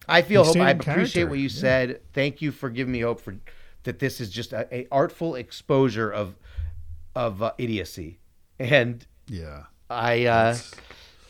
I 0.08 0.22
feel 0.22 0.44
hope. 0.44 0.58
I 0.58 0.72
appreciate 0.72 0.96
character, 0.96 1.28
what 1.28 1.40
you 1.40 1.48
yeah. 1.48 1.62
said. 1.62 2.02
Thank 2.14 2.42
you 2.42 2.52
for 2.52 2.70
giving 2.70 2.92
me 2.92 3.02
hope 3.02 3.20
for 3.20 3.36
that. 3.84 4.00
This 4.00 4.20
is 4.20 4.30
just 4.30 4.54
a, 4.54 4.68
a 4.74 4.88
artful 4.92 5.36
exposure 5.36 6.10
of 6.12 6.36
of 7.16 7.44
uh, 7.44 7.52
idiocy, 7.58 8.20
and 8.58 9.06
Yeah. 9.28 9.64
I, 9.90 10.26
uh, 10.26 10.58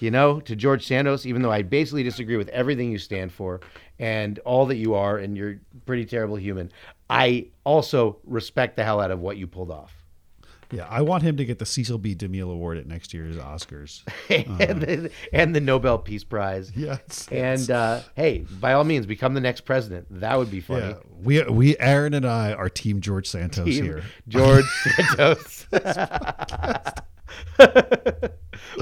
you 0.01 0.11
know, 0.11 0.39
to 0.41 0.55
George 0.55 0.85
Santos, 0.85 1.25
even 1.25 1.41
though 1.41 1.51
I 1.51 1.61
basically 1.61 2.03
disagree 2.03 2.37
with 2.37 2.49
everything 2.49 2.91
you 2.91 2.97
stand 2.97 3.31
for 3.31 3.61
and 3.99 4.39
all 4.39 4.65
that 4.67 4.77
you 4.77 4.95
are, 4.95 5.17
and 5.17 5.37
you're 5.37 5.51
a 5.51 5.79
pretty 5.85 6.05
terrible 6.05 6.35
human, 6.35 6.71
I 7.09 7.47
also 7.63 8.17
respect 8.25 8.75
the 8.75 8.83
hell 8.83 8.99
out 8.99 9.11
of 9.11 9.19
what 9.19 9.37
you 9.37 9.47
pulled 9.47 9.71
off. 9.71 9.93
Yeah. 10.71 10.87
I 10.89 11.01
want 11.01 11.23
him 11.23 11.37
to 11.37 11.45
get 11.45 11.59
the 11.59 11.65
Cecil 11.65 11.97
B. 11.97 12.15
DeMille 12.15 12.51
Award 12.51 12.77
at 12.77 12.87
next 12.87 13.13
year's 13.13 13.35
Oscars. 13.35 14.03
and, 14.29 14.81
the, 14.81 15.11
and 15.33 15.53
the 15.53 15.59
Nobel 15.59 15.97
Peace 15.97 16.23
Prize. 16.23 16.71
yes. 16.75 17.27
And 17.31 17.69
uh, 17.69 18.01
hey, 18.15 18.45
by 18.59 18.73
all 18.73 18.83
means, 18.83 19.05
become 19.05 19.33
the 19.33 19.41
next 19.41 19.61
president. 19.61 20.07
That 20.09 20.37
would 20.37 20.49
be 20.49 20.61
funny. 20.61 20.87
yeah. 20.87 20.95
We, 21.21 21.43
we, 21.43 21.77
Aaron 21.77 22.13
and 22.13 22.25
I 22.25 22.53
are 22.53 22.69
Team 22.69 23.01
George 23.01 23.27
Santos 23.27 23.65
Team 23.65 23.83
here. 23.83 24.03
George 24.27 24.65
Santos. 24.95 25.65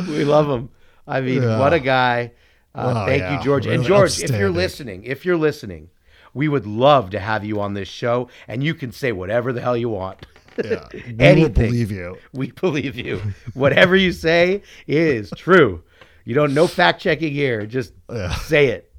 we 0.07 0.23
love 0.23 0.47
him. 0.47 0.69
I 1.09 1.21
mean, 1.21 1.41
Yeah. 1.43 1.59
what 1.59 1.73
a 1.73 1.79
guy. 1.79 2.31
Uh, 2.75 2.93
Oh, 2.95 3.05
thank 3.05 3.21
yeah. 3.21 3.37
you, 3.37 3.43
George. 3.43 3.65
and 3.65 3.83
George, 3.83 4.21
if 4.21 4.29
you're 4.31 4.51
listening, 4.51 5.03
if 5.03 5.25
you're 5.25 5.37
listening, 5.37 5.89
we 6.33 6.47
would 6.47 6.67
love 6.67 7.09
to 7.09 7.19
have 7.19 7.43
you 7.43 7.59
on 7.59 7.73
this 7.73 7.87
show, 7.87 8.29
and 8.47 8.63
you 8.63 8.73
can 8.75 8.91
say 8.91 9.11
whatever 9.11 9.51
the 9.51 9.59
hell 9.61 9.75
you 9.75 9.89
want. 9.89 10.25
Yeah. 10.63 10.85
We 10.93 11.15
Anything. 11.19 11.53
believe 11.53 11.91
you. 11.91 12.17
We 12.33 12.51
believe 12.51 12.95
you. 12.95 13.21
Whatever 13.53 13.95
you 13.95 14.11
say 14.11 14.61
is 14.87 15.31
true. 15.35 15.83
You 16.25 16.35
don't 16.35 16.53
no 16.53 16.67
fact 16.67 17.01
checking 17.01 17.33
here. 17.33 17.65
Just 17.65 17.93
Yeah. 18.11 18.33
say 18.35 18.67
it. 18.67 18.91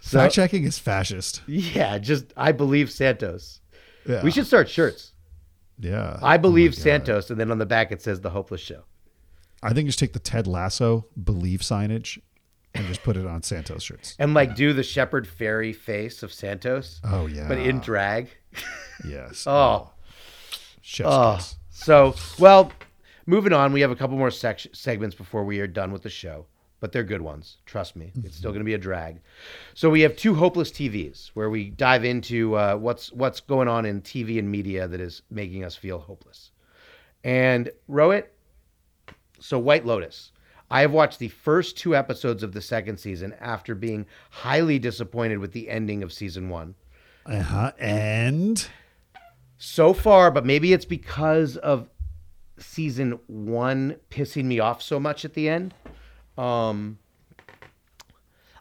So, 0.00 0.18
Fact 0.18 0.34
checking 0.34 0.64
is 0.64 0.78
fascist. 0.78 1.42
yeah, 1.46 1.98
just 1.98 2.32
I 2.36 2.52
believe 2.52 2.90
Santos. 2.90 3.60
Yeah. 4.08 4.22
We 4.22 4.30
should 4.30 4.46
start 4.46 4.68
shirts. 4.68 5.12
Yeah. 5.78 6.18
I 6.22 6.36
believe 6.36 6.72
Oh. 6.72 6.80
Santos, 6.80 7.30
and 7.30 7.38
then 7.38 7.50
on 7.50 7.58
the 7.58 7.66
back 7.66 7.92
it 7.92 8.00
says 8.02 8.20
the 8.20 8.30
Hopeless 8.30 8.60
Show. 8.60 8.84
I 9.64 9.72
think 9.72 9.86
just 9.88 9.98
take 9.98 10.12
the 10.12 10.18
Ted 10.18 10.46
Lasso 10.46 11.06
believe 11.22 11.60
signage 11.60 12.20
and 12.74 12.86
just 12.86 13.02
put 13.02 13.16
it 13.16 13.26
on 13.26 13.42
Santos 13.42 13.82
shirts. 13.82 14.14
and 14.18 14.34
like 14.34 14.54
do 14.56 14.72
the 14.72 14.82
Shepard 14.82 15.26
Fairey 15.28 15.74
face 15.74 16.22
of 16.22 16.32
Santos, 16.32 17.00
Oh 17.04 17.26
yeah. 17.26 17.48
but 17.48 17.58
in 17.58 17.80
drag. 17.80 18.28
yes. 19.08 19.46
Oh, 19.46 19.90
Chef's 20.82 21.08
oh. 21.10 21.34
kiss. 21.36 21.56
So, 21.70 22.14
well, 22.38 22.70
moving 23.26 23.52
on. 23.52 23.72
We 23.72 23.80
have 23.80 23.90
a 23.90 23.96
couple 23.96 24.16
more 24.16 24.30
sec- 24.30 24.66
segments 24.72 25.14
before 25.16 25.44
we 25.44 25.58
are 25.60 25.66
done 25.66 25.92
with 25.92 26.02
the 26.02 26.10
show, 26.10 26.46
but 26.80 26.92
they're 26.92 27.02
good 27.04 27.22
ones. 27.22 27.56
Trust 27.66 27.96
me, 27.96 28.12
it's 28.22 28.36
still 28.36 28.50
going 28.50 28.60
to 28.60 28.64
be 28.64 28.74
a 28.74 28.78
drag. 28.78 29.20
So 29.74 29.88
we 29.90 30.02
have 30.02 30.14
two 30.16 30.34
hopeless 30.34 30.70
TVs 30.70 31.30
where 31.34 31.50
we 31.50 31.70
dive 31.70 32.04
into 32.04 32.54
uh, 32.56 32.76
what's 32.76 33.10
what's 33.12 33.40
going 33.40 33.66
on 33.68 33.86
in 33.86 34.02
TV 34.02 34.38
and 34.38 34.50
media 34.50 34.86
that 34.86 35.00
is 35.00 35.22
making 35.30 35.64
us 35.64 35.74
feel 35.74 35.98
hopeless. 35.98 36.50
And 37.24 37.70
Rohit, 37.90 38.26
so 39.44 39.58
White 39.58 39.84
Lotus. 39.84 40.32
I 40.70 40.80
have 40.80 40.92
watched 40.92 41.18
the 41.18 41.28
first 41.28 41.76
two 41.76 41.94
episodes 41.94 42.42
of 42.42 42.52
the 42.54 42.62
second 42.62 42.96
season 42.96 43.34
after 43.38 43.74
being 43.74 44.06
highly 44.30 44.78
disappointed 44.78 45.38
with 45.38 45.52
the 45.52 45.68
ending 45.68 46.02
of 46.02 46.14
season 46.14 46.48
one. 46.48 46.74
Uh-huh. 47.26 47.72
And 47.78 48.66
so 49.58 49.92
far, 49.92 50.30
but 50.30 50.46
maybe 50.46 50.72
it's 50.72 50.86
because 50.86 51.58
of 51.58 51.90
season 52.56 53.18
one 53.26 53.96
pissing 54.10 54.44
me 54.44 54.60
off 54.60 54.80
so 54.80 54.98
much 54.98 55.26
at 55.26 55.34
the 55.34 55.50
end. 55.50 55.74
Um, 56.38 56.98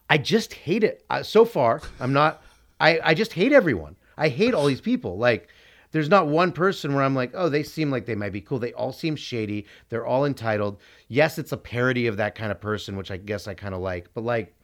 I 0.10 0.18
just 0.18 0.54
hate 0.54 0.84
it. 0.84 1.06
Uh, 1.10 1.24
so 1.24 1.46
far, 1.46 1.82
I'm 2.02 2.12
not. 2.12 2.44
I 2.82 3.00
I 3.02 3.14
just 3.14 3.32
hate 3.32 3.54
everyone. 3.54 3.96
I 4.18 4.28
hate 4.28 4.54
all 4.54 4.66
these 4.66 4.82
people. 4.82 5.18
Like, 5.18 5.48
there's 5.94 6.10
not 6.10 6.28
one 6.28 6.52
person 6.52 6.94
where 6.94 7.04
I'm 7.04 7.16
like, 7.16 7.32
oh, 7.36 7.50
they 7.50 7.64
seem 7.64 7.92
like 7.92 8.06
they 8.06 8.16
might 8.16 8.34
be 8.34 8.42
cool. 8.42 8.60
They 8.60 8.74
all 8.74 8.92
seem 8.92 9.16
shady. 9.16 9.68
They're 9.90 10.06
all 10.06 10.26
entitled. 10.26 10.80
Yes, 11.08 11.38
it's 11.38 11.52
a 11.52 11.58
parody 11.58 12.08
of 12.08 12.18
that 12.18 12.36
kind 12.36 12.52
of 12.52 12.60
person, 12.60 12.98
which 12.98 13.12
I 13.12 13.18
guess 13.18 13.48
I 13.48 13.54
kind 13.54 13.76
of 13.76 13.80
like. 13.80 14.10
But 14.14 14.24
like, 14.24 14.56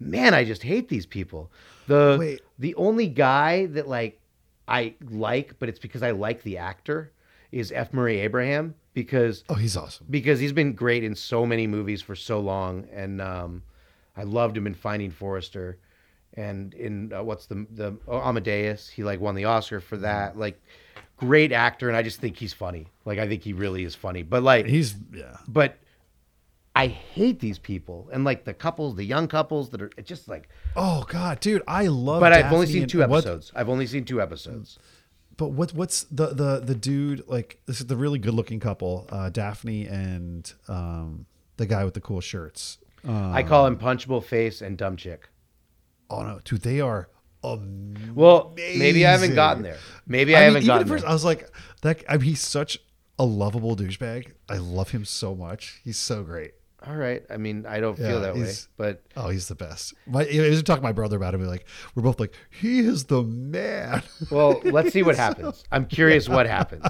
man, 0.00 0.34
I 0.34 0.44
just 0.44 0.64
hate 0.64 0.88
these 0.88 1.06
people. 1.06 1.50
The 1.86 2.16
Wait. 2.18 2.40
the 2.58 2.74
only 2.74 3.06
guy 3.06 3.66
that 3.66 3.88
like 3.88 4.20
I 4.66 4.94
like, 5.08 5.56
but 5.60 5.68
it's 5.68 5.78
because 5.78 6.02
I 6.02 6.10
like 6.10 6.42
the 6.42 6.58
actor, 6.58 7.12
is 7.52 7.70
F. 7.70 7.92
Murray 7.92 8.18
Abraham 8.18 8.74
because 8.92 9.44
oh, 9.48 9.54
he's 9.54 9.76
awesome. 9.76 10.06
because 10.10 10.40
he's 10.40 10.52
been 10.52 10.72
great 10.72 11.04
in 11.04 11.14
so 11.14 11.46
many 11.46 11.68
movies 11.68 12.02
for 12.02 12.16
so 12.16 12.40
long, 12.40 12.88
and 12.92 13.20
um, 13.20 13.62
I 14.16 14.24
loved 14.24 14.56
him 14.56 14.66
in 14.66 14.74
Finding 14.74 15.12
Forrester, 15.12 15.78
and 16.34 16.74
in 16.74 17.12
uh, 17.12 17.22
what's 17.22 17.46
the 17.46 17.66
the 17.70 17.96
oh, 18.08 18.18
Amadeus. 18.18 18.88
He 18.88 19.04
like 19.04 19.20
won 19.20 19.34
the 19.34 19.44
Oscar 19.44 19.80
for 19.80 19.96
that. 19.98 20.38
Like, 20.38 20.60
great 21.16 21.52
actor, 21.52 21.88
and 21.88 21.96
I 21.96 22.02
just 22.02 22.20
think 22.20 22.36
he's 22.36 22.52
funny. 22.52 22.86
Like, 23.04 23.18
I 23.18 23.26
think 23.28 23.42
he 23.42 23.52
really 23.52 23.84
is 23.84 23.94
funny. 23.94 24.22
But 24.22 24.42
like, 24.42 24.66
He's 24.66 24.94
yeah. 25.12 25.36
but 25.48 25.78
I 26.74 26.88
hate 26.88 27.40
these 27.40 27.58
people 27.58 28.08
and 28.12 28.24
like 28.24 28.44
the 28.44 28.52
couples, 28.52 28.96
the 28.96 29.04
young 29.04 29.28
couples 29.28 29.70
that 29.70 29.80
are 29.80 29.90
it's 29.96 30.08
just 30.08 30.28
like. 30.28 30.48
Oh 30.74 31.04
God, 31.08 31.40
dude, 31.40 31.62
I 31.66 31.86
love. 31.86 32.20
But 32.20 32.32
I've 32.32 32.52
only 32.52 32.66
seen 32.66 32.86
two 32.86 32.98
what- 32.98 33.10
episodes. 33.10 33.52
I've 33.54 33.68
only 33.68 33.86
seen 33.86 34.04
two 34.04 34.20
episodes. 34.20 34.78
but 35.38 35.48
what 35.48 35.72
what's 35.72 36.04
the 36.04 36.28
the 36.28 36.60
the 36.60 36.74
dude 36.74 37.26
like? 37.28 37.60
This 37.66 37.80
is 37.80 37.86
the 37.86 37.96
really 37.96 38.18
good 38.18 38.34
looking 38.34 38.60
couple, 38.60 39.06
uh, 39.10 39.30
Daphne 39.30 39.86
and 39.86 40.52
um, 40.68 41.24
the 41.56 41.64
guy 41.66 41.84
with 41.84 41.94
the 41.94 42.00
cool 42.02 42.20
shirts. 42.20 42.76
Uh, 43.08 43.30
I 43.30 43.42
call 43.42 43.66
him 43.66 43.78
punchable 43.78 44.22
face 44.22 44.60
and 44.60 44.76
dumb 44.76 44.96
chick. 44.96 45.28
Oh 46.10 46.22
no, 46.22 46.40
dude, 46.44 46.62
they 46.62 46.80
are. 46.80 47.08
Amazing. 47.44 48.14
Well, 48.14 48.52
maybe 48.56 49.06
I 49.06 49.12
haven't 49.12 49.34
gotten 49.34 49.62
there. 49.62 49.78
Maybe 50.06 50.34
I, 50.34 50.38
I 50.38 50.40
mean, 50.40 50.46
haven't 50.46 50.62
even 50.62 50.66
gotten 50.66 50.88
first, 50.88 51.02
there. 51.02 51.10
I 51.10 51.12
was 51.12 51.24
like, 51.24 51.48
that. 51.82 52.02
I 52.08 52.16
mean, 52.16 52.22
he's 52.22 52.40
such 52.40 52.78
a 53.18 53.24
lovable 53.24 53.76
douchebag. 53.76 54.32
I 54.48 54.56
love 54.56 54.90
him 54.90 55.04
so 55.04 55.34
much. 55.34 55.80
He's 55.84 55.96
so 55.96 56.22
great. 56.22 56.54
All 56.86 56.94
right. 56.96 57.22
I 57.30 57.36
mean, 57.36 57.64
I 57.66 57.80
don't 57.80 57.98
Yeah, 57.98 58.08
feel 58.08 58.20
that 58.20 58.34
way, 58.36 58.52
but 58.76 59.02
Oh, 59.16 59.28
he's 59.28 59.48
the 59.48 59.54
best. 59.54 59.94
My, 60.06 60.20
I 60.26 60.48
was 60.50 60.62
talking 60.62 60.82
to 60.82 60.86
my 60.88 60.92
brother 60.92 61.16
about 61.16 61.34
him. 61.34 61.40
We're 61.40 61.46
like, 61.48 61.66
we're 61.94 62.02
both 62.02 62.20
like, 62.20 62.34
he 62.50 62.80
is 62.80 63.04
the 63.04 63.22
man. 63.22 64.02
well, 64.30 64.60
let's 64.64 64.92
see 64.92 65.02
what 65.02 65.16
happens. 65.26 65.64
I'm 65.72 65.86
curious 65.86 66.28
what 66.28 66.46
happens. 66.46 66.84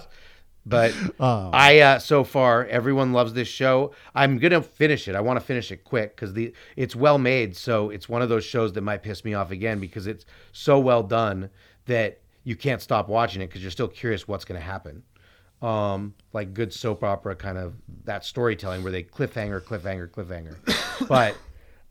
But 0.66 0.92
Um, 1.20 1.50
I 1.54 1.78
uh, 1.80 1.98
so 2.00 2.24
far 2.24 2.66
everyone 2.66 3.12
loves 3.12 3.32
this 3.32 3.48
show. 3.48 3.92
I'm 4.14 4.38
gonna 4.38 4.62
finish 4.62 5.08
it. 5.08 5.14
I 5.14 5.20
want 5.20 5.38
to 5.38 5.46
finish 5.46 5.70
it 5.70 5.84
quick 5.84 6.16
because 6.16 6.32
the 6.32 6.52
it's 6.76 6.96
well 6.96 7.18
made. 7.18 7.56
So 7.56 7.90
it's 7.90 8.08
one 8.08 8.20
of 8.20 8.28
those 8.28 8.44
shows 8.44 8.72
that 8.74 8.82
might 8.82 9.02
piss 9.02 9.24
me 9.24 9.34
off 9.34 9.50
again 9.50 9.78
because 9.78 10.06
it's 10.06 10.26
so 10.52 10.78
well 10.78 11.02
done 11.02 11.50
that 11.86 12.20
you 12.42 12.56
can't 12.56 12.82
stop 12.82 13.08
watching 13.08 13.42
it 13.42 13.46
because 13.46 13.62
you're 13.62 13.70
still 13.70 13.88
curious 13.88 14.26
what's 14.26 14.44
gonna 14.44 14.60
happen. 14.60 15.02
Um, 15.62 16.14
like 16.32 16.52
good 16.52 16.72
soap 16.72 17.02
opera 17.02 17.34
kind 17.34 17.56
of 17.56 17.74
that 18.04 18.24
storytelling 18.24 18.82
where 18.82 18.92
they 18.92 19.04
cliffhanger, 19.04 19.62
cliffhanger, 19.62 20.10
cliffhanger. 20.10 20.56
but 21.08 21.36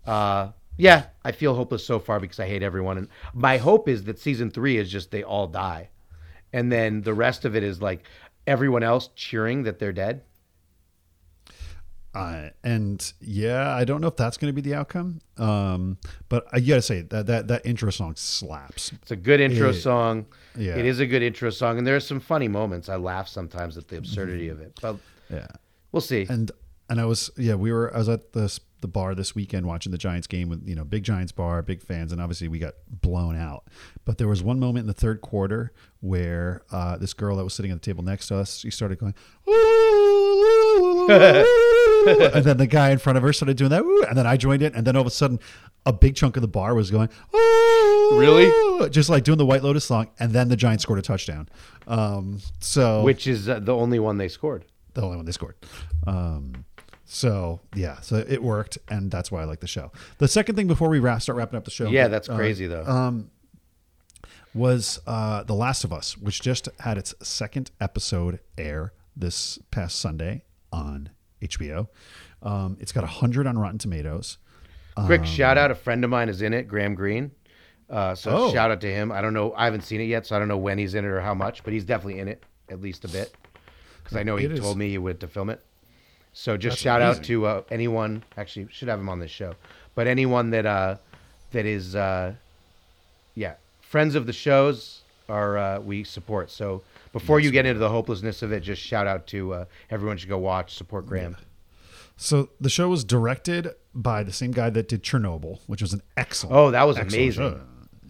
uh, 0.05 0.51
yeah, 0.78 1.07
I 1.23 1.32
feel 1.32 1.55
hopeless 1.55 1.86
so 1.86 1.99
far 1.99 2.19
because 2.19 2.39
I 2.39 2.47
hate 2.47 2.63
everyone. 2.63 2.97
And 2.97 3.07
my 3.34 3.57
hope 3.57 3.88
is 3.88 4.03
that 4.03 4.19
season 4.19 4.51
three 4.51 4.78
is 4.78 4.91
just 4.91 5.11
they 5.11 5.23
all 5.23 5.47
die, 5.47 5.89
and 6.53 6.71
then 6.71 7.01
the 7.01 7.13
rest 7.13 7.45
of 7.45 7.55
it 7.55 7.63
is 7.63 7.82
like 7.82 8.03
everyone 8.47 8.83
else 8.83 9.09
cheering 9.15 9.63
that 9.63 9.79
they're 9.79 9.93
dead. 9.93 10.21
Uh, 12.13 12.49
and 12.63 13.11
yeah, 13.19 13.75
I 13.75 13.83
don't 13.83 13.99
know 13.99 14.07
if 14.07 14.15
that's 14.15 14.37
going 14.37 14.47
to 14.47 14.61
be 14.61 14.61
the 14.67 14.73
outcome. 14.75 15.19
Um, 15.37 15.97
but 16.29 16.45
I 16.53 16.61
gotta 16.61 16.81
say 16.81 17.01
that 17.01 17.25
that 17.27 17.49
that 17.49 17.65
intro 17.65 17.89
song 17.91 18.13
slaps. 18.15 18.93
It's 19.01 19.11
a 19.11 19.17
good 19.17 19.41
intro 19.41 19.71
Yeah. 19.71 19.79
song. 19.79 20.25
Yeah. 20.57 20.77
It 20.77 20.85
is 20.85 21.01
a 21.01 21.05
good 21.05 21.21
intro 21.21 21.49
song, 21.49 21.77
and 21.77 21.85
there 21.85 21.95
are 21.95 21.99
some 21.99 22.21
funny 22.21 22.47
moments. 22.47 22.87
I 22.87 22.95
laugh 22.95 23.27
sometimes 23.27 23.77
at 23.77 23.89
the 23.89 23.97
absurdity 23.97 24.47
of 24.47 24.61
it, 24.61 24.79
but 24.81 24.95
Yeah, 25.29 25.47
we'll 25.91 25.99
see. 25.99 26.25
and 26.29 26.51
and 26.89 27.01
I 27.01 27.05
was 27.05 27.29
yeah 27.37 27.55
we 27.55 27.73
were 27.73 27.93
I 27.93 27.97
was 27.97 28.07
at 28.07 28.31
the 28.31 28.43
s- 28.45 28.61
the 28.86 28.91
bar 28.91 29.15
this 29.15 29.33
weekend 29.33 29.65
watching 29.65 29.91
the 29.91 29.97
Giants 29.97 30.27
game 30.27 30.47
with 30.47 30.67
you 30.67 30.75
know 30.75 30.83
big 30.86 31.03
Giants 31.03 31.31
bar, 31.31 31.63
big 31.63 31.81
fans, 31.81 32.11
and 32.11 32.21
obviously 32.21 32.47
we 32.47 32.59
got 32.59 32.75
blown 32.88 33.36
out. 33.36 33.63
But 34.05 34.19
there 34.19 34.27
was 34.27 34.43
one 34.43 34.59
moment 34.59 34.83
in 34.83 34.88
the 34.88 34.93
third 34.93 35.21
quarter 35.21 35.71
where 36.01 36.61
uh, 36.71 36.97
this 36.97 37.13
girl 37.13 37.38
that 37.38 37.43
was 37.43 37.55
sitting 37.55 37.71
at 37.71 37.81
the 37.81 37.86
table 37.86 38.03
next 38.03 38.27
to 38.27 38.36
us, 38.38 38.59
she 38.59 38.69
started 38.69 38.99
going, 38.99 39.15
and 42.36 42.43
then 42.45 42.57
the 42.57 42.67
guy 42.69 42.91
in 42.91 42.99
front 42.99 43.17
of 43.17 43.23
her 43.23 43.33
started 43.33 43.57
doing 43.57 43.71
that, 43.71 43.83
and 44.07 44.15
then 44.17 44.27
I 44.27 44.38
joined 44.38 44.61
it, 44.61 44.75
and 44.75 44.86
then 44.86 44.95
all 44.95 45.01
of 45.01 45.07
a 45.07 45.11
sudden, 45.11 45.39
a 45.88 45.93
big 45.93 46.15
chunk 46.15 46.38
of 46.38 46.41
the 46.41 46.47
bar 46.47 46.75
was 46.75 46.91
going, 46.91 47.09
Really? 48.13 48.89
just 48.89 49.09
like 49.09 49.23
doing 49.23 49.38
the 49.39 49.45
White 49.45 49.63
Lotus 49.63 49.86
song, 49.86 50.09
and 50.19 50.31
then 50.31 50.47
the 50.49 50.55
Giants 50.55 50.83
scored 50.83 50.99
a 50.99 51.01
touchdown. 51.01 51.49
Um, 51.88 52.39
so 52.59 53.01
Which 53.03 53.25
is 53.27 53.49
uh, 53.49 53.59
the 53.59 53.75
only 53.75 53.99
one 53.99 54.17
they 54.17 54.27
scored. 54.27 54.65
the 54.93 55.01
only 55.01 55.17
one 55.17 55.25
they 55.25 55.31
scored. 55.31 55.55
Um, 56.05 56.65
so 57.05 57.61
yeah, 57.75 57.99
so 58.01 58.15
it 58.27 58.41
worked, 58.43 58.77
and 58.89 59.11
that's 59.11 59.31
why 59.31 59.41
I 59.41 59.45
like 59.45 59.59
the 59.59 59.67
show. 59.67 59.91
The 60.17 60.27
second 60.27 60.55
thing 60.55 60.67
before 60.67 60.89
we 60.89 60.99
wrap, 60.99 61.21
start 61.21 61.37
wrapping 61.37 61.57
up 61.57 61.65
the 61.65 61.71
show, 61.71 61.87
Yeah, 61.89 62.07
that's 62.07 62.27
uh, 62.29 62.35
crazy 62.35 62.67
though. 62.67 62.85
um, 62.85 63.29
was 64.53 64.99
uh, 65.05 65.43
The 65.43 65.53
Last 65.53 65.83
of 65.83 65.91
Us, 65.91 66.17
which 66.17 66.41
just 66.41 66.69
had 66.79 66.97
its 66.97 67.13
second 67.21 67.71
episode 67.81 68.39
air 68.57 68.93
this 69.15 69.59
past 69.71 69.99
Sunday 69.99 70.43
on 70.71 71.09
HBO. 71.41 71.87
Um, 72.41 72.77
it's 72.79 72.91
got 72.91 73.03
hundred 73.05 73.47
on 73.47 73.57
Rotten 73.57 73.77
Tomatoes. 73.77 74.37
Quick 75.05 75.25
shout 75.25 75.57
out: 75.57 75.71
a 75.71 75.75
friend 75.75 76.03
of 76.05 76.09
mine 76.09 76.29
is 76.29 76.41
in 76.41 76.53
it, 76.53 76.67
Graham 76.67 76.95
Greene. 76.95 77.31
Uh, 77.89 78.15
so 78.15 78.31
Oh. 78.31 78.51
shout 78.53 78.71
out 78.71 78.81
to 78.81 78.91
him. 78.91 79.11
I 79.11 79.21
don't 79.21 79.33
know. 79.33 79.53
I 79.55 79.65
haven't 79.65 79.81
seen 79.81 79.99
it 80.01 80.05
yet, 80.05 80.25
so 80.25 80.35
I 80.35 80.39
don't 80.39 80.47
know 80.47 80.57
when 80.57 80.77
he's 80.77 80.95
in 80.95 81.03
it 81.05 81.09
or 81.09 81.21
how 81.21 81.33
much, 81.33 81.63
but 81.63 81.73
he's 81.73 81.83
definitely 81.85 82.19
in 82.19 82.27
it 82.29 82.43
at 82.69 82.81
least 82.81 83.03
a 83.05 83.07
bit 83.09 83.35
because 84.03 84.17
I 84.17 84.23
know 84.23 84.37
he 84.37 84.45
It 84.45 84.53
is- 84.53 84.59
told 84.59 84.77
me 84.77 84.89
he 84.89 84.97
would 84.97 85.19
to 85.19 85.27
film 85.27 85.49
it. 85.49 85.63
So 86.38 86.57
just 86.57 86.73
That's 86.73 86.81
shout 86.81 87.01
out 87.01 87.23
to 87.23 87.45
uh, 87.45 87.61
anyone. 87.71 88.21
Actually, 88.38 88.67
should 88.69 88.89
have 88.89 88.99
him 88.99 89.07
on 89.07 89.19
this 89.19 89.31
show, 89.31 89.55
but 89.95 90.05
anyone 90.05 90.49
that 90.49 90.65
uh, 90.65 90.97
that 91.51 91.65
is 91.65 91.95
uh, 91.95 92.33
yeah 93.36 93.53
friends 93.79 94.15
of 94.15 94.25
the 94.25 94.33
shows 94.33 95.01
are 95.29 95.57
uh, 95.57 95.79
we 95.79 96.03
support. 96.03 96.51
So 96.51 96.81
before 97.13 97.39
you 97.39 97.51
get 97.51 97.65
into 97.65 97.79
the 97.79 97.89
hopelessness 97.89 98.41
of 98.41 98.51
it, 98.51 98.59
just 98.59 98.81
shout 98.81 99.07
out 99.07 99.27
to 99.27 99.53
uh, 99.53 99.65
everyone 99.89 100.17
should 100.17 100.27
go 100.27 100.38
watch 100.38 100.75
support 100.75 101.07
Graham. 101.07 101.38
So 102.17 102.49
the 102.59 102.69
show 102.69 102.89
was 102.89 103.05
directed 103.05 103.73
by 103.93 104.21
the 104.23 104.33
same 104.33 104.51
guy 104.51 104.69
that 104.71 104.89
did 104.89 105.03
Chernobyl, 105.03 105.59
which 105.67 105.81
was 105.81 105.93
an 105.93 106.01
excellent. 106.17 106.53
Oh, 106.53 106.71
that 106.71 106.83
was 106.83 106.97
amazing. 106.97 107.31
show. 107.31 107.61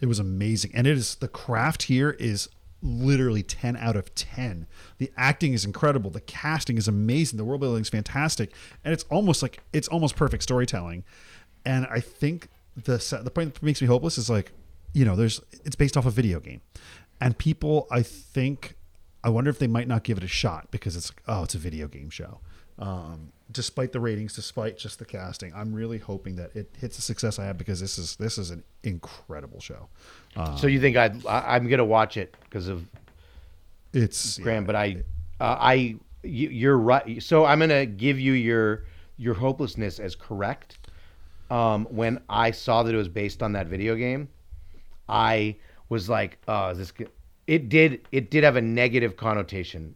It 0.01 0.07
was 0.07 0.17
amazing, 0.17 0.71
and 0.73 0.87
it 0.87 0.97
is 0.97 1.15
the 1.15 1.27
craft 1.27 1.83
here 1.83 2.09
is 2.09 2.49
literally 2.85 3.43
ten 3.43 3.75
out 3.75 3.95
of 3.95 4.13
ten. 4.15 4.67
The 4.97 5.11
acting 5.17 5.53
is 5.53 5.65
incredible. 5.65 6.09
The 6.11 6.21
casting 6.21 6.77
is 6.77 6.87
amazing. 6.87 7.37
The 7.37 7.45
world 7.45 7.61
building 7.61 7.81
is 7.81 7.89
fantastic, 7.89 8.51
and 8.83 8.93
it's 8.93 9.03
almost 9.09 9.41
like 9.41 9.59
it's 9.73 9.87
almost 9.87 10.15
perfect 10.15 10.43
storytelling. 10.43 11.03
And 11.65 11.87
I 11.89 11.99
think 11.99 12.49
the 12.75 12.97
the 13.23 13.31
point 13.31 13.55
that 13.55 13.63
makes 13.63 13.81
me 13.81 13.87
hopeless 13.87 14.17
is 14.17 14.29
like, 14.29 14.51
you 14.93 15.05
know, 15.05 15.15
there's 15.15 15.41
it's 15.63 15.75
based 15.75 15.97
off 15.97 16.05
a 16.05 16.11
video 16.11 16.39
game, 16.39 16.61
and 17.19 17.37
people 17.37 17.87
I 17.89 18.01
think 18.03 18.75
I 19.23 19.29
wonder 19.29 19.49
if 19.49 19.59
they 19.59 19.67
might 19.67 19.87
not 19.87 20.03
give 20.03 20.17
it 20.17 20.23
a 20.23 20.27
shot 20.27 20.69
because 20.71 20.95
it's 20.95 21.11
oh 21.27 21.43
it's 21.43 21.55
a 21.55 21.59
video 21.59 21.87
game 21.87 22.09
show. 22.09 22.39
Um, 22.77 23.31
despite 23.51 23.91
the 23.91 23.99
ratings, 23.99 24.33
despite 24.33 24.77
just 24.77 24.99
the 24.99 25.05
casting, 25.05 25.53
I'm 25.55 25.73
really 25.73 25.97
hoping 25.99 26.35
that 26.37 26.55
it 26.55 26.69
hits 26.79 26.95
the 26.95 27.01
success 27.01 27.37
I 27.39 27.45
have 27.45 27.57
because 27.57 27.79
this 27.79 27.97
is 27.97 28.15
this 28.15 28.37
is 28.37 28.49
an 28.51 28.63
incredible 28.83 29.59
show. 29.59 29.87
Uh, 30.35 30.55
So 30.57 30.67
you 30.67 30.79
think 30.81 30.97
I'd, 30.97 31.25
I, 31.25 31.55
I'm 31.55 31.67
gonna 31.67 31.85
watch 31.85 32.17
it 32.17 32.35
because 32.43 32.67
of 32.67 32.85
it's 33.93 34.37
Graham? 34.39 34.65
But 34.65 34.75
I, 34.75 35.03
uh, 35.39 35.57
I, 35.59 35.73
you, 36.23 36.49
you're 36.49 36.77
right. 36.77 37.21
So 37.21 37.45
I'm 37.45 37.59
gonna 37.59 37.85
give 37.85 38.19
you 38.19 38.33
your 38.33 38.85
your 39.17 39.33
hopelessness 39.33 39.99
as 39.99 40.15
correct. 40.15 40.77
Um, 41.51 41.85
when 41.91 42.21
I 42.27 42.51
saw 42.51 42.83
that 42.83 42.93
it 42.93 42.97
was 42.97 43.07
based 43.07 43.43
on 43.43 43.53
that 43.53 43.67
video 43.67 43.95
game, 43.95 44.27
I 45.07 45.55
was 45.89 46.09
like, 46.09 46.39
"Oh, 46.47 46.69
is 46.69 46.79
this?" 46.79 46.93
It 47.45 47.69
did. 47.69 48.07
It 48.11 48.31
did 48.31 48.43
have 48.43 48.55
a 48.55 48.61
negative 48.61 49.15
connotation 49.15 49.95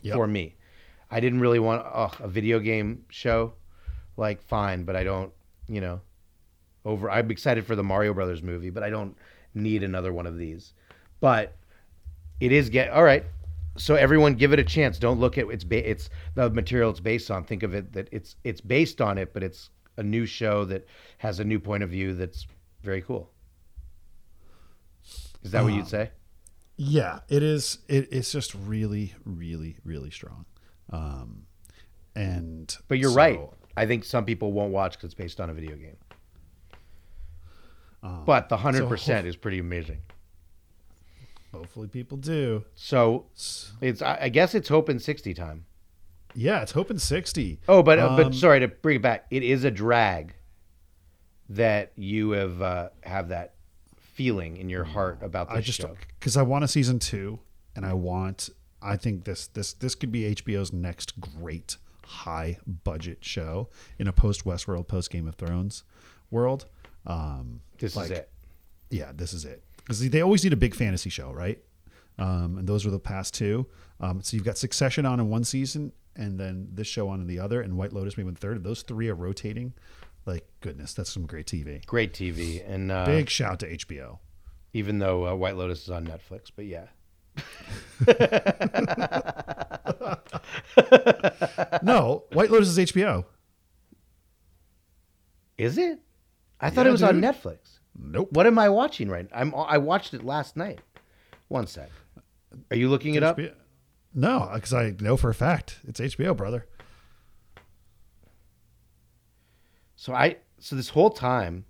Yep. 0.00 0.14
for 0.14 0.26
me. 0.26 0.54
I 1.12 1.20
didn't 1.20 1.40
really 1.40 1.58
want 1.58 1.84
oh, 1.86 2.10
a 2.20 2.26
video 2.26 2.58
game 2.58 3.04
show. 3.10 3.52
Like, 4.16 4.42
fine, 4.42 4.84
but 4.84 4.96
I 4.96 5.04
don't. 5.04 5.32
You 5.68 5.80
know, 5.80 6.00
over. 6.84 7.10
I'm 7.10 7.30
excited 7.30 7.66
for 7.66 7.76
the 7.76 7.84
Mario 7.84 8.14
Brothers 8.14 8.42
movie, 8.42 8.70
but 8.70 8.82
I 8.82 8.90
don't 8.90 9.16
need 9.54 9.82
another 9.82 10.12
one 10.12 10.26
of 10.26 10.38
these. 10.38 10.72
But 11.20 11.54
it 12.40 12.50
is 12.50 12.70
get 12.70 12.90
all 12.90 13.04
right. 13.04 13.24
So 13.76 13.94
everyone, 13.94 14.34
give 14.34 14.52
it 14.52 14.58
a 14.58 14.64
chance. 14.64 14.98
Don't 14.98 15.20
look 15.20 15.36
at 15.36 15.46
it's 15.50 15.64
ba- 15.64 15.88
it's 15.88 16.08
the 16.34 16.48
material 16.48 16.90
it's 16.90 17.00
based 17.00 17.30
on. 17.30 17.44
Think 17.44 17.62
of 17.62 17.74
it 17.74 17.92
that 17.92 18.08
it's 18.10 18.36
it's 18.42 18.62
based 18.62 19.00
on 19.02 19.18
it, 19.18 19.34
but 19.34 19.42
it's 19.42 19.70
a 19.98 20.02
new 20.02 20.24
show 20.24 20.64
that 20.64 20.86
has 21.18 21.40
a 21.40 21.44
new 21.44 21.60
point 21.60 21.82
of 21.82 21.90
view 21.90 22.14
that's 22.14 22.46
very 22.82 23.02
cool. 23.02 23.30
Is 25.42 25.52
that 25.52 25.62
what 25.62 25.74
you'd 25.74 25.82
uh, 25.82 25.88
say? 25.88 26.10
yeah, 26.76 27.20
it 27.28 27.42
is. 27.42 27.78
It, 27.88 28.08
it's 28.10 28.32
just 28.32 28.54
really, 28.54 29.14
really, 29.24 29.76
really 29.84 30.10
strong. 30.10 30.46
Um, 30.92 31.46
and 32.14 32.76
But 32.88 32.98
you're 32.98 33.10
so, 33.10 33.16
right. 33.16 33.40
I 33.76 33.86
think 33.86 34.04
some 34.04 34.24
people 34.24 34.52
won't 34.52 34.72
watch 34.72 34.92
because 34.92 35.06
it's 35.06 35.14
based 35.14 35.40
on 35.40 35.48
a 35.50 35.54
video 35.54 35.76
game. 35.76 35.96
um, 38.02 38.24
But 38.26 38.48
the 38.48 38.56
hundred 38.58 38.80
so 38.80 38.88
percent 38.88 39.26
is 39.26 39.36
pretty 39.36 39.58
amazing. 39.58 40.00
hopefully 41.52 41.88
people 41.88 42.16
do. 42.18 42.64
So 42.74 43.26
it's 43.80 44.02
I 44.02 44.28
guess 44.28 44.54
it's 44.54 44.68
Hope 44.68 44.88
in 44.88 44.98
sixty 44.98 45.34
time. 45.34 45.64
Yeah, 46.34 46.62
it's 46.62 46.72
hoping 46.72 46.98
sixty. 46.98 47.60
Oh, 47.68 47.82
but 47.82 47.98
uh, 47.98 48.16
but 48.16 48.26
Um, 48.26 48.32
sorry 48.32 48.60
to 48.60 48.68
bring 48.68 48.96
it 48.96 49.02
back. 49.02 49.26
It 49.30 49.42
is 49.42 49.64
a 49.64 49.70
drag 49.70 50.34
that 51.50 51.92
you 51.96 52.30
have 52.30 52.62
uh, 52.62 52.88
have 53.02 53.28
that 53.28 53.54
feeling 53.98 54.56
in 54.56 54.68
your 54.68 54.84
heart 54.84 55.18
about 55.22 55.48
this 55.48 55.58
I 55.58 55.60
just 55.60 55.80
show. 55.80 55.94
because 56.18 56.36
I 56.36 56.42
want 56.42 56.64
a 56.64 56.68
season 56.68 56.98
two, 56.98 57.40
and 57.76 57.84
I 57.86 57.92
want. 57.94 58.50
I 58.82 58.96
think 58.96 59.24
this 59.24 59.46
this 59.48 59.72
this 59.74 59.94
could 59.94 60.10
be 60.12 60.34
HBO's 60.34 60.72
next 60.72 61.20
great 61.20 61.76
high 62.04 62.58
budget 62.66 63.18
show 63.24 63.68
in 63.98 64.08
a 64.08 64.12
post 64.12 64.44
Westworld, 64.44 64.88
post 64.88 65.10
Game 65.10 65.28
of 65.28 65.36
Thrones 65.36 65.84
world. 66.30 66.66
Um, 67.06 67.60
This 67.78 67.96
like, 67.96 68.10
is 68.10 68.18
it. 68.18 68.30
Yeah, 68.90 69.12
this 69.14 69.32
is 69.32 69.44
it. 69.44 69.62
Because 69.78 70.08
they 70.10 70.20
always 70.20 70.44
need 70.44 70.52
a 70.52 70.56
big 70.56 70.74
fantasy 70.74 71.10
show, 71.10 71.32
right? 71.32 71.58
Um, 72.18 72.58
and 72.58 72.68
those 72.68 72.84
were 72.84 72.90
the 72.90 72.98
past 73.00 73.34
two. 73.34 73.66
Um, 74.00 74.20
so 74.22 74.36
you've 74.36 74.44
got 74.44 74.58
Succession 74.58 75.06
on 75.06 75.18
in 75.18 75.28
one 75.30 75.44
season, 75.44 75.92
and 76.14 76.38
then 76.38 76.68
this 76.72 76.86
show 76.86 77.08
on 77.08 77.20
in 77.20 77.26
the 77.26 77.38
other, 77.38 77.60
and 77.62 77.76
White 77.76 77.92
Lotus 77.92 78.16
maybe 78.16 78.28
in 78.28 78.34
third. 78.36 78.62
Those 78.62 78.82
three 78.82 79.08
are 79.08 79.14
rotating. 79.14 79.72
Like 80.26 80.46
goodness, 80.60 80.94
that's 80.94 81.10
some 81.10 81.26
great 81.26 81.46
TV. 81.46 81.84
Great 81.86 82.12
TV, 82.12 82.62
and 82.68 82.92
uh, 82.92 83.06
Big 83.06 83.28
shout 83.28 83.58
to 83.60 83.76
HBO. 83.76 84.18
even 84.72 84.98
though 85.00 85.26
uh, 85.26 85.34
White 85.34 85.56
Lotus 85.56 85.82
is 85.84 85.90
on 85.90 86.06
Netflix, 86.06 86.50
but 86.54 86.66
yeah, 86.66 86.86
No, 91.82 92.24
White 92.32 92.50
Lotus 92.50 92.68
is 92.68 92.78
HBO. 92.78 93.24
is 95.58 95.78
it? 95.78 96.00
I 96.60 96.70
thought 96.70 96.84
Yeah, 96.84 96.90
it 96.90 96.92
was 96.92 97.02
on. 97.02 97.20
Netflix. 97.20 97.78
Nope. 97.98 98.32
What 98.32 98.46
am 98.46 98.58
I 98.58 98.68
watching 98.68 99.08
right? 99.08 99.28
I'm 99.34 99.54
I 99.54 99.78
watched 99.78 100.14
it 100.14 100.24
last 100.24 100.56
night. 100.56 100.80
One 101.48 101.66
sec. 101.66 101.90
Are 102.70 102.76
you 102.76 102.88
looking 102.88 103.14
it 103.14 103.22
up? 103.22 103.38
No, 104.14 104.50
because 104.54 104.72
I 104.72 104.94
know 105.00 105.16
for 105.16 105.30
a 105.30 105.34
fact 105.34 105.80
it's 105.86 106.00
HBO, 106.00 106.36
brother. 106.36 106.66
So 109.96 110.14
I 110.14 110.36
so 110.58 110.76
this 110.76 110.90
whole 110.90 111.10
time 111.10 111.64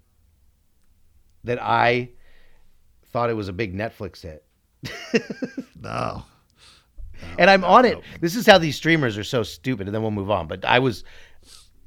that 1.44 1.60
I 1.60 2.10
thought 3.06 3.30
it 3.30 3.34
was 3.34 3.48
a 3.48 3.52
big 3.52 3.74
Netflix 3.74 4.22
hit. 4.22 4.44
No. 5.83 6.24
and 7.39 7.51
I'm 7.51 7.64
on 7.64 7.85
it. 7.85 7.99
This 8.20 8.37
is 8.37 8.47
how 8.47 8.59
these 8.59 8.76
streamers 8.76 9.16
are 9.18 9.24
so 9.24 9.43
stupid, 9.43 9.87
and 9.89 9.95
then 9.95 10.03
we'll 10.03 10.11
move 10.11 10.30
on. 10.30 10.47
But 10.49 10.64
I 10.64 10.78
was, 10.78 11.05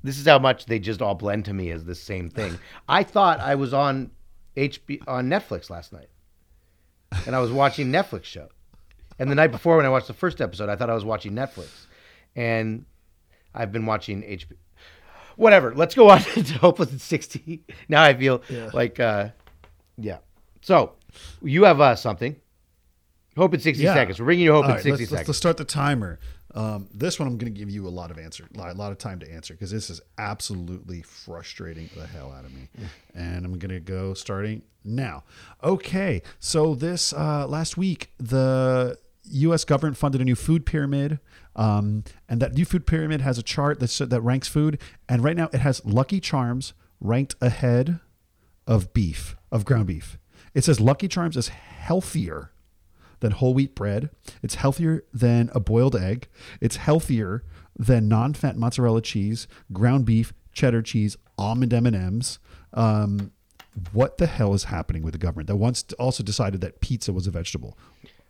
this 0.04 0.18
is 0.20 0.26
how 0.28 0.39
much 0.39 0.66
they 0.66 0.80
just 0.80 1.02
all 1.02 1.16
blend 1.16 1.46
to 1.46 1.54
me 1.54 1.72
as 1.72 1.86
the 1.86 1.96
same 1.96 2.30
thing. 2.30 2.58
I 2.89 3.04
thought 3.04 3.39
I 3.39 3.56
was 3.56 3.74
on 3.74 4.12
HB 4.58 5.04
on 5.08 5.30
Netflix 5.30 5.70
last 5.70 5.93
night, 5.93 6.10
and 7.26 7.36
I 7.36 7.39
was 7.39 7.52
watching 7.52 7.88
Netflix 7.91 8.26
show. 8.26 8.50
And 9.18 9.32
the 9.32 9.36
night 9.36 9.52
before, 9.52 9.78
when 9.78 9.86
I 9.86 9.89
watched 9.89 10.08
the 10.08 10.14
first 10.14 10.41
episode, 10.41 10.68
I 10.70 10.76
thought 10.76 10.89
I 10.89 10.93
was 10.93 11.06
watching 11.06 11.32
Netflix, 11.34 11.70
and 12.36 12.86
I've 13.54 13.72
been 13.72 13.86
watching 13.86 14.22
HB. 14.24 14.54
Whatever. 15.38 15.74
Let's 15.74 15.96
go 15.96 16.10
on 16.10 16.20
to 16.24 16.41
Hopeless 16.60 16.93
at 16.93 17.02
sixty. 17.02 17.64
Now 17.89 18.04
I 18.04 18.14
feel 18.14 18.41
Yeah. 18.50 18.70
like, 18.74 19.00
uh, 19.00 19.30
yeah. 19.98 20.18
So 20.62 20.93
you 21.41 21.64
have 21.64 21.80
uh, 21.82 21.96
something. 21.96 22.36
Hope 23.38 23.54
in 23.54 23.60
sixty 23.60 23.84
Yeah. 23.84 23.94
seconds. 23.94 24.20
We're 24.20 24.26
bringing 24.26 24.46
you 24.46 24.54
hope 24.54 24.64
All 24.66 24.70
in 24.72 24.76
right, 24.76 24.84
sixty 24.84 24.92
let's, 24.92 25.02
seconds. 25.10 25.12
let's, 25.20 25.28
let's 25.30 25.38
start 25.38 25.58
the 25.58 25.66
timer. 25.66 26.20
Um, 26.54 26.88
this 26.94 27.20
one 27.20 27.28
I'm 27.28 27.38
going 27.38 27.54
to 27.54 27.60
give 27.60 27.70
you 27.70 27.86
a 27.86 27.90
lot 27.90 28.12
of 28.12 28.18
answer, 28.18 28.48
a 28.58 28.74
lot 28.74 28.92
of 28.94 28.98
time 28.98 29.20
to 29.20 29.30
answer 29.30 29.54
because 29.54 29.72
this 29.72 29.90
is 29.90 30.00
absolutely 30.18 31.02
frustrating 31.02 31.90
the 31.98 32.08
hell 32.08 32.32
out 32.32 32.46
of 32.46 32.54
me. 32.54 32.70
And 33.14 33.46
I'm 33.46 33.60
going 33.60 33.72
to 33.74 33.82
go 33.82 34.14
starting 34.14 34.62
now. 34.86 35.26
Okay, 35.62 36.22
so 36.40 36.74
this 36.74 37.12
uh, 37.12 37.46
last 37.46 37.76
week, 37.76 38.12
the 38.18 38.98
U.S. 39.32 39.66
government 39.66 39.98
funded 39.98 40.22
a 40.22 40.24
new 40.24 40.36
food 40.36 40.66
pyramid, 40.66 41.20
um, 41.58 42.06
and 42.30 42.42
that 42.42 42.54
new 42.54 42.64
food 42.64 42.86
pyramid 42.88 43.20
has 43.20 43.38
a 43.38 43.44
chart 43.44 43.82
that 43.82 44.10
that 44.10 44.22
ranks 44.22 44.48
food, 44.48 44.80
and 45.10 45.26
right 45.26 45.36
now 45.36 45.50
it 45.52 45.60
has 45.60 45.84
Lucky 45.84 46.22
Charms 46.22 46.72
ranked 47.02 47.36
ahead 47.42 48.00
of 48.66 48.94
beef, 48.94 49.36
of 49.52 49.66
ground 49.66 49.88
beef. 49.88 50.18
It 50.54 50.64
says 50.64 50.80
Lucky 50.80 51.10
Charms 51.10 51.36
is 51.36 51.50
healthier 51.50 52.52
than 53.26 53.32
whole 53.32 53.55
wheat 53.55 53.73
bread. 53.73 54.11
It's 54.43 54.55
healthier 54.55 55.03
than 55.11 55.49
a 55.53 55.59
boiled 55.59 55.95
egg. 55.95 56.28
It's 56.61 56.76
healthier 56.76 57.43
than 57.76 58.07
non-fat 58.07 58.55
mozzarella 58.55 59.01
cheese, 59.01 59.47
ground 59.73 60.05
beef, 60.05 60.32
cheddar 60.53 60.84
cheese, 60.84 61.17
almond 61.36 61.73
M&Ms. 61.73 62.38
Um, 62.73 63.32
what 63.93 64.19
the 64.19 64.28
hell 64.28 64.53
is 64.53 64.65
happening 64.65 65.01
with 65.01 65.13
the 65.13 65.17
government 65.17 65.47
that 65.47 65.55
once 65.55 65.84
also 65.97 66.21
decided 66.21 66.61
that 66.61 66.82
pizza 66.82 67.11
was 67.11 67.26
a 67.26 67.32
vegetable? 67.32 67.80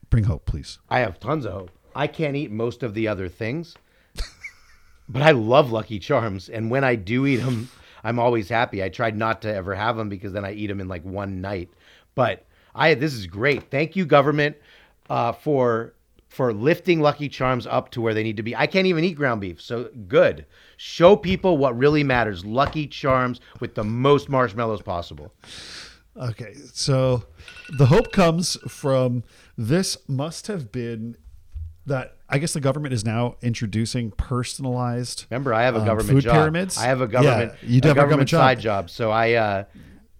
Bring 0.10 0.24
hope, 0.24 0.46
please. 0.46 0.80
I 0.90 1.00
have 1.00 1.20
tons 1.20 1.46
of 1.46 1.52
hope. 1.52 1.72
I 1.94 2.08
can't 2.08 2.38
eat 2.38 2.52
most 2.52 2.82
of 2.82 2.94
the 2.94 3.10
other 3.10 3.28
things, 3.28 3.76
but 5.10 5.22
I 5.22 5.32
love 5.32 5.74
Lucky 5.74 6.00
Charms, 6.00 6.48
and 6.48 6.72
when 6.72 6.86
I 6.86 6.96
do 6.96 7.26
eat 7.26 7.38
them, 7.38 7.70
I'm 8.02 8.18
always 8.18 8.48
happy. 8.48 8.82
I 8.82 8.88
tried 8.88 9.18
not 9.18 9.42
to 9.42 9.54
ever 9.54 9.76
have 9.76 9.98
them 9.98 10.08
because 10.08 10.32
then 10.32 10.46
I 10.46 10.54
eat 10.54 10.68
them 10.68 10.80
in 10.80 10.88
like 10.88 11.04
one 11.04 11.42
night. 11.42 11.70
But 12.16 12.46
I 12.76 12.94
this 12.94 13.14
is 13.14 13.26
great. 13.26 13.72
Thank 13.72 13.96
you, 13.96 14.06
government, 14.06 14.58
uh, 15.10 15.32
for 15.32 15.94
for 16.28 16.52
lifting 16.54 17.00
Lucky 17.00 17.30
Charms 17.30 17.66
up 17.66 17.92
to 17.92 18.02
where 18.02 18.14
they 18.14 18.24
need 18.24 18.38
to 18.38 18.44
be. 18.44 18.56
I 18.56 18.68
can't 18.68 18.88
even 18.88 19.06
eat 19.06 19.14
ground 19.14 19.40
beef, 19.40 19.62
so 19.62 19.90
good. 20.08 20.46
Show 20.76 21.16
people 21.16 21.58
what 21.58 21.78
really 21.78 22.04
matters. 22.04 22.44
Lucky 22.44 22.88
Charms 22.88 23.40
with 23.62 23.76
the 23.76 23.86
most 23.86 24.28
marshmallows 24.28 24.82
possible. 24.82 25.34
Okay, 26.18 26.54
so 26.74 27.24
the 27.78 27.86
hope 27.86 28.12
comes 28.12 28.58
from 28.68 29.24
this 29.58 29.98
must 30.08 30.48
have 30.48 30.72
been 30.72 31.16
that 31.86 32.16
I 32.28 32.40
guess 32.40 32.54
the 32.54 32.60
government 32.60 32.94
is 32.94 33.06
now 33.06 33.36
introducing 33.42 34.12
personalized. 34.12 35.26
Remember, 35.30 35.54
I 35.54 35.64
have 35.64 35.76
a 35.76 35.80
um, 35.80 35.86
government 35.86 36.10
food 36.10 36.24
job. 36.24 36.34
pyramids. 36.34 36.78
I 36.78 36.86
have 36.86 37.02
a 37.02 37.08
government. 37.08 37.54
Yeah, 37.62 37.70
you 37.70 37.82
do 37.82 37.88
a 37.88 37.90
have 37.90 37.98
a 37.98 38.02
government 38.02 38.30
job. 38.30 38.40
side 38.40 38.60
job. 38.60 38.90
So 38.90 39.12
I, 39.12 39.34
uh, 39.34 39.64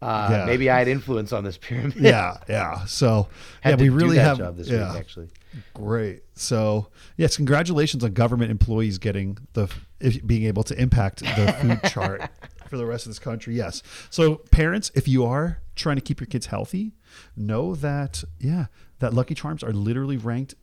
uh, 0.06 0.28
Yeah. 0.32 0.46
maybe 0.46 0.70
I 0.70 0.78
had 0.80 0.88
influence 0.88 1.34
on 1.34 1.44
this 1.44 1.58
pyramid. 1.58 1.96
Yeah, 1.96 2.38
yeah. 2.48 2.86
So 2.86 3.28
yeah, 3.66 3.76
we 3.76 3.90
really 3.90 4.18
that 4.18 4.24
have 4.24 4.38
job 4.38 4.58
this 4.58 4.68
yeah, 4.70 4.92
week 4.92 5.00
actually. 5.00 5.30
Great. 5.74 6.24
So 6.36 6.88
yes, 7.18 7.36
congratulations 7.36 8.04
on 8.04 8.14
government 8.14 8.52
employees 8.52 8.98
getting 8.98 9.38
the 9.54 9.74
if, 10.00 10.26
being 10.26 10.44
able 10.44 10.64
to 10.64 10.80
impact 10.80 11.20
the 11.20 11.56
food 11.60 11.80
chart 11.92 12.30
for 12.70 12.78
the 12.78 12.86
rest 12.86 13.06
of 13.06 13.10
this 13.12 13.20
country. 13.20 13.56
Yes. 13.56 13.82
So 14.10 14.36
parents, 14.52 14.92
if 14.96 15.08
you 15.08 15.26
are 15.26 15.62
trying 15.76 15.96
to 15.96 16.02
keep 16.02 16.20
your 16.20 16.28
kids 16.28 16.48
healthy, 16.48 16.94
know 17.36 17.76
that 17.76 18.24
yeah, 18.40 18.66
that 19.00 19.14
Lucky 19.14 19.34
Charms 19.34 19.64
are 19.64 19.74
literally 19.74 20.18
ranked 20.18 20.56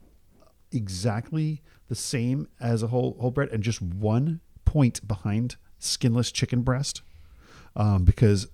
exactly 0.70 1.62
the 1.88 1.94
same 1.94 2.48
as 2.60 2.82
a 2.82 2.86
whole 2.88 3.16
whole 3.20 3.30
bread 3.30 3.48
and 3.50 3.62
just 3.62 3.82
one 3.82 4.40
point 4.64 5.06
behind 5.06 5.56
skinless 5.78 6.30
chicken 6.32 6.62
breast. 6.62 7.02
Um, 7.74 8.04
because 8.04 8.48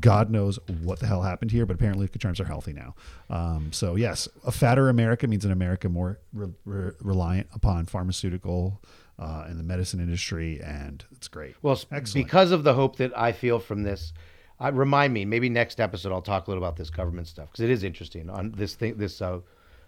God 0.00 0.30
knows 0.30 0.58
what 0.82 1.00
the 1.00 1.06
hell 1.06 1.22
happened 1.22 1.50
here, 1.50 1.64
but 1.64 1.74
apparently 1.74 2.04
Lucky 2.06 2.18
Charms 2.18 2.40
are 2.40 2.44
healthy 2.44 2.72
now. 2.74 2.94
Um, 3.30 3.72
so 3.72 3.94
yes, 3.96 4.28
a 4.46 4.52
fatter 4.52 4.88
America 4.88 5.26
means 5.26 5.44
an 5.44 5.50
America 5.52 5.88
more 5.88 6.18
re- 6.32 6.52
re- 6.64 6.92
reliant 7.00 7.46
upon 7.54 7.86
pharmaceutical 7.86 8.82
uh, 9.18 9.44
and 9.48 9.58
the 9.58 9.62
medicine 9.64 10.00
industry, 10.00 10.60
and 10.62 11.04
it's 11.12 11.28
great. 11.28 11.54
Well, 11.62 11.78
Excellent. 11.90 12.26
because 12.26 12.50
of 12.50 12.64
the 12.64 12.74
hope 12.74 12.96
that 12.96 13.16
I 13.18 13.32
feel 13.32 13.58
from 13.58 13.82
this, 13.82 14.12
I, 14.60 14.68
remind 14.68 15.12
me. 15.14 15.24
Maybe 15.24 15.48
next 15.48 15.80
episode 15.80 16.12
I'll 16.12 16.22
talk 16.22 16.46
a 16.46 16.50
little 16.50 16.62
about 16.62 16.76
this 16.76 16.90
government 16.90 17.26
stuff 17.28 17.50
because 17.50 17.64
it 17.64 17.70
is 17.70 17.82
interesting 17.82 18.28
on 18.30 18.52
this 18.52 18.74
thing. 18.74 18.96
This 18.98 19.22
uh, 19.22 19.40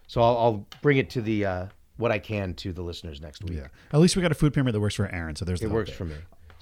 so 0.07 0.21
I'll, 0.23 0.37
I'll 0.39 0.67
bring 0.83 0.99
it 0.99 1.11
to 1.11 1.21
the 1.21 1.45
uh, 1.45 1.67
what 1.97 2.11
I 2.11 2.19
can 2.19 2.55
to 2.55 2.73
the 2.73 2.83
listeners 2.83 3.21
next 3.21 3.43
week. 3.45 3.59
yeah, 3.59 3.69
at 3.93 4.01
least 4.01 4.17
we 4.17 4.23
got 4.23 4.33
a 4.33 4.35
food 4.35 4.53
pyramid 4.55 4.75
that 4.75 4.81
works 4.81 4.95
for 4.97 5.07
Aaron. 5.15 5.37
So 5.37 5.45
there's 5.45 5.61
the 5.61 5.67
It 5.67 5.69
hope 5.69 5.75
works 5.77 5.91
there. 5.91 5.97
for 5.99 6.05
me. 6.07 6.17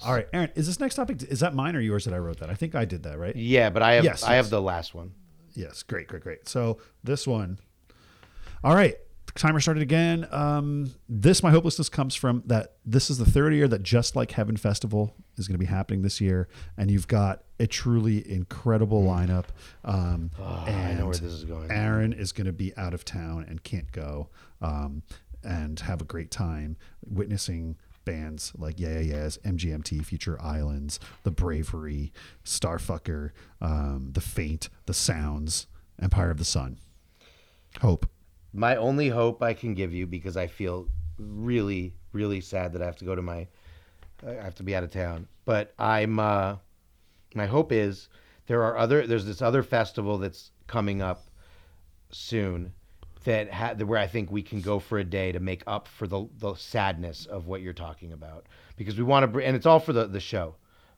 All 0.05 0.13
right, 0.13 0.27
Aaron, 0.33 0.51
is 0.55 0.67
this 0.67 0.79
next 0.79 0.95
topic? 0.95 1.23
Is 1.23 1.39
that 1.41 1.53
mine 1.55 1.75
or 1.75 1.79
yours 1.79 2.05
that 2.05 2.13
I 2.13 2.17
wrote 2.17 2.39
that? 2.39 2.49
I 2.49 2.55
think 2.55 2.75
I 2.75 2.85
did 2.85 3.03
that, 3.03 3.17
right? 3.17 3.35
Yeah, 3.35 3.69
but 3.69 3.81
I 3.81 3.93
have 3.93 4.03
Yes, 4.03 4.23
I 4.23 4.35
have 4.35 4.49
the 4.49 4.61
last 4.61 4.93
one. 4.93 5.13
Yes, 5.53 5.83
great, 5.83 6.07
great, 6.07 6.23
great. 6.23 6.47
So 6.49 6.79
this 7.03 7.25
one, 7.27 7.59
all 8.63 8.75
right. 8.75 8.95
Timer 9.35 9.59
started 9.59 9.81
again. 9.81 10.27
Um, 10.29 10.93
this 11.09 11.41
my 11.41 11.49
hopelessness 11.49 11.89
comes 11.89 12.13
from 12.13 12.43
that. 12.45 12.73
This 12.85 13.09
is 13.09 13.17
the 13.17 13.25
third 13.25 13.51
year 13.55 13.67
that 13.67 13.81
Just 13.81 14.15
Like 14.15 14.29
Heaven 14.31 14.57
Festival 14.57 15.15
is 15.37 15.47
going 15.47 15.55
to 15.55 15.59
be 15.59 15.65
happening 15.65 16.03
this 16.03 16.21
year, 16.21 16.47
and 16.77 16.91
you've 16.91 17.07
got 17.07 17.41
a 17.59 17.65
truly 17.65 18.29
incredible 18.31 19.03
lineup. 19.03 19.45
Um, 19.83 20.29
Oh, 20.39 20.65
and 20.67 20.75
I 20.75 20.93
know 20.93 21.05
where 21.05 21.13
this 21.15 21.23
is 21.31 21.45
going. 21.45 21.71
Aaron 21.71 22.13
is 22.13 22.31
going 22.31 22.45
to 22.45 22.53
be 22.53 22.77
out 22.77 22.93
of 22.93 23.05
town 23.05 23.43
and 23.49 23.63
can't 23.63 23.91
go, 23.91 24.29
um, 24.61 25.01
and 25.43 25.79
have 25.79 25.99
a 26.01 26.05
great 26.05 26.29
time 26.29 26.77
witnessing 27.03 27.77
bands 28.05 28.53
like 28.57 28.79
Yeah 28.79 28.99
Yeah 28.99 29.15
Yeahs, 29.15 29.37
MGMT, 29.45 30.05
Future 30.05 30.39
Islands, 30.41 30.99
The 31.23 31.31
Bravery, 31.31 32.13
Starfucker, 32.43 33.31
um, 33.61 34.09
The 34.13 34.21
Faint, 34.21 34.69
The 34.85 34.93
Sounds, 34.93 35.67
Empire 36.01 36.31
of 36.31 36.37
the 36.37 36.45
Sun. 36.45 36.79
Hope. 37.81 38.07
My 38.53 38.75
only 38.75 39.09
hope 39.09 39.41
I 39.41 39.53
can 39.53 39.73
give 39.73 39.93
you 39.93 40.05
because 40.05 40.37
I 40.37 40.47
feel 40.47 40.87
really, 41.17 41.95
really 42.11 42.41
sad 42.41 42.73
that 42.73 42.81
I 42.81 42.85
have 42.85 42.97
to 42.97 43.05
go 43.05 43.15
to 43.15 43.21
my, 43.21 43.47
I 44.25 44.31
have 44.33 44.55
to 44.55 44.63
be 44.63 44.75
out 44.75 44.83
of 44.83 44.91
town. 44.91 45.27
But 45.45 45.73
I'm, 45.79 46.19
uh, 46.19 46.57
my 47.33 47.47
hope 47.47 47.71
is 47.71 48.09
there 48.47 48.63
are 48.63 48.77
other, 48.77 49.07
there's 49.07 49.25
this 49.25 49.41
other 49.41 49.63
festival 49.63 50.17
that's 50.17 50.51
coming 50.67 51.01
up 51.01 51.25
soon 52.11 52.73
that 53.23 53.51
ha- 53.51 53.73
where 53.75 53.99
I 53.99 54.07
think 54.07 54.31
we 54.31 54.41
can 54.41 54.61
go 54.61 54.79
for 54.79 54.97
a 54.99 55.03
day 55.03 55.31
to 55.31 55.39
make 55.39 55.63
up 55.67 55.87
for 55.87 56.07
the 56.07 56.27
the 56.39 56.55
sadness 56.55 57.25
of 57.25 57.47
what 57.47 57.61
you're 57.61 57.73
talking 57.73 58.11
about 58.13 58.45
because 58.75 58.97
we 58.97 59.03
want 59.03 59.23
to, 59.23 59.27
br- 59.27 59.41
and 59.41 59.55
it's 59.55 59.65
all 59.65 59.79
for 59.79 59.93
the 59.93 60.07
the 60.07 60.19
show. 60.19 60.55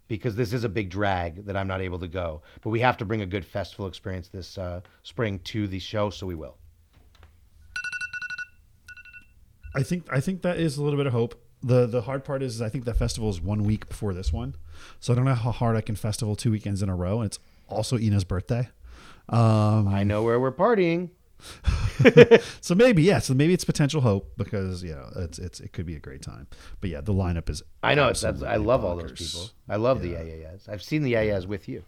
Because 0.08 0.36
this 0.36 0.54
is 0.54 0.64
a 0.64 0.70
big 0.70 0.92
drag 0.92 1.46
that 1.48 1.58
I'm 1.58 1.68
not 1.68 1.82
able 1.82 1.98
to 1.98 2.08
go, 2.08 2.44
but 2.62 2.70
we 2.70 2.80
have 2.82 2.96
to 2.98 3.06
bring 3.06 3.22
a 3.22 3.26
good 3.26 3.44
festival 3.44 3.88
experience 3.88 4.28
this 4.28 4.56
uh, 4.56 4.82
spring 5.02 5.40
to 5.46 5.68
the 5.68 5.80
show, 5.80 6.12
so 6.12 6.28
we 6.28 6.36
will. 6.36 6.58
I 9.76 9.84
think 9.84 10.08
I 10.12 10.20
think 10.20 10.42
that 10.44 10.58
is 10.60 10.78
a 10.78 10.84
little 10.84 10.98
bit 10.98 11.08
of 11.08 11.14
hope. 11.14 11.42
The 11.64 11.88
the 11.88 12.02
hard 12.02 12.24
part 12.24 12.44
is 12.44 12.56
is 12.56 12.62
I 12.62 12.70
think 12.70 12.86
that 12.86 12.98
festival 12.98 13.30
is 13.30 13.42
one 13.42 13.64
week 13.64 13.90
before 13.90 14.14
this 14.14 14.32
one, 14.32 14.56
so 15.00 15.12
I 15.12 15.16
don't 15.16 15.26
know 15.26 15.34
how 15.34 15.52
hard 15.52 15.76
I 15.76 15.82
can 15.82 15.96
festival 15.96 16.36
two 16.36 16.52
weekends 16.52 16.84
in 16.84 16.90
a 16.90 16.96
row. 16.96 17.22
And 17.22 17.26
it's 17.26 17.40
also 17.68 17.98
Ina's 17.98 18.24
birthday. 18.24 18.70
Um, 19.28 19.88
I 19.88 20.04
know 20.04 20.22
where 20.22 20.40
we're 20.40 20.52
partying. 20.52 21.10
so 22.62 22.76
maybe 22.76 23.04
yeah, 23.04 23.20
so 23.20 23.34
maybe 23.34 23.54
it's 23.54 23.66
potential 23.66 24.02
hope 24.02 24.34
because 24.38 24.84
you 24.84 24.92
know 24.94 25.10
it's 25.18 25.40
it's 25.40 25.60
it 25.60 25.74
could 25.74 25.86
be 25.86 25.96
a 25.96 26.00
great 26.00 26.22
time. 26.22 26.48
But 26.82 26.90
yeah, 26.90 27.02
the 27.02 27.14
lineup 27.14 27.50
is 27.50 27.62
I 27.84 27.96
know 27.96 28.10
it's 28.10 28.22
that's 28.22 28.44
I 28.44 28.56
love 28.56 28.84
all 28.84 28.96
those 28.98 29.12
people. 29.12 29.50
I 29.70 29.78
love 29.78 30.02
the 30.02 30.14
AAS. 30.14 30.70
I've 30.70 30.84
seen 30.84 31.04
the 31.04 31.14
AAS 31.14 31.46
with 31.48 31.68
you. 31.68 31.84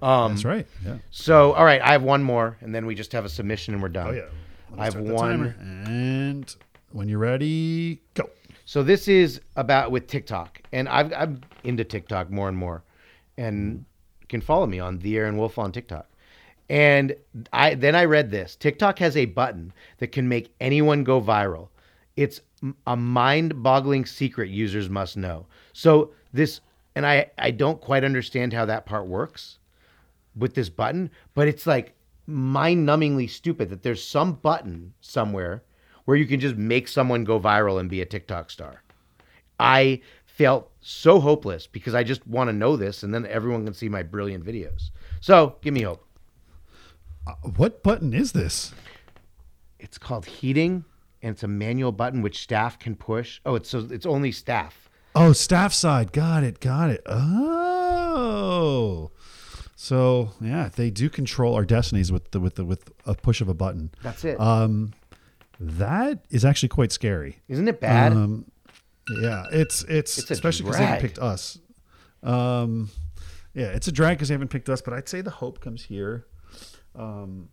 Um, 0.00 0.32
That's 0.32 0.44
right. 0.44 0.66
Yeah. 0.84 0.98
So 1.10 1.52
all 1.52 1.64
right, 1.64 1.80
I 1.80 1.92
have 1.92 2.02
one 2.02 2.22
more, 2.22 2.56
and 2.60 2.74
then 2.74 2.86
we 2.86 2.94
just 2.94 3.12
have 3.12 3.24
a 3.24 3.28
submission 3.28 3.74
and 3.74 3.82
we're 3.82 3.88
done. 3.88 4.08
Oh 4.08 4.12
yeah. 4.12 4.28
I 4.76 4.84
have 4.84 4.96
one. 4.96 5.54
and 5.86 6.54
when 6.90 7.08
you're 7.08 7.18
ready, 7.18 8.00
go. 8.14 8.28
So 8.64 8.82
this 8.82 9.06
is 9.06 9.40
about 9.56 9.90
with 9.90 10.06
TikTok, 10.06 10.62
and 10.72 10.88
I've, 10.88 11.12
I'm 11.12 11.40
into 11.62 11.84
TikTok 11.84 12.30
more 12.30 12.48
and 12.48 12.56
more, 12.56 12.82
and 13.36 13.84
can 14.28 14.40
follow 14.40 14.66
me 14.66 14.80
on 14.80 14.98
the 14.98 15.16
Aaron 15.16 15.36
Wolf 15.36 15.58
on 15.58 15.72
TikTok. 15.72 16.08
And 16.72 17.14
I 17.52 17.74
then 17.74 17.94
I 17.94 18.06
read 18.06 18.30
this. 18.30 18.56
TikTok 18.56 18.98
has 19.00 19.14
a 19.14 19.26
button 19.26 19.74
that 19.98 20.06
can 20.06 20.26
make 20.26 20.54
anyone 20.58 21.04
go 21.04 21.20
viral. 21.20 21.68
It's 22.16 22.40
a 22.86 22.96
mind-boggling 22.96 24.06
secret 24.06 24.48
users 24.48 24.88
must 24.88 25.18
know. 25.18 25.46
So 25.74 26.12
this, 26.32 26.62
and 26.96 27.06
I 27.06 27.30
I 27.36 27.50
don't 27.50 27.78
quite 27.78 28.04
understand 28.04 28.54
how 28.54 28.64
that 28.64 28.86
part 28.86 29.06
works 29.06 29.58
with 30.34 30.54
this 30.54 30.70
button, 30.70 31.10
but 31.34 31.46
it's 31.46 31.66
like 31.66 31.94
mind-numbingly 32.26 33.28
stupid 33.28 33.68
that 33.68 33.82
there's 33.82 34.02
some 34.02 34.32
button 34.32 34.94
somewhere 35.02 35.62
where 36.06 36.16
you 36.16 36.24
can 36.24 36.40
just 36.40 36.56
make 36.56 36.88
someone 36.88 37.22
go 37.22 37.38
viral 37.38 37.80
and 37.80 37.90
be 37.90 38.00
a 38.00 38.06
TikTok 38.06 38.48
star. 38.48 38.82
I 39.60 40.00
felt 40.24 40.70
so 40.80 41.20
hopeless 41.20 41.66
because 41.66 41.94
I 41.94 42.02
just 42.02 42.26
want 42.26 42.48
to 42.48 42.54
know 42.54 42.78
this 42.78 43.02
and 43.02 43.12
then 43.12 43.26
everyone 43.26 43.66
can 43.66 43.74
see 43.74 43.90
my 43.90 44.02
brilliant 44.02 44.42
videos. 44.42 44.90
So, 45.20 45.56
give 45.60 45.74
me 45.74 45.82
hope. 45.82 46.06
Uh, 47.26 47.32
what 47.56 47.82
button 47.82 48.12
is 48.12 48.32
this? 48.32 48.72
It's 49.78 49.98
called 49.98 50.26
heating 50.26 50.84
and 51.22 51.32
it's 51.32 51.42
a 51.42 51.48
manual 51.48 51.92
button 51.92 52.22
which 52.22 52.42
staff 52.42 52.78
can 52.78 52.96
push. 52.96 53.40
Oh, 53.46 53.54
it's 53.54 53.70
so 53.70 53.86
it's 53.90 54.06
only 54.06 54.32
staff. 54.32 54.90
Oh, 55.14 55.32
staff 55.32 55.72
side. 55.72 56.12
Got 56.12 56.44
it. 56.44 56.60
Got 56.60 56.90
it. 56.90 57.02
Oh. 57.06 59.10
So 59.76 60.30
yeah, 60.40 60.70
they 60.74 60.90
do 60.90 61.08
control 61.08 61.54
our 61.54 61.64
destinies 61.64 62.12
with 62.12 62.30
the 62.30 62.40
with 62.40 62.56
the 62.56 62.64
with 62.64 62.90
a 63.06 63.14
push 63.14 63.40
of 63.40 63.48
a 63.48 63.54
button. 63.54 63.90
That's 64.02 64.24
it. 64.24 64.40
Um, 64.40 64.92
that 65.58 66.24
is 66.30 66.44
actually 66.44 66.70
quite 66.70 66.92
scary. 66.92 67.40
Isn't 67.48 67.68
it 67.68 67.80
bad? 67.80 68.12
Um, 68.12 68.46
yeah, 69.20 69.44
it's 69.52 69.82
it's, 69.84 70.18
It's 70.18 70.30
especially 70.30 70.64
because 70.64 70.78
they 70.78 70.86
haven't 70.86 71.02
picked 71.02 71.18
us. 71.18 71.58
Um, 72.22 72.90
yeah, 73.54 73.66
it's 73.66 73.88
a 73.88 73.92
drag 73.92 74.18
because 74.18 74.28
they 74.28 74.34
haven't 74.34 74.48
picked 74.48 74.68
us. 74.68 74.80
But 74.80 74.94
I'd 74.94 75.08
say 75.08 75.20
the 75.20 75.30
hope 75.30 75.60
comes 75.60 75.84
here. 75.84 76.26
Um, 76.94 77.48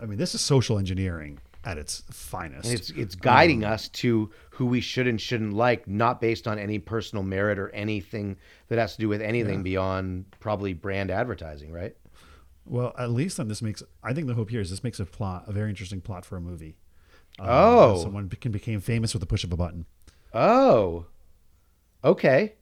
I 0.00 0.06
mean, 0.06 0.18
this 0.18 0.34
is 0.34 0.40
social 0.40 0.78
engineering 0.78 1.38
at 1.64 1.78
its 1.78 2.02
finest. 2.10 2.68
And 2.68 2.78
it's 2.78 2.90
it's 2.90 3.14
guiding 3.14 3.64
us 3.64 3.88
to 3.88 4.30
who 4.50 4.66
we 4.66 4.80
should 4.80 5.06
and 5.06 5.20
shouldn't 5.20 5.52
like, 5.52 5.88
not 5.88 6.20
based 6.20 6.46
on 6.46 6.58
any 6.58 6.78
personal 6.78 7.22
merit 7.24 7.58
or 7.58 7.70
anything 7.70 8.36
that 8.68 8.78
has 8.78 8.94
to 8.94 9.00
do 9.00 9.08
with 9.08 9.20
anything 9.22 9.62
beyond 9.62 10.26
probably 10.40 10.74
brand 10.74 11.10
advertising, 11.10 11.72
right? 11.72 11.96
Well, 12.64 12.92
at 12.98 13.10
least 13.10 13.36
then 13.36 13.48
this 13.48 13.62
makes. 13.62 13.82
I 14.02 14.12
think 14.12 14.26
the 14.26 14.34
hope 14.34 14.50
here 14.50 14.60
is 14.60 14.70
this 14.70 14.84
makes 14.84 15.00
a 15.00 15.06
plot 15.06 15.44
a 15.46 15.52
very 15.52 15.70
interesting 15.70 16.00
plot 16.00 16.24
for 16.24 16.36
a 16.36 16.40
movie. 16.40 16.76
Um, 17.38 17.48
Oh. 17.48 18.02
someone 18.02 18.28
can 18.28 18.50
became 18.52 18.80
famous 18.80 19.12
with 19.14 19.20
the 19.20 19.26
push 19.26 19.44
of 19.44 19.52
a 19.52 19.56
button. 19.56 19.86
Oh, 20.34 21.06
okay. 22.04 22.54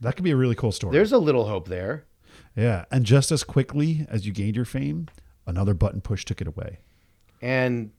That 0.00 0.14
could 0.16 0.24
be 0.24 0.30
a 0.30 0.36
really 0.36 0.54
cool 0.54 0.70
story. 0.72 0.92
There's 0.92 1.12
a 1.12 1.18
little 1.18 1.46
hope 1.46 1.66
there. 1.68 2.04
yeah, 2.56 2.84
and 2.90 3.04
just 3.04 3.32
as 3.32 3.42
quickly 3.44 4.06
as 4.08 4.26
you 4.26 4.32
gained 4.32 4.54
your 4.56 4.64
fame, 4.64 5.08
another 5.48 5.74
button 5.74 6.00
push 6.00 6.24
took 6.24 6.40
it 6.40 6.46
away. 6.46 6.78
And 7.42 7.90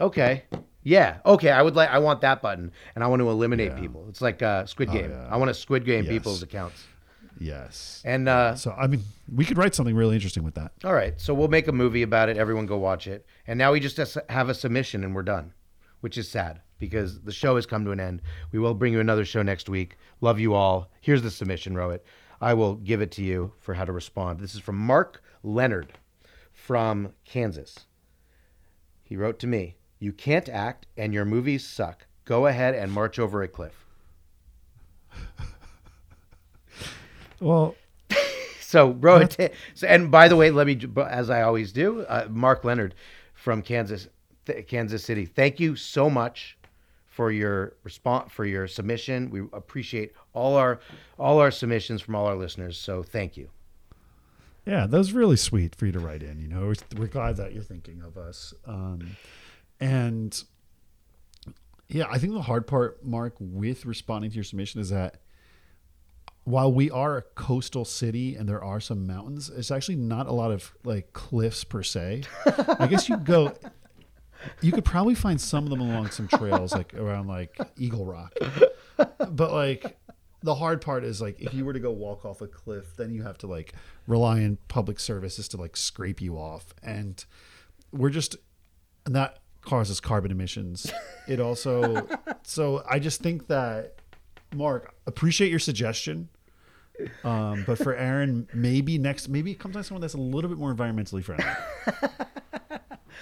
okay, 0.00 0.44
yeah, 0.82 1.18
okay. 1.26 1.50
I 1.50 1.62
would 1.62 1.74
like. 1.76 1.88
I 1.90 1.98
want 1.98 2.20
that 2.20 2.42
button, 2.42 2.72
and 2.94 3.02
I 3.02 3.06
want 3.08 3.20
to 3.20 3.28
eliminate 3.30 3.72
Yeah. 3.72 3.80
people. 3.80 4.06
It's 4.08 4.20
like 4.20 4.42
uh, 4.42 4.66
Squid 4.66 4.90
Oh, 4.90 4.92
Game. 4.92 5.10
yeah. 5.10 5.28
I 5.30 5.36
want 5.36 5.48
to 5.48 5.54
Squid 5.54 5.84
Game 5.84 6.04
Yes. 6.04 6.12
people's 6.12 6.42
accounts. 6.42 6.84
Yes. 7.38 8.02
And 8.04 8.28
uh, 8.28 8.54
So 8.56 8.72
I 8.72 8.86
mean, 8.86 9.02
we 9.32 9.44
could 9.44 9.58
write 9.58 9.74
something 9.74 9.96
really 9.96 10.14
interesting 10.14 10.44
with 10.44 10.54
that. 10.54 10.72
all 10.84 10.92
right, 10.94 11.20
so 11.20 11.34
we'll 11.34 11.48
make 11.48 11.66
a 11.68 11.72
movie 11.72 12.02
about 12.02 12.28
it. 12.28 12.36
Everyone 12.36 12.66
go 12.66 12.76
watch 12.78 13.06
it. 13.06 13.26
And 13.46 13.58
now 13.58 13.72
we 13.72 13.80
just 13.80 13.98
have 14.28 14.48
a 14.48 14.54
submission, 14.54 15.02
and 15.04 15.14
we're 15.14 15.22
done, 15.22 15.52
which 16.00 16.18
is 16.18 16.28
sad 16.28 16.60
because 16.78 17.20
the 17.22 17.32
show 17.32 17.56
has 17.56 17.64
come 17.66 17.84
to 17.84 17.90
an 17.92 18.00
end. 18.00 18.22
We 18.52 18.58
will 18.58 18.74
bring 18.74 18.92
you 18.92 19.00
another 19.00 19.24
show 19.24 19.42
next 19.42 19.68
week. 19.68 19.96
Love 20.20 20.38
you 20.40 20.54
all. 20.54 20.90
Here's 21.00 21.22
the 21.22 21.30
submission, 21.30 21.74
Rohit. 21.74 22.00
I 22.40 22.54
will 22.54 22.74
give 22.74 23.00
it 23.00 23.12
to 23.12 23.22
you 23.22 23.52
for 23.60 23.74
how 23.74 23.84
to 23.84 23.92
respond. 23.92 24.40
This 24.40 24.54
is 24.54 24.60
from 24.60 24.76
Mark 24.76 25.22
Leonard 25.44 25.92
from 26.66 27.12
Kansas. 27.24 27.86
He 29.02 29.16
wrote 29.16 29.38
to 29.40 29.46
me, 29.46 29.76
"You 29.98 30.12
can't 30.12 30.48
act, 30.48 30.86
and 30.96 31.12
your 31.12 31.24
movies 31.24 31.66
suck. 31.66 32.06
Go 32.24 32.46
ahead 32.46 32.74
and 32.74 32.92
march 32.92 33.18
over 33.18 33.42
a 33.42 33.48
cliff." 33.48 33.84
Well, 37.40 37.74
So 38.60 38.94
Rohit, 38.94 39.52
so, 39.74 39.86
and 39.88 40.10
by 40.10 40.28
the 40.28 40.36
way, 40.36 40.50
let 40.50 40.66
me, 40.66 40.80
as 41.08 41.28
I 41.28 41.42
always 41.42 41.72
do, 41.72 42.02
uh, 42.02 42.26
Mark 42.30 42.64
Leonard 42.64 42.94
from 43.34 43.60
Kansas, 43.60 44.08
th- 44.46 44.66
Kansas 44.68 45.04
City. 45.04 45.26
Thank 45.26 45.58
you 45.58 45.74
so 45.74 46.08
much 46.08 46.56
for 47.06 47.30
your 47.32 47.74
response, 47.82 48.32
for 48.32 48.46
your 48.46 48.68
submission. 48.68 49.28
We 49.28 49.40
appreciate 49.52 50.14
all 50.32 50.56
our 50.56 50.80
all 51.18 51.38
our 51.40 51.50
submissions 51.50 52.00
from 52.00 52.14
all 52.14 52.26
our 52.26 52.36
listeners. 52.36 52.78
So 52.78 53.02
thank 53.02 53.36
you. 53.36 53.50
Yeah, 54.66 54.86
that 54.86 54.96
was 54.96 55.12
really 55.12 55.36
sweet 55.36 55.74
for 55.74 55.86
you 55.86 55.92
to 55.92 55.98
write 55.98 56.22
in. 56.22 56.38
You 56.38 56.48
know, 56.48 56.66
we're, 56.66 57.00
we're 57.00 57.08
glad 57.08 57.36
that 57.36 57.52
you're 57.52 57.62
thinking 57.62 58.02
of 58.02 58.16
us. 58.16 58.54
Um, 58.66 59.16
and 59.80 60.42
yeah, 61.88 62.06
I 62.10 62.18
think 62.18 62.32
the 62.32 62.42
hard 62.42 62.66
part, 62.66 63.04
Mark, 63.04 63.34
with 63.38 63.84
responding 63.84 64.30
to 64.30 64.34
your 64.34 64.44
submission 64.44 64.80
is 64.80 64.90
that 64.90 65.18
while 66.44 66.72
we 66.72 66.90
are 66.90 67.18
a 67.18 67.22
coastal 67.22 67.84
city 67.84 68.34
and 68.34 68.48
there 68.48 68.62
are 68.62 68.80
some 68.80 69.06
mountains, 69.06 69.50
it's 69.50 69.70
actually 69.70 69.96
not 69.96 70.26
a 70.26 70.32
lot 70.32 70.50
of 70.50 70.72
like 70.84 71.12
cliffs 71.12 71.64
per 71.64 71.82
se. 71.82 72.22
I 72.78 72.86
guess 72.86 73.08
you 73.08 73.16
go. 73.16 73.52
You 74.60 74.72
could 74.72 74.84
probably 74.84 75.14
find 75.14 75.40
some 75.40 75.64
of 75.64 75.70
them 75.70 75.80
along 75.80 76.10
some 76.10 76.26
trails, 76.26 76.72
like 76.72 76.94
around 76.94 77.28
like 77.28 77.56
Eagle 77.76 78.04
Rock. 78.04 78.36
But 78.96 79.52
like 79.52 79.98
the 80.42 80.54
hard 80.56 80.80
part 80.80 81.04
is 81.04 81.20
like 81.20 81.40
if 81.40 81.54
you 81.54 81.64
were 81.64 81.72
to 81.72 81.80
go 81.80 81.90
walk 81.90 82.24
off 82.24 82.40
a 82.40 82.46
cliff, 82.46 82.96
then 82.96 83.12
you 83.12 83.22
have 83.22 83.38
to 83.38 83.46
like 83.46 83.74
rely 84.06 84.42
on 84.44 84.58
public 84.68 84.98
services 84.98 85.48
to 85.48 85.56
like 85.56 85.76
scrape 85.76 86.20
you 86.20 86.36
off, 86.36 86.74
and 86.82 87.24
we're 87.92 88.10
just 88.10 88.36
and 89.06 89.14
that 89.14 89.38
causes 89.60 90.00
carbon 90.00 90.30
emissions. 90.30 90.92
It 91.28 91.40
also 91.40 92.06
so 92.42 92.82
I 92.88 92.98
just 92.98 93.20
think 93.20 93.46
that 93.46 93.96
Mark 94.54 94.94
appreciate 95.06 95.50
your 95.50 95.60
suggestion. 95.60 96.28
Um, 97.24 97.64
but 97.66 97.78
for 97.78 97.96
Aaron, 97.96 98.46
maybe 98.52 98.98
next, 98.98 99.28
maybe 99.28 99.54
come 99.54 99.72
to 99.72 99.82
someone 99.82 100.02
that's 100.02 100.14
a 100.14 100.18
little 100.18 100.50
bit 100.50 100.58
more 100.58 100.72
environmentally 100.72 101.24
friendly. 101.24 101.44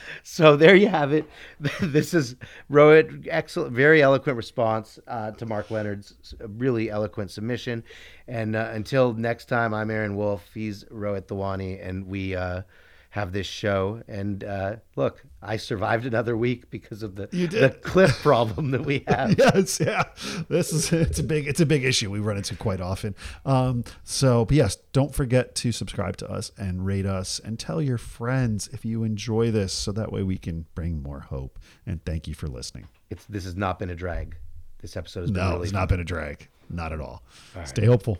So 0.22 0.56
there 0.56 0.74
you 0.74 0.88
have 0.88 1.12
it. 1.12 1.28
This 1.80 2.14
is 2.14 2.36
Rohit. 2.70 3.26
Excellent, 3.30 3.72
very 3.72 4.02
eloquent 4.02 4.36
response 4.36 4.98
uh, 5.06 5.32
to 5.32 5.46
Mark 5.46 5.70
Leonard's 5.70 6.14
really 6.40 6.90
eloquent 6.90 7.30
submission. 7.30 7.82
And 8.28 8.54
uh, 8.54 8.70
until 8.72 9.12
next 9.14 9.46
time, 9.46 9.74
I'm 9.74 9.90
Aaron 9.90 10.16
Wolf. 10.16 10.48
He's 10.54 10.84
Rohit 10.84 11.22
Thawani, 11.22 11.86
and 11.86 12.06
we 12.06 12.34
uh, 12.34 12.62
have 13.10 13.32
this 13.32 13.46
show. 13.46 14.02
And 14.06 14.44
uh, 14.44 14.76
look, 14.96 15.22
I 15.42 15.56
survived 15.56 16.06
another 16.06 16.36
week 16.36 16.70
because 16.70 17.02
of 17.02 17.16
the 17.16 17.28
You 17.32 17.48
the 17.48 17.70
cliff 17.70 18.22
problem 18.22 18.70
that 18.70 18.84
we 18.84 19.04
have. 19.08 19.36
yes, 19.38 19.80
yeah. 19.80 20.04
This 20.48 20.72
is 20.72 20.92
it's 20.92 21.18
a 21.18 21.22
big 21.24 21.46
it's 21.48 21.60
a 21.60 21.66
big 21.66 21.84
issue 21.84 22.10
we 22.10 22.20
run 22.20 22.36
into 22.36 22.54
quite 22.56 22.80
often. 22.80 23.14
Um, 23.44 23.82
so, 24.04 24.44
but 24.44 24.56
yes, 24.56 24.76
don't 24.92 25.14
forget 25.14 25.54
to 25.56 25.72
subscribe 25.72 26.16
to 26.18 26.30
us 26.30 26.52
and 26.56 26.86
rate 26.86 27.06
us 27.06 27.40
and 27.44 27.58
tell 27.58 27.82
your 27.82 27.98
friends 27.98 28.68
if 28.72 28.84
you 28.84 29.02
enjoy 29.04 29.50
this, 29.50 29.72
so 29.72 29.90
that 29.92 30.12
way 30.12 30.22
we 30.22 30.38
can 30.38 30.66
bring 30.76 31.02
more 31.02 31.20
hope. 31.20 31.58
And 31.86 32.04
thank 32.04 32.28
you 32.28 32.34
for 32.34 32.46
listening. 32.46 32.86
It's 33.10 33.24
this 33.24 33.44
has 33.44 33.56
not 33.56 33.78
been 33.80 33.90
a 33.90 33.96
drag. 33.96 34.36
This 34.80 34.96
episode 34.96 35.22
has 35.22 35.30
been 35.32 35.42
No, 35.42 35.50
really 35.54 35.62
it's 35.64 35.72
fun. 35.72 35.80
not 35.82 35.88
been 35.88 36.00
a 36.00 36.04
drag, 36.04 36.48
not 36.70 36.92
at 36.92 37.00
all. 37.00 37.22
Stay 37.64 37.86
hopeful 37.86 38.18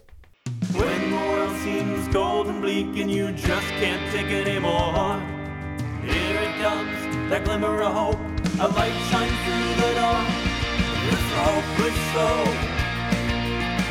seems 1.63 2.09
cold 2.09 2.47
and 2.47 2.63
bleak, 2.63 2.97
and 2.97 3.11
you 3.11 3.33
just 3.33 3.69
can't 3.81 4.01
take 4.13 4.27
anymore. 4.27 5.21
Here 6.03 6.41
it 6.41 6.55
comes, 6.63 6.99
that 7.29 7.45
glimmer 7.45 7.83
of 7.83 7.93
hope. 7.93 8.21
A 8.61 8.69
light 8.69 8.97
shines 9.11 9.39
through 9.45 9.71
the 9.83 9.91
door. 10.01 10.21
It's 11.13 11.27
the 11.33 11.41
hopeless 11.49 11.99
soul. 12.15 12.49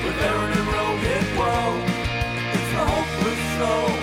With 0.04 0.18
Aaron 0.30 0.52
and 0.60 0.68
Rogan, 0.76 1.26
whoa. 1.38 1.66
It's 2.58 2.74
a 2.74 2.86
hopeless 2.94 3.44
soul. 3.60 3.94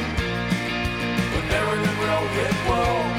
With 1.35 1.57
Aaron 1.59 1.83
and 1.91 1.99
Rogan, 2.07 2.55
whoa. 2.69 3.16